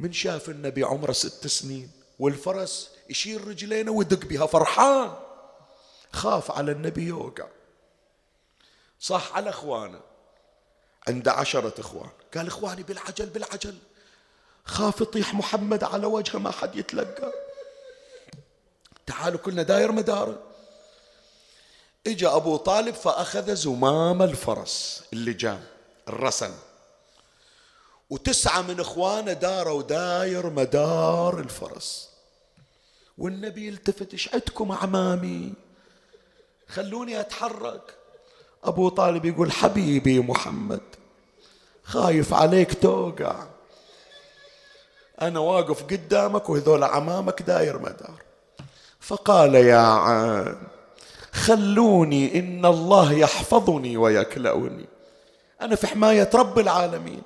من 0.00 0.12
شاف 0.12 0.48
النبي 0.48 0.84
عمره 0.84 1.12
ست 1.12 1.46
سنين 1.46 1.90
والفرس 2.18 2.90
يشيل 3.10 3.48
رجلينه 3.48 3.92
ويدق 3.92 4.26
بها 4.26 4.46
فرحان. 4.46 5.14
خاف 6.12 6.50
على 6.50 6.72
النبي 6.72 7.02
يوقع. 7.02 7.46
صح 9.00 9.36
على 9.36 9.50
إخوانه. 9.50 10.00
عنده 11.08 11.32
عشرة 11.32 11.80
إخوان. 11.80 12.10
قال 12.36 12.46
إخواني 12.46 12.82
بالعجل 12.82 13.26
بالعجل. 13.26 13.74
خاف 14.64 15.00
يطيح 15.00 15.34
محمد 15.34 15.84
على 15.84 16.06
وجهه 16.06 16.38
ما 16.38 16.50
حد 16.50 16.76
يتلقى. 16.76 17.43
تعالوا 19.06 19.38
كلنا 19.38 19.62
داير 19.62 19.92
مداره 19.92 20.38
إجا 22.06 22.36
أبو 22.36 22.56
طالب 22.56 22.94
فأخذ 22.94 23.54
زمام 23.54 24.22
الفرس 24.22 25.04
اللي 25.12 25.32
جاء 25.32 25.62
الرسن. 26.08 26.52
وتسعة 28.10 28.62
من 28.62 28.80
إخوانه 28.80 29.32
داروا 29.32 29.82
داير 29.82 30.50
مدار 30.50 31.38
الفرس. 31.38 32.08
والنبي 33.18 33.66
يلتفت 33.66 34.12
إيش 34.12 34.34
عندكم 34.34 34.72
أعمامي 34.72 35.52
خلوني 36.68 37.20
أتحرك. 37.20 37.94
أبو 38.64 38.88
طالب 38.88 39.24
يقول 39.24 39.52
حبيبي 39.52 40.20
محمد 40.20 40.80
خايف 41.84 42.34
عليك 42.34 42.82
توقع. 42.82 43.46
أنا 45.20 45.38
واقف 45.38 45.82
قدامك 45.82 46.48
وهذول 46.48 46.84
عمامك 46.84 47.42
داير 47.42 47.78
مدار. 47.78 48.22
فقال 49.06 49.54
يا 49.54 49.76
عام 49.76 50.68
خلوني 51.32 52.38
إن 52.38 52.66
الله 52.66 53.12
يحفظني 53.12 53.96
ويكلأني. 53.96 54.86
أنا 55.60 55.76
في 55.76 55.86
حماية 55.86 56.30
رب 56.34 56.58
العالمين 56.58 57.22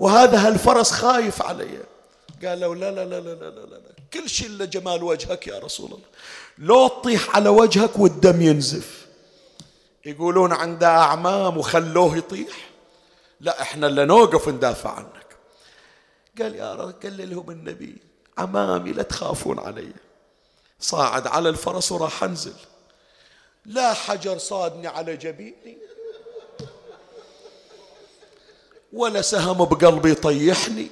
وهذا 0.00 0.46
هالفرس 0.46 0.90
خايف 0.90 1.42
علي. 1.42 1.78
قالوا 2.44 2.74
لا 2.74 2.90
لا 2.90 3.04
لا 3.04 3.20
لا 3.20 3.34
لا 3.34 3.50
لا, 3.50 3.66
لا. 3.66 3.80
كل 4.12 4.28
شيء 4.28 4.46
إلا 4.46 4.64
جمال 4.64 5.02
وجهك 5.02 5.46
يا 5.46 5.58
رسول 5.58 5.86
الله. 5.86 6.06
لو 6.58 6.88
تطيح 6.88 7.36
على 7.36 7.48
وجهك 7.48 7.98
والدم 7.98 8.42
ينزف. 8.42 9.06
يقولون 10.06 10.52
عنده 10.52 10.88
أعمام 10.88 11.58
وخلوه 11.58 12.16
يطيح. 12.16 12.70
لا 13.40 13.62
إحنا 13.62 13.86
اللي 13.86 14.04
نوقف 14.04 14.48
ندافع 14.48 14.90
عنك. 14.90 15.36
قال 16.40 16.54
يا 16.54 16.74
رب 16.74 16.94
قال 17.02 17.30
لهم 17.30 17.50
النبي 17.50 17.96
عمامي 18.38 18.92
لا 18.92 19.02
تخافون 19.02 19.58
علي. 19.58 19.92
صاعد 20.80 21.26
على 21.26 21.48
الفرس 21.48 21.92
وراح 21.92 22.22
انزل. 22.22 22.54
لا 23.66 23.92
حجر 23.92 24.38
صادني 24.38 24.86
على 24.86 25.16
جبيني 25.16 25.78
ولا 28.92 29.22
سهم 29.22 29.64
بقلبي 29.64 30.10
يطيحني 30.10 30.90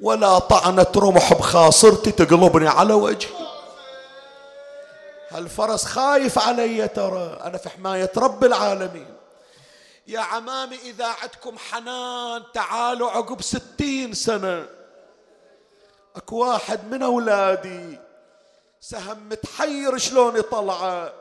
ولا 0.00 0.38
طعنة 0.38 0.92
رمح 0.96 1.32
بخاصرتي 1.32 2.12
تقلبني 2.12 2.68
على 2.68 2.94
وجهي. 2.94 3.48
هالفرس 5.30 5.84
خايف 5.84 6.38
علي 6.38 6.88
ترى 6.88 7.40
أنا 7.44 7.58
في 7.58 7.68
حماية 7.68 8.12
رب 8.16 8.44
العالمين. 8.44 9.14
يا 10.06 10.20
عمامي 10.20 10.76
إذا 10.76 11.06
عندكم 11.06 11.58
حنان 11.58 12.42
تعالوا 12.54 13.10
عقب 13.10 13.42
ستين 13.42 14.14
سنة. 14.14 14.77
أكو 16.18 16.36
واحد 16.36 16.84
من 16.92 17.02
أولادي 17.02 17.98
سهم 18.80 19.28
متحير 19.28 19.98
شلون 19.98 20.36
يطلعه؟ 20.36 21.12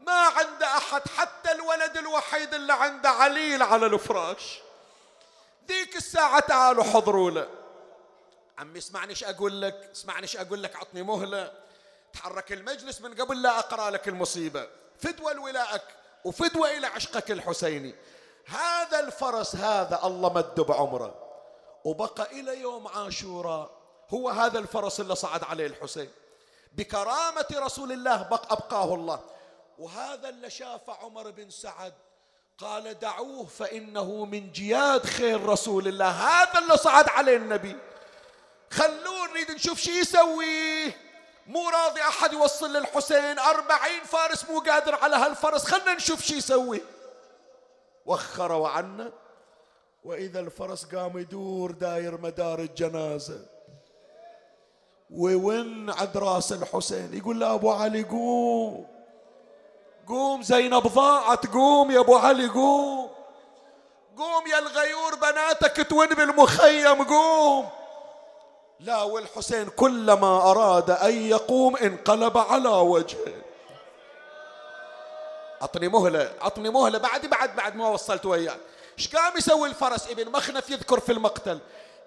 ما 0.00 0.12
عنده 0.12 0.66
أحد 0.66 1.08
حتى 1.08 1.52
الولد 1.52 1.96
الوحيد 1.96 2.54
اللي 2.54 2.72
عنده 2.72 3.08
عليل 3.08 3.62
على 3.62 3.86
الفراش. 3.86 4.60
ذيك 5.68 5.96
الساعة 5.96 6.40
تعالوا 6.40 6.84
حضروا 6.84 7.30
له. 7.30 7.48
عمي 8.58 8.78
اسمعني 8.78 9.10
إيش 9.10 9.24
أقول 9.24 9.62
لك؟ 9.62 9.88
اسمعني 9.92 10.22
إيش 10.22 10.36
أقول 10.36 10.62
لك؟ 10.62 10.76
عطني 10.76 11.02
مهلة. 11.02 11.52
تحرك 12.12 12.52
المجلس 12.52 13.00
من 13.00 13.14
قبل 13.14 13.42
لا 13.42 13.58
اقرأ 13.58 13.90
لك 13.90 14.08
المصيبة. 14.08 14.68
فدوى 14.98 15.32
لولائك 15.32 15.82
وفدوى 16.24 16.78
إلى 16.78 16.86
عشقك 16.86 17.30
الحسيني. 17.30 17.94
هذا 18.46 19.00
الفرس 19.00 19.56
هذا 19.56 20.00
الله 20.04 20.32
مد 20.32 20.60
بعمره. 20.60 21.14
وبقى 21.84 22.40
إلى 22.40 22.60
يوم 22.60 22.88
عاشوراء 22.88 23.75
هو 24.10 24.28
هذا 24.28 24.58
الفرس 24.58 25.00
اللي 25.00 25.14
صعد 25.14 25.44
عليه 25.44 25.66
الحسين. 25.66 26.10
بكرامة 26.72 27.46
رسول 27.52 27.92
الله 27.92 28.22
بق 28.22 28.52
أبقاه 28.52 28.94
الله. 28.94 29.20
وهذا 29.78 30.28
اللي 30.28 30.50
شاف 30.50 30.90
عمر 30.90 31.30
بن 31.30 31.50
سعد. 31.50 31.94
قال 32.58 32.98
دعوه 32.98 33.46
فإنه 33.46 34.24
من 34.24 34.52
جياد 34.52 35.06
خير 35.06 35.46
رسول 35.46 35.88
الله. 35.88 36.10
هذا 36.10 36.58
اللي 36.58 36.76
صعد 36.76 37.08
عليه 37.08 37.36
النبي. 37.36 37.76
خلوه 38.70 39.26
نريد 39.30 39.50
نشوف 39.50 39.80
شو 39.80 39.90
يسوي. 39.90 40.92
مو 41.46 41.68
راضي 41.68 42.00
أحد 42.00 42.32
يوصل 42.32 42.72
للحسين. 42.72 43.38
أربعين 43.38 44.04
فارس 44.04 44.44
مو 44.44 44.60
قادر 44.60 44.94
على 44.94 45.16
هالفرس. 45.16 45.64
خلنا 45.64 45.94
نشوف 45.94 46.22
شو 46.22 46.34
يسوي. 46.34 46.82
وخروا 48.06 48.68
عنا 48.68 49.12
وإذا 50.04 50.40
الفرس 50.40 50.84
قام 50.84 51.18
يدور 51.18 51.70
داير 51.70 52.20
مدار 52.20 52.58
الجنازة. 52.58 53.55
وين 55.10 55.90
عند 55.90 56.16
راس 56.16 56.52
الحسين؟ 56.52 57.14
يقول 57.14 57.40
له 57.40 57.54
أبو 57.54 57.70
علي 57.70 58.02
قوم. 58.02 58.86
قوم 60.08 60.42
زينب 60.42 60.86
ضاعت 60.86 61.46
قوم 61.46 61.90
يا 61.90 62.00
أبو 62.00 62.16
علي 62.16 62.48
قوم. 62.48 63.10
قوم 64.16 64.46
يا 64.46 64.58
الغيور 64.58 65.14
بناتك 65.14 65.86
توين 65.90 66.08
بالمخيم 66.08 67.02
قوم. 67.02 67.68
لا 68.80 69.02
والحسين 69.02 69.68
كلما 69.68 70.50
أراد 70.50 70.90
أن 70.90 71.26
يقوم 71.26 71.76
انقلب 71.76 72.38
على 72.38 72.68
وجهه. 72.68 73.32
أعطني 75.62 75.88
مهلة 75.88 76.32
أعطني 76.42 76.70
مهلة. 76.70 76.98
بعد 76.98 77.26
بعد 77.26 77.56
بعد 77.56 77.76
ما 77.76 77.88
وصلت 77.88 78.26
وياك. 78.26 78.60
إيش 78.98 79.16
قام 79.16 79.36
يسوي 79.36 79.68
الفرس؟ 79.68 80.10
ابن 80.10 80.32
مخنف 80.32 80.70
يذكر 80.70 81.00
في 81.00 81.12
المقتل. 81.12 81.58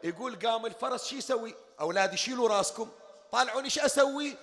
يقول 0.04 0.40
قام 0.46 0.66
الفرس 0.66 1.08
شو 1.08 1.16
يسوي؟ 1.16 1.56
أولادي 1.82 2.18
شيلوا 2.18 2.50
راسكم. 2.50 2.90
طالعوني 3.32 3.66
إيش 3.66 3.80
أسوي؟ 3.80 4.36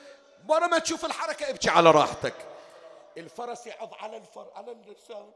ورا 0.48 0.66
ما 0.66 0.78
تشوف 0.78 1.04
الحركة 1.04 1.50
ابكي 1.50 1.70
على 1.70 1.90
راحتك. 1.90 2.34
الفرس 3.16 3.66
يعض 3.66 3.94
على 3.94 4.16
الفر 4.16 4.46
على 4.54 4.72
اللسان 4.72 5.30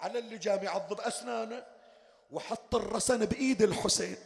على 0.00 0.18
اللجام 0.18 0.64
يعض 0.64 0.92
بأسنانه 0.92 1.64
وحط 2.32 2.74
الرسن 2.74 3.24
بإيد 3.26 3.62
الحسين. 3.62 4.16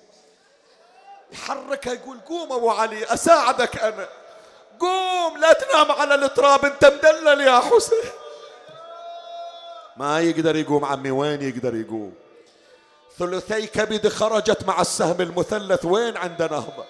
يحركها 1.33 1.93
يقول 1.93 2.21
قوم 2.21 2.53
أبو 2.53 2.71
علي 2.71 3.05
أساعدك 3.05 3.77
أنا. 3.77 4.09
قوم 4.81 5.39
لا 5.39 5.53
تنام 5.53 5.93
على 5.93 6.15
التراب 6.15 6.65
أنت 6.65 6.85
مدلل 6.85 7.41
يا 7.41 7.61
حسين. 7.61 8.11
ما 9.97 10.21
يقدر 10.21 10.57
يقوم 10.57 10.85
عمي 10.85 11.11
وين 11.11 11.43
يقدر 11.43 11.75
يقوم؟ 11.75 12.22
ثلثي 13.19 13.67
كبد 13.67 14.09
خرجت 14.09 14.65
مع 14.65 14.81
السهم 14.81 15.21
المثلث. 15.21 15.85
وين 15.85 16.17
عند 16.17 16.43
نهضة 16.43 16.85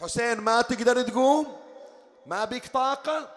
حسين 0.00 0.40
ما 0.40 0.62
تقدر 0.62 1.02
تقوم؟ 1.02 1.56
ما 2.26 2.44
بيك 2.44 2.66
طاقة؟ 2.66 3.28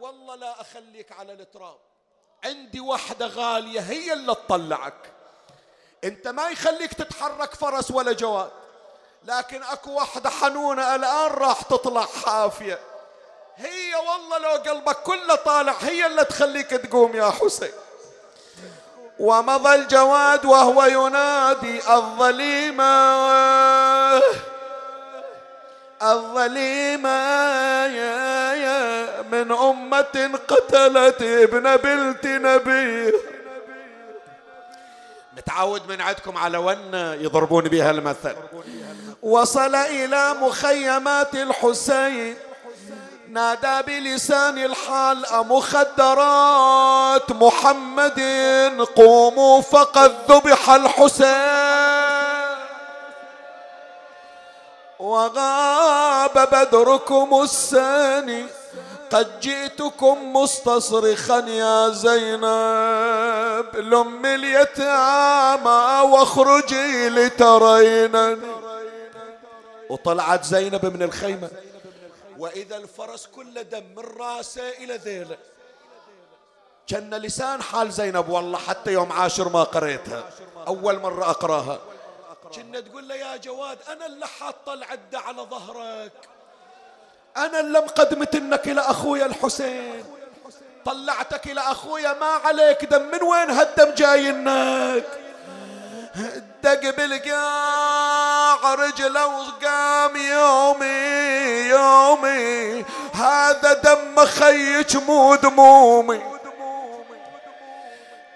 والله 0.00 0.34
لا 0.34 0.60
أخليك 0.60 1.12
على 1.12 1.32
التراب. 1.32 1.76
عندي 2.44 2.80
واحدة 2.80 3.26
غالية 3.26 3.80
هي 3.80 4.12
اللي 4.12 4.34
تطلعك. 4.34 5.12
أنت 6.04 6.28
ما 6.28 6.48
يخليك 6.48 6.94
تتحرك 6.94 7.54
فرس 7.54 7.90
ولا 7.90 8.12
جواد 8.12 8.50
لكن 9.24 9.62
أكو 9.62 9.90
واحدة 9.90 10.30
حنونة 10.30 10.94
الآن 10.94 11.30
راح 11.30 11.62
تطلع 11.62 12.06
حافية. 12.06 12.78
هي 13.56 13.94
والله 13.94 14.38
لو 14.38 14.72
قلبك 14.72 14.96
كله 14.96 15.34
طالع 15.34 15.72
هي 15.72 16.06
اللي 16.06 16.24
تخليك 16.24 16.70
تقوم 16.70 17.16
يا 17.16 17.30
حسين. 17.30 17.72
ومضى 19.18 19.74
الجواد 19.74 20.44
وهو 20.44 20.84
ينادي 20.84 21.80
الظليمة 21.94 22.86
الظليمة 26.02 27.08
يا 27.86 28.54
يا 28.54 29.22
من 29.22 29.52
أمة 29.52 30.38
قتلت 30.48 31.22
ابن 31.22 31.76
بنت 31.76 32.26
نبي 32.26 33.12
متعود 35.36 35.88
من 35.88 36.00
عندكم 36.00 36.38
على 36.38 36.58
ون 36.58 36.94
يضربون 36.94 37.64
بها 37.64 37.90
المثل. 37.90 38.36
وصل 39.22 39.74
إلى 39.74 40.34
مخيمات 40.40 41.34
الحسين. 41.34 42.34
نادى 43.30 43.82
بلسان 43.86 44.58
الحال 44.58 45.26
مخدرات 45.32 47.32
محمد 47.32 48.20
قوموا 48.96 49.60
فقد 49.60 50.16
ذبح 50.30 50.70
الحسين. 50.70 51.26
وغاب 54.98 56.48
بدركم 56.52 57.40
الثاني 57.42 58.46
قد 59.10 59.40
جئتكم 59.40 60.32
مستصرخا 60.32 61.38
يا 61.38 61.88
زينب. 61.88 63.76
لم 63.76 64.26
اليتامى 64.26 66.10
واخرجي 66.10 67.08
لترينني. 67.08 68.36
وطلعت 69.90 70.44
زينب 70.44 70.94
من 70.94 71.02
الخيمة. 71.02 71.48
وإذا 72.38 72.76
الفرس 72.76 73.26
كله 73.26 73.62
دم 73.62 73.84
من 73.96 74.04
راسه 74.18 74.68
إلى 74.68 74.96
ذيله. 74.96 75.36
كان 76.86 77.14
لسان 77.14 77.62
حال 77.62 77.92
زينب 77.92 78.28
والله 78.28 78.58
حتى 78.58 78.92
يوم 78.92 79.12
عاشر 79.12 79.48
ما 79.48 79.62
قريتها. 79.62 80.24
أول 80.66 80.98
مرة 80.98 81.30
أقراها. 81.30 81.78
كنا 82.54 82.80
تقول 82.80 83.08
له 83.08 83.14
يا 83.14 83.36
جواد 83.36 83.78
أنا 83.88 84.06
اللي 84.06 84.26
حاطة 84.26 84.72
العدة 84.72 85.18
على 85.18 85.42
ظهرك. 85.42 86.12
أنا 87.36 87.60
اللي 87.60 87.80
مقدمت 87.80 88.34
إنك 88.34 88.68
إلى 88.68 88.80
أخويا 88.80 89.26
الحسين. 89.26 90.04
طلعتك 90.84 91.46
إلى 91.46 91.60
أخويا 91.60 92.12
ما 92.12 92.26
عليك 92.26 92.84
دم 92.84 93.02
من 93.02 93.22
وين 93.22 93.50
هالدم 93.50 93.94
جاينك 93.94 95.06
دق 96.62 96.90
رجله 98.54 99.26
وقام 99.26 100.16
يومي 100.16 100.86
يومي. 101.68 102.84
هذا 103.14 103.72
دم 103.72 104.24
خيك 104.24 104.96
مو 104.96 105.34
دمومي 105.34 106.22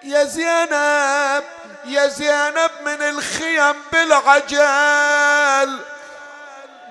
يا 0.02 0.24
زينب 0.24 1.44
يا 1.84 2.06
زينب 2.06 2.70
من 2.84 3.02
الخيم 3.02 3.74
بالعجل. 3.92 5.78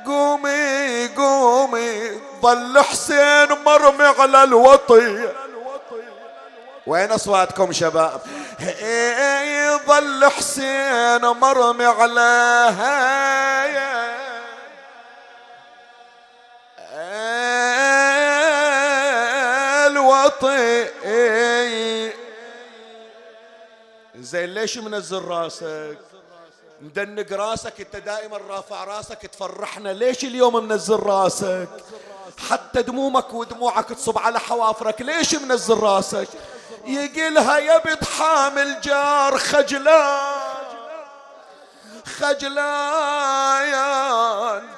قومي 0.06 1.08
قومي 1.08 2.22
ظل 2.42 2.82
حسين 2.82 3.48
مرمي 3.66 4.06
على 4.06 4.44
الوطي. 4.44 5.30
وين 6.88 7.12
أصواتكم 7.12 7.72
شباب؟ 7.72 8.22
ظل 9.88 10.30
حسين 10.30 11.22
مرمي 11.22 11.86
عليها. 11.86 13.20
الوطي. 19.88 20.90
زين 24.16 24.54
ليش 24.54 24.78
منزل 24.78 25.24
راسك؟ 25.24 25.98
مدنق 26.82 27.34
راسك 27.34 27.74
انت 27.80 27.96
دائما 27.96 28.38
رافع 28.38 28.84
راسك 28.84 29.18
تفرحنا. 29.18 29.90
ليش 29.90 30.24
اليوم 30.24 30.68
منزل 30.68 31.00
راسك؟ 31.00 31.68
حتى 32.50 32.82
دمومك 32.82 33.34
ودموعك 33.34 33.90
تصب 33.90 34.18
على 34.18 34.40
حوافرك 34.40 35.02
ليش 35.02 35.36
منزل 35.36 35.78
راسك؟ 35.78 36.28
يقلها 36.86 37.58
يا 37.58 37.78
بنت 37.78 38.04
حامل 38.04 38.82
جار 38.82 39.38
خجلان. 39.38 40.40
خجلان. 42.20 43.74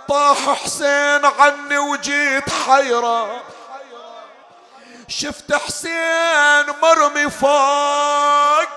طاح 0.09 0.49
حسين 0.63 1.25
عني 1.25 1.77
وجيت 1.77 2.49
حيرة 2.49 3.41
شفت 5.07 5.53
حسين 5.53 6.65
مرمي 6.83 7.29
فوق. 7.29 8.69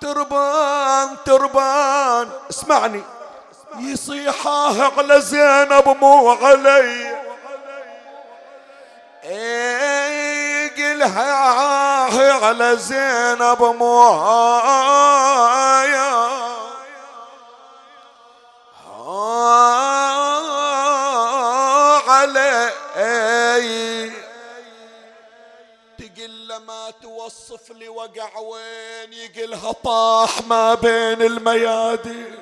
تربان 0.00 1.16
تربان. 1.26 2.30
اسمعني. 2.50 3.02
يصيحاه 3.78 4.92
على 4.98 5.20
زينب 5.20 5.96
مو 6.00 6.30
علي. 6.30 7.20
إيه. 9.24 9.99
قلها 11.00 12.44
على 12.44 12.76
زينب 12.76 13.62
مو 13.62 14.00
علي 22.08 22.70
تقل 25.98 26.56
ما 26.66 26.92
توصف 27.02 27.70
لي 27.70 27.88
وقع 27.88 28.38
وين 28.38 29.12
يقلها 29.12 29.72
طاح 29.72 30.42
ما 30.46 30.74
بين 30.74 31.22
الميادين 31.22 32.34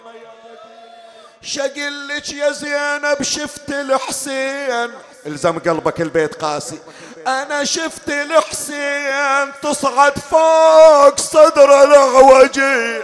شقلك 1.43 2.33
يا 2.33 2.51
زينب 2.53 3.23
شفت 3.23 3.71
الحسين؟ 3.71 4.91
إلزم 5.27 5.59
قلبك 5.59 6.01
البيت 6.01 6.35
قاسي. 6.35 6.79
أنا 7.27 7.65
شفت 7.65 8.09
الحسين 8.09 9.53
تصعد 9.63 10.19
فوق 10.19 11.21
صدر 11.21 11.83
العوجي 11.83 13.03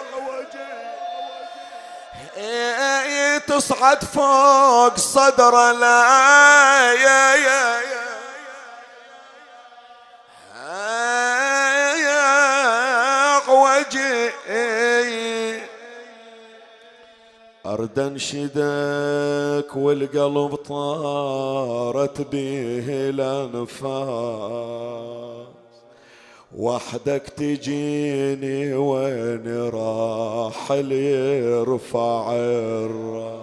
تصعد 3.38 4.04
فوق 4.04 4.96
صدر 4.96 5.72
لا 5.72 6.92
يا 6.92 7.34
يا 7.34 7.80
يا 7.80 8.03
أرد 17.74 17.98
انشدك 17.98 19.76
والقلب 19.76 20.54
طارت 20.54 22.20
به 22.32 22.84
الأنفاس. 22.88 23.94
وحدك 26.58 27.22
تجيني 27.36 28.74
وين 28.74 29.70
راح 29.74 30.70
يرفع 30.70 32.32
الراس. 32.32 33.34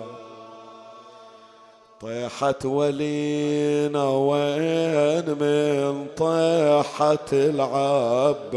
طيحت 2.01 2.65
ولينا 2.65 4.09
وين 4.09 5.25
من 5.25 6.05
طيحة 6.17 7.27
العباس. 7.33 8.51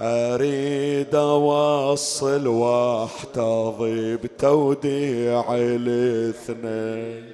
أريد 0.00 1.14
أوصل 1.14 2.46
واحتضي 2.46 4.16
بتوديع 4.16 5.54
الاثنين. 5.54 7.32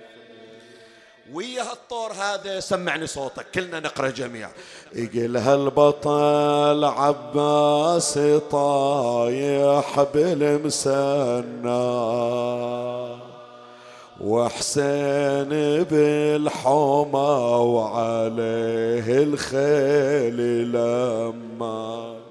ويا 1.32 1.62
هالطور 1.62 2.12
هذا 2.12 2.60
سمعني 2.60 3.06
صوتك 3.06 3.46
كلنا 3.54 3.80
نقرأ 3.80 4.10
جميعا 4.10 4.50
يقول 4.94 5.36
هالبطل 5.36 6.84
عباس 6.84 8.18
طايح 8.50 10.02
بالمسنى 10.14 11.72
وحسين 14.20 15.48
بالحمى 15.90 17.32
وعليه 17.74 19.22
الخيل 19.22 20.72
لما. 20.72 22.21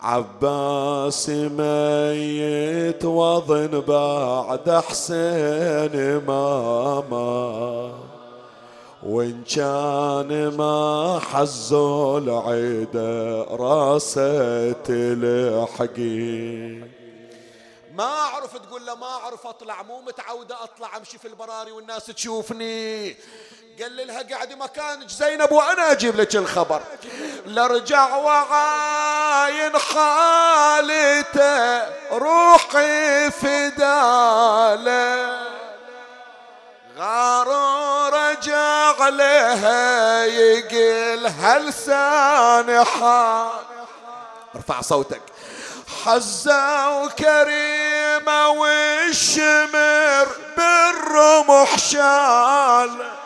عباس 0.00 1.28
ميت 1.28 3.04
وظن 3.04 3.80
بعد 3.80 4.70
حسين 4.70 6.16
ماما. 6.26 8.08
وإن 9.02 9.44
كان 9.44 10.56
ما 10.56 11.20
حزوا 11.22 12.18
العيدة 12.18 13.42
راسة 13.42 14.72
تلحقي 14.72 16.18
ما 17.94 18.04
أعرف 18.04 18.56
تقول 18.56 18.86
له 18.86 18.94
ما 18.94 19.06
أعرف 19.06 19.46
أطلع 19.46 19.82
مو 19.82 20.00
متعودة 20.00 20.64
أطلع 20.64 20.96
أمشي 20.96 21.18
في 21.18 21.28
البراري 21.28 21.72
والناس 21.72 22.06
تشوفني. 22.06 23.16
قال 23.82 24.06
لها 24.06 24.22
قاعد 24.22 24.52
مكانك. 24.52 25.08
زينب 25.08 25.52
وأنا 25.52 25.92
أجيب 25.92 26.16
لك 26.20 26.36
الخبر. 26.36 26.82
لارجع 27.46 28.16
وعاين 28.16 29.78
خالته 29.78 31.38
روحي 32.12 33.30
فدالة. 33.30 34.78
غار 36.98 37.48
رجع 38.14 39.08
لها 39.08 40.24
يقل 40.24 41.26
هلسان 41.26 42.84
حال 42.84 43.50
ارفع 44.56 44.80
صوتك. 44.80 45.22
حزة 46.04 47.02
وكريمة 47.02 48.48
والشمر 48.48 50.28
بالرمح 50.56 51.78
شال. 51.78 53.17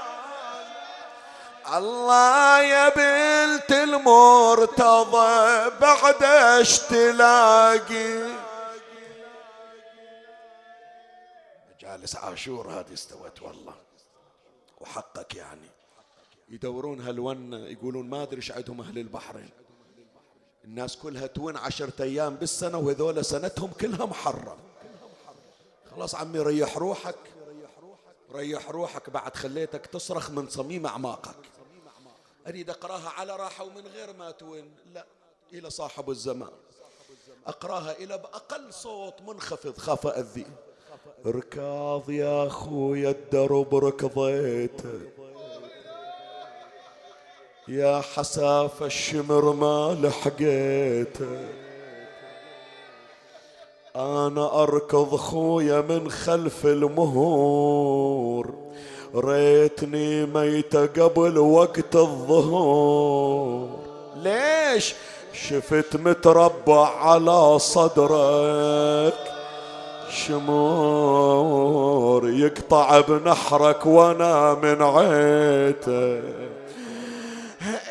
الله 1.72 2.62
يا 2.62 2.88
بنت 2.88 3.72
المرتضى 3.72 5.70
بعدش 5.80 6.78
تلاقي 6.78 8.32
مجالس 11.74 12.16
عاشور 12.16 12.70
هذه 12.70 12.92
استوت 12.92 13.42
والله. 13.42 13.74
وحقك 14.80 15.34
يعني. 15.34 15.70
يدورون 16.48 17.00
هالون 17.00 17.52
يقولون 17.52 18.10
ما 18.10 18.22
أدري 18.22 18.36
إيش 18.36 18.52
عندهم 18.52 18.80
أهل 18.80 18.98
البحرين. 18.98 19.50
الناس 20.64 20.96
كلها 20.96 21.26
تون 21.26 21.56
عشرة 21.56 22.02
أيام 22.02 22.34
بالسنة 22.34 22.78
وهذول 22.78 23.24
سنتهم 23.24 23.70
كلها 23.80 24.06
محرم 24.06 24.58
خلاص 25.96 26.14
عمي 26.14 26.38
ريح 26.38 26.78
روحك. 26.78 27.18
ريح 28.32 28.70
روحك 28.70 29.10
بعد 29.10 29.36
خليتك 29.36 29.86
تصرخ 29.86 30.30
من 30.30 30.48
صميم 30.48 30.86
أعماقك. 30.86 31.51
أريد 32.46 32.70
أقراها 32.70 33.08
على 33.08 33.36
راحة 33.36 33.64
ومن 33.64 33.86
غير 33.94 34.12
ما 34.12 34.30
توين 34.30 34.70
لا 34.94 35.04
إلى 35.52 35.70
صاحب 35.70 36.10
الزمان. 36.10 36.50
أقراها 37.46 37.92
إلى 37.92 38.18
بأقل 38.18 38.72
صوت 38.72 39.14
منخفض 39.26 39.78
خاف 39.78 40.06
أذي. 40.06 40.46
ركاض 41.26 42.10
يا 42.10 42.46
أخويا 42.46 43.10
الدرب 43.10 43.74
ركضيته 43.74 45.00
يا 47.68 48.00
حساف 48.00 48.82
الشمر 48.82 49.52
ما 49.52 49.94
لحقيته 50.02 51.48
أنا 53.96 54.62
أركض 54.62 55.16
خويا 55.16 55.80
من 55.80 56.10
خلف 56.10 56.66
المهور. 56.66 58.61
ريتني 59.16 60.26
ميتة 60.26 60.86
قبل 60.86 61.38
وقت 61.38 61.94
الظهور. 61.94 63.78
ليش؟ 64.16 64.94
شفت 65.32 65.96
متربع 65.96 66.88
على 66.96 67.58
صدرك. 67.58 69.14
شمور 70.26 71.50
يقطع 72.28 73.00
بنحرك 73.00 73.86
وأنا 73.86 74.54
من 74.54 74.82
عيته. 74.82 76.22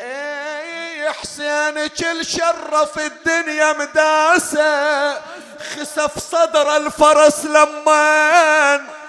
اي 0.00 1.10
حسين 1.10 1.86
كل 1.86 2.24
شرف 2.24 2.98
الدنيا 2.98 3.72
مداسة. 3.72 5.12
خسف 5.58 6.18
صدر 6.18 6.76
الفرس 6.76 7.44
لمن 7.44 9.01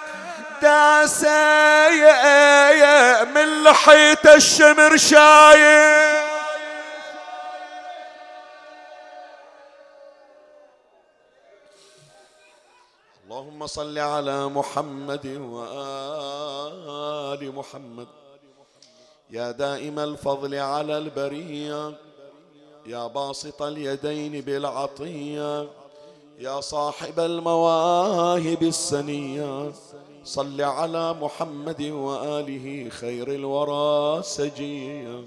داسة 0.63 1.43
من 3.23 3.63
لحية 3.63 4.35
الشمر 4.35 4.97
شايف 4.97 6.23
اللهم 13.23 13.67
صل 13.67 13.97
على 13.99 14.47
محمد 14.47 15.25
وآل 15.51 15.81
محمد. 17.55 18.07
يا 19.29 19.51
دائم 19.51 19.99
الفضل 19.99 20.55
على 20.55 20.97
البرية. 20.97 21.93
يا 22.85 23.07
باسط 23.07 23.61
اليدين 23.61 24.41
بالعطية. 24.41 25.67
يا 26.39 26.61
صاحب 26.61 27.19
المواهب 27.19 28.63
السنية. 28.63 29.71
صل 30.25 30.61
على 30.61 31.13
محمد 31.13 31.81
وآله 31.81 32.89
خير 32.89 33.27
الورى 33.27 34.23
سجيا. 34.23 35.25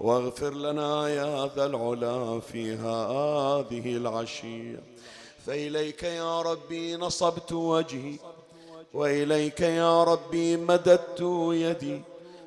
واغفر 0.00 0.54
لنا 0.54 1.08
يا 1.08 1.50
ذا 1.56 1.66
العلا 1.66 2.40
في 2.40 2.74
هذه 2.74 3.96
العشية. 3.96 4.82
فإليك 5.46 6.02
يا 6.02 6.42
ربي 6.42 6.96
نصبت 6.96 7.52
وجهي 7.52 8.14
وإليك 8.94 9.60
يا 9.60 10.04
ربي 10.04 10.56
مددت 10.56 11.20
يدي. 11.52 12.00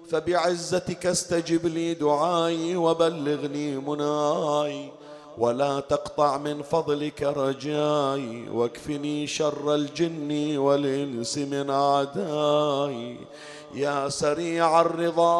فبعزتك 0.09 1.05
استجب 1.05 1.65
لي 1.65 1.93
دعائي 1.93 2.75
وبلغني 2.75 3.77
مناي 3.77 4.91
ولا 5.37 5.79
تقطع 5.79 6.37
من 6.37 6.61
فضلك 6.61 7.23
رجائي 7.23 8.49
واكفني 8.49 9.27
شر 9.27 9.75
الجن 9.75 10.57
والإنس 10.57 11.37
من 11.37 11.69
أعدائي. 11.69 13.17
يا 13.73 14.09
سريع 14.09 14.81
الرضا 14.81 15.35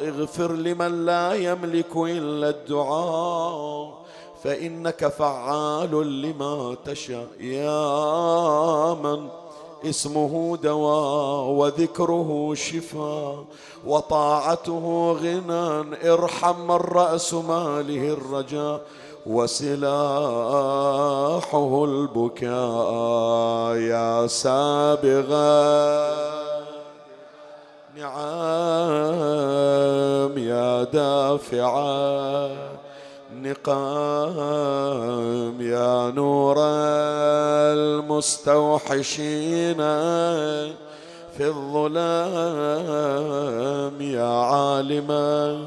اغفر 0.00 0.52
لمن 0.52 1.06
لا 1.06 1.34
يملك 1.34 1.96
إلا 1.96 2.48
الدعاء 2.48 4.04
فإنك 4.44 5.08
فعال 5.08 6.22
لما 6.22 6.76
تشاء. 6.84 7.28
يا 7.40 8.94
من 8.94 9.43
اسمه 9.86 10.58
دواء 10.62 11.44
وذكره 11.44 12.52
شفاء 12.54 13.44
وطاعته 13.86 15.16
غنى 15.22 15.96
ارحم 16.12 16.60
من 16.60 16.70
رأس 16.76 17.34
ماله 17.34 18.12
الرجاء 18.12 18.80
وسلاحه 19.26 19.84
البكاء 21.84 23.76
يا 23.76 24.26
سابغا 24.26 25.64
نعم 29.04 30.38
يا 30.38 30.84
دافعا 30.84 32.50
النقام 34.24 35.60
يا 35.60 36.12
نور 36.16 36.56
المستوحشين 37.76 39.76
في 41.36 41.40
الظلام 41.40 42.00
يا 44.00 44.24
عالما 44.24 45.58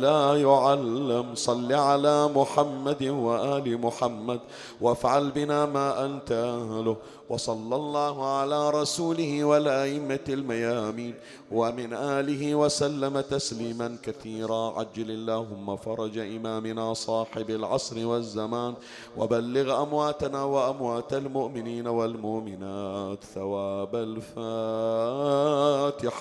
لا 0.00 0.36
يعلم. 0.36 1.34
صل 1.34 1.72
على 1.72 2.28
محمد 2.36 3.02
وآل 3.02 3.80
محمد 3.80 4.40
وافعل 4.80 5.30
بنا 5.30 5.66
ما 5.66 6.04
أنت 6.04 6.32
أهله. 6.32 6.96
وصلى 7.30 7.76
الله 7.76 8.26
على 8.26 8.70
رسوله 8.70 9.44
والأئمة 9.44 10.20
الميامين. 10.28 11.14
ومن 11.52 11.92
آله 11.92 12.54
وسلم 12.54 13.20
تسليما 13.20 13.96
كثيرا. 14.02 14.72
عجل 14.78 15.10
اللهم 15.10 15.76
فرج 15.76 16.18
إمامنا 16.18 16.94
صاحب 16.94 17.50
العصر 17.50 18.06
والزمان. 18.06 18.74
وبلغ 19.18 19.82
أمواتنا 19.82 20.44
وأموات 20.44 21.12
المؤمنين 21.12 21.86
والمؤمنات 21.86 23.24
ثواب 23.34 23.96
الفاتحة 23.96 24.32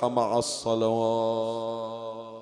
مع 0.09 0.37
الصلوات. 0.37 2.40